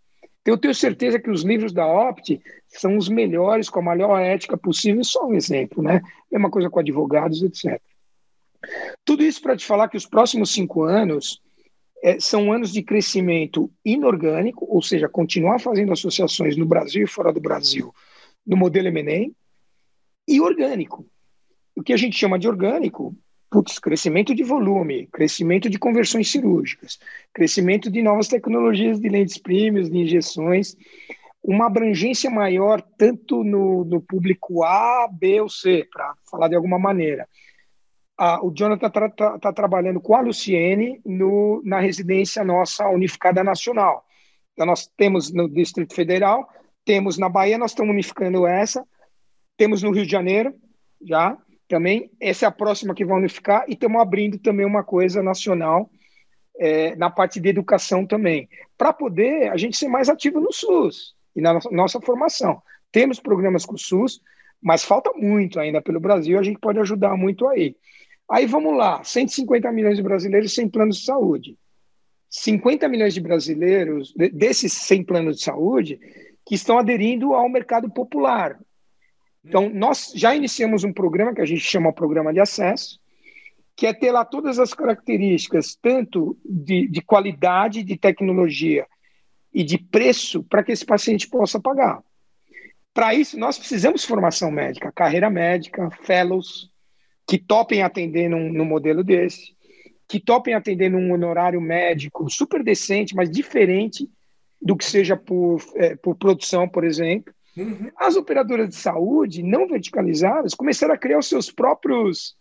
[0.45, 4.57] Eu tenho certeza que os livros da Opt são os melhores, com a maior ética
[4.57, 6.02] possível, só um exemplo, né?
[6.31, 7.80] Mesma coisa com advogados, etc.
[9.06, 11.40] Tudo isso para te falar que os próximos cinco anos
[12.03, 17.34] é, são anos de crescimento inorgânico, ou seja, continuar fazendo associações no Brasil e fora
[17.34, 17.93] do Brasil,
[18.45, 19.30] no modelo M&A,
[20.27, 21.05] e orgânico.
[21.76, 23.15] O que a gente chama de orgânico
[23.49, 26.99] putz, crescimento de volume, crescimento de conversões cirúrgicas,
[27.34, 30.76] crescimento de novas tecnologias de lentes premiums, de injeções,
[31.43, 36.77] uma abrangência maior tanto no, no público A, B ou C, para falar de alguma
[36.77, 37.27] maneira.
[38.21, 43.41] Ah, o Jonathan está tá, tá trabalhando com a Luciene no, na residência nossa unificada
[43.45, 44.05] nacional.
[44.51, 46.45] Então, nós temos no Distrito Federal,
[46.83, 48.85] temos na Bahia, nós estamos unificando essa,
[49.55, 50.53] temos no Rio de Janeiro,
[51.01, 51.37] já,
[51.69, 52.11] também.
[52.19, 55.89] Essa é a próxima que vai unificar e estamos abrindo também uma coisa nacional
[56.59, 61.15] é, na parte de educação também, para poder a gente ser mais ativo no SUS
[61.33, 62.61] e na nossa, nossa formação.
[62.91, 64.19] Temos programas com o SUS,
[64.61, 67.77] mas falta muito ainda pelo Brasil, a gente pode ajudar muito aí.
[68.30, 71.57] Aí vamos lá, 150 milhões de brasileiros sem plano de saúde.
[72.30, 75.99] 50 milhões de brasileiros, desses sem plano de saúde,
[76.45, 78.60] que estão aderindo ao mercado popular,
[79.43, 82.99] então, nós já iniciamos um programa que a gente chama Programa de Acesso,
[83.76, 88.85] que é ter lá todas as características, tanto de, de qualidade, de tecnologia
[89.53, 92.03] e de preço, para que esse paciente possa pagar.
[92.93, 96.68] Para isso, nós precisamos de formação médica, carreira médica, fellows,
[97.30, 99.56] que topem atender num, num modelo desse,
[100.07, 104.10] que topem atender num honorário médico super decente, mas diferente
[104.61, 107.91] do que seja por, é, por produção, por exemplo, Uhum.
[107.97, 112.35] As operadoras de saúde não verticalizadas começaram a criar os seus próprios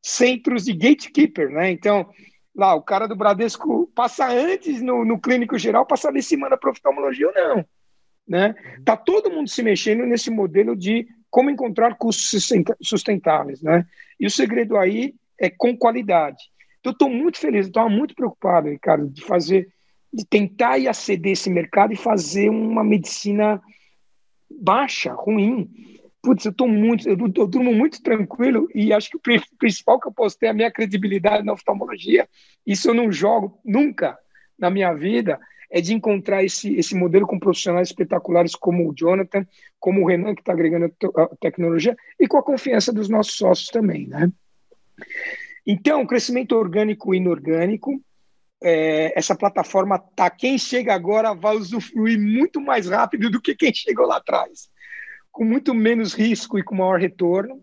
[0.00, 1.70] centros de gatekeeper, né?
[1.70, 2.08] Então,
[2.54, 6.70] lá, o cara do Bradesco passa antes no, no clínico geral, passa ali semana para
[6.70, 7.64] oftalmologia ou não,
[8.26, 8.48] né?
[8.48, 8.84] Uhum.
[8.84, 12.46] Tá todo mundo se mexendo nesse modelo de como encontrar custos
[12.82, 13.86] sustentáveis, né?
[14.20, 16.44] E o segredo aí é com qualidade.
[16.78, 19.72] Então, estou muito feliz, estou muito preocupado, Ricardo, de fazer,
[20.12, 23.62] de tentar ir aceder esse mercado e fazer uma medicina
[24.50, 25.70] baixa, ruim.
[26.20, 30.08] Putz, eu tô muito, eu, eu durmo muito tranquilo e acho que o principal que
[30.08, 32.28] eu posso ter é a minha credibilidade na oftalmologia.
[32.66, 34.18] Isso eu não jogo nunca
[34.58, 35.40] na minha vida
[35.74, 39.46] é de encontrar esse, esse modelo com profissionais espetaculares como o Jonathan,
[39.80, 43.68] como o Renan, que está agregando a tecnologia, e com a confiança dos nossos sócios
[43.68, 44.06] também.
[44.06, 44.30] Né?
[45.66, 47.98] Então, crescimento orgânico e inorgânico,
[48.62, 50.28] é, essa plataforma tá.
[50.28, 54.68] Quem chega agora vai usufruir muito mais rápido do que quem chegou lá atrás,
[55.32, 57.62] com muito menos risco e com maior retorno.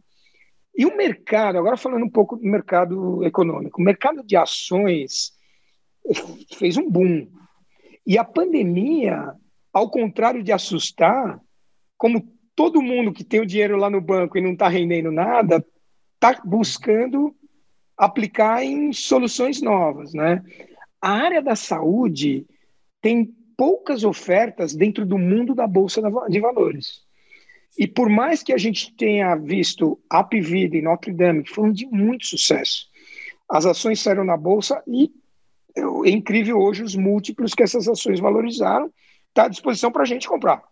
[0.76, 5.34] E o mercado, agora falando um pouco do mercado econômico, o mercado de ações
[6.57, 7.27] fez um boom.
[8.10, 9.36] E a pandemia,
[9.72, 11.40] ao contrário de assustar,
[11.95, 15.64] como todo mundo que tem o dinheiro lá no banco e não está rendendo nada,
[16.15, 17.36] está buscando
[17.95, 20.44] aplicar em soluções novas, né?
[20.99, 22.48] A área da saúde
[22.99, 27.03] tem poucas ofertas dentro do mundo da bolsa de valores.
[27.77, 31.86] E por mais que a gente tenha visto Apvida e Notre Dame, que foram de
[31.86, 32.88] muito sucesso,
[33.48, 35.11] as ações saíram na bolsa e
[35.75, 38.91] é incrível hoje os múltiplos que essas ações valorizaram.
[39.29, 40.63] Está à disposição para a gente comprar.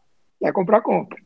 [0.43, 1.19] É comprar, compra.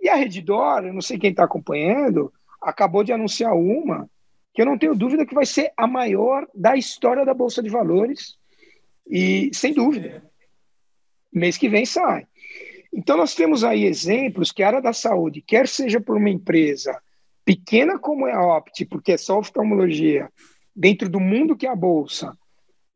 [0.00, 4.08] E a Redditor, eu não sei quem está acompanhando, acabou de anunciar uma
[4.54, 7.68] que eu não tenho dúvida que vai ser a maior da história da Bolsa de
[7.68, 8.36] Valores,
[9.08, 10.22] e sem dúvida,
[11.32, 12.26] mês que vem sai.
[12.92, 17.00] Então, nós temos aí exemplos que a área da saúde, quer seja por uma empresa
[17.44, 20.28] pequena como é a Opt, porque é só oftalmologia,
[20.74, 22.36] dentro do mundo que é a Bolsa,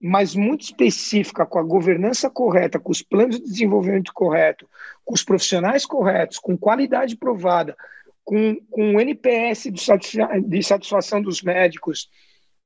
[0.03, 4.69] mas muito específica, com a governança correta, com os planos de desenvolvimento correto,
[5.05, 7.77] com os profissionais corretos, com qualidade provada,
[8.25, 12.11] com, com o NPS de, satisfa de satisfação dos médicos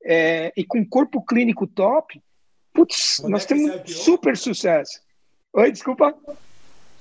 [0.03, 2.19] é, e com corpo clínico top,
[2.73, 4.99] putz, Quando nós é temos super sucesso.
[5.53, 6.17] Oi, desculpa.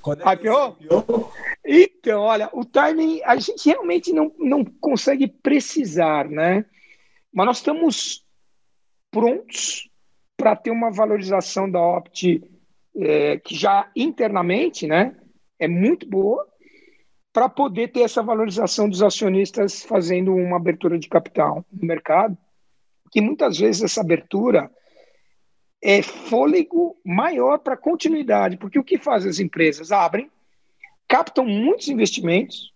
[0.02, 1.32] Quando é IPO?
[1.64, 6.66] Então, olha, o timing a gente realmente não, não consegue precisar, né?
[7.32, 8.24] Mas nós estamos
[9.10, 9.85] prontos
[10.36, 12.42] para ter uma valorização da Opt
[12.96, 15.16] é, que já internamente né,
[15.58, 16.46] é muito boa,
[17.32, 22.36] para poder ter essa valorização dos acionistas fazendo uma abertura de capital no mercado,
[23.10, 24.70] que muitas vezes essa abertura
[25.82, 29.92] é fôlego maior para continuidade, porque o que fazem as empresas?
[29.92, 30.30] Abrem,
[31.06, 32.72] captam muitos investimentos,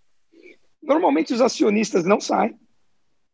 [0.82, 2.59] normalmente os acionistas não saem,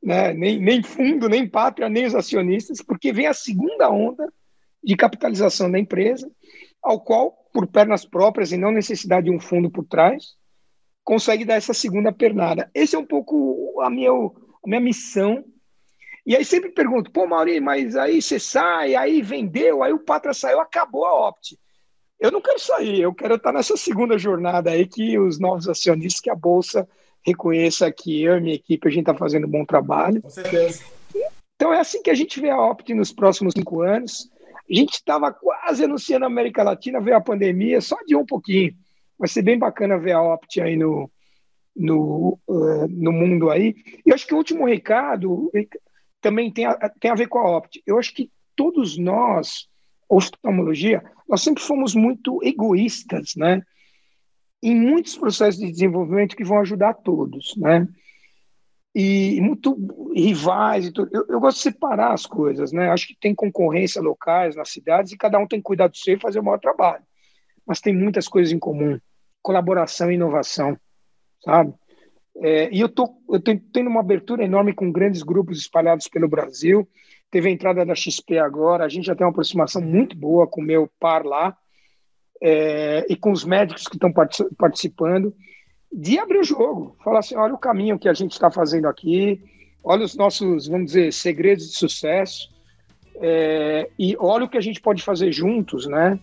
[0.06, 0.32] né?
[0.32, 4.32] nem, nem fundo, nem pátria, nem os acionistas, porque vem a segunda onda
[4.82, 6.30] de capitalização da empresa,
[6.80, 10.36] ao qual, por pernas próprias e não necessidade de um fundo por trás,
[11.02, 12.70] consegue dar essa segunda pernada.
[12.72, 15.44] Esse é um pouco a minha, a minha missão.
[16.24, 20.32] E aí sempre pergunto, pô, Mauri, mas aí você sai, aí vendeu, aí o Pátria
[20.32, 21.58] saiu, acabou a Opt.
[22.20, 26.20] Eu não quero sair, eu quero estar nessa segunda jornada aí que os novos acionistas,
[26.20, 26.88] que a Bolsa
[27.26, 30.22] reconheça que eu e minha equipe, a gente está fazendo um bom trabalho.
[30.22, 30.84] Com certeza.
[31.56, 34.30] Então é assim que a gente vê a Opt nos próximos cinco anos.
[34.70, 38.74] A gente estava quase anunciando a América Latina, veio a pandemia, só adiou um pouquinho.
[39.18, 41.10] Vai ser bem bacana ver a Opt aí no,
[41.74, 43.74] no, uh, no mundo aí.
[44.04, 45.50] E acho que o último recado
[46.20, 47.82] também tem a, tem a ver com a Opt.
[47.86, 49.68] Eu acho que todos nós,
[50.08, 53.62] oftalmologia, nós sempre fomos muito egoístas, né?
[54.62, 57.86] Em muitos processos de desenvolvimento que vão ajudar todos, né?
[58.94, 59.76] E muito
[60.14, 61.10] rivais e tudo.
[61.12, 62.88] Eu, eu, gosto de separar as coisas, né?
[62.90, 66.14] Acho que tem concorrência locais nas cidades e cada um tem que cuidar do seu
[66.14, 67.04] e fazer o maior trabalho.
[67.66, 68.98] Mas tem muitas coisas em comum,
[69.42, 70.78] colaboração e inovação,
[71.44, 71.74] sabe?
[72.38, 76.28] É, e eu tô, eu tô tendo uma abertura enorme com grandes grupos espalhados pelo
[76.28, 76.88] Brasil.
[77.30, 80.60] Teve a entrada da XP agora, a gente já tem uma aproximação muito boa com
[80.60, 81.56] o meu par lá,
[82.42, 84.12] é, e com os médicos que estão
[84.56, 85.34] participando,
[85.92, 89.40] de abrir o jogo, falar assim, olha o caminho que a gente está fazendo aqui,
[89.82, 92.48] olha os nossos, vamos dizer, segredos de sucesso,
[93.16, 96.18] é, e olha o que a gente pode fazer juntos, né?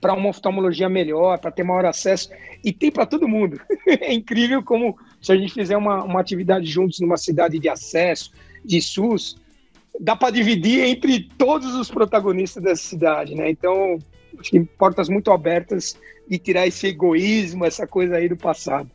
[0.00, 2.30] Para uma oftalmologia melhor, para ter maior acesso,
[2.64, 3.60] e tem para todo mundo.
[3.86, 8.32] é incrível como, se a gente fizer uma, uma atividade juntos numa cidade de acesso,
[8.64, 9.36] de SUS,
[10.00, 13.50] dá para dividir entre todos os protagonistas dessa cidade, né?
[13.50, 13.98] Então,
[14.38, 15.96] acho que portas muito abertas
[16.28, 18.88] e tirar esse egoísmo, essa coisa aí do passado.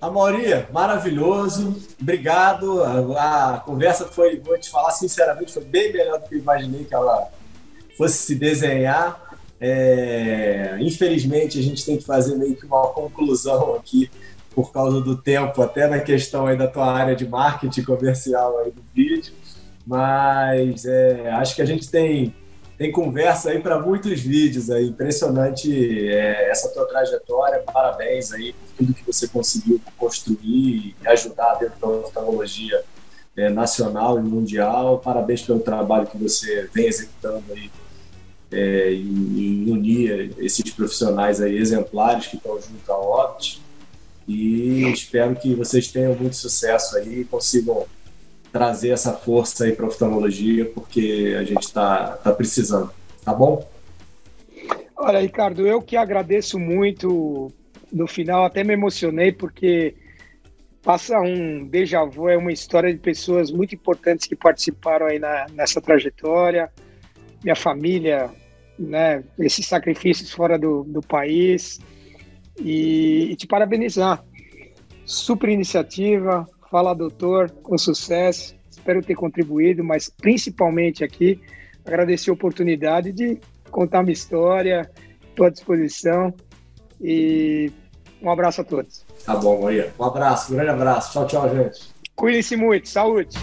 [0.00, 2.82] Amoria, maravilhoso, obrigado.
[2.82, 6.84] A, a, conversa foi, vou te falar sinceramente, foi bem melhor do que eu imaginei
[6.84, 7.30] que ela
[7.96, 9.38] fosse se desenhar.
[9.58, 14.10] É, infelizmente, a gente tem que fazer meio que uma conclusão aqui
[14.54, 18.70] por causa do tempo, até na questão aí da tua área de marketing comercial aí
[18.70, 19.32] do vídeo.
[19.86, 22.34] Mas é, acho que a gente tem
[22.76, 24.88] tem conversa aí para muitos vídeos aí.
[24.88, 27.60] Impressionante é, essa tua trajetória.
[27.60, 32.82] Parabéns aí por tudo que você conseguiu construir e ajudar dentro da oftalmologia
[33.36, 34.98] é, nacional e mundial.
[34.98, 37.70] Parabéns pelo trabalho que você vem executando aí
[38.50, 43.62] é, em, unir esses profissionais aí exemplares que estão junto à Opt.
[44.26, 47.86] E espero que vocês tenham muito sucesso aí e consigam
[48.54, 52.88] trazer essa força aí para a oftalmologia, porque a gente está tá precisando.
[53.24, 53.68] Tá bom?
[54.96, 57.50] Olha, Ricardo, eu que agradeço muito.
[57.92, 59.96] No final, até me emocionei, porque
[60.84, 65.46] passa um déjà vu, é uma história de pessoas muito importantes que participaram aí na,
[65.52, 66.70] nessa trajetória.
[67.42, 68.30] Minha família,
[68.78, 71.80] né, esses sacrifícios fora do, do país.
[72.56, 74.24] E, e te parabenizar.
[75.04, 78.54] Super iniciativa, Fala, doutor, com sucesso.
[78.70, 81.40] Espero ter contribuído, mas principalmente aqui
[81.84, 83.38] agradecer a oportunidade de
[83.70, 84.90] contar minha história,
[85.28, 86.32] estou à disposição
[87.00, 87.70] e
[88.22, 89.04] um abraço a todos.
[89.24, 89.92] Tá bom, Maria.
[89.98, 91.12] Um abraço, um grande abraço.
[91.12, 91.94] Tchau, tchau, gente.
[92.14, 92.88] Cuide-se muito.
[92.88, 93.36] Saúde.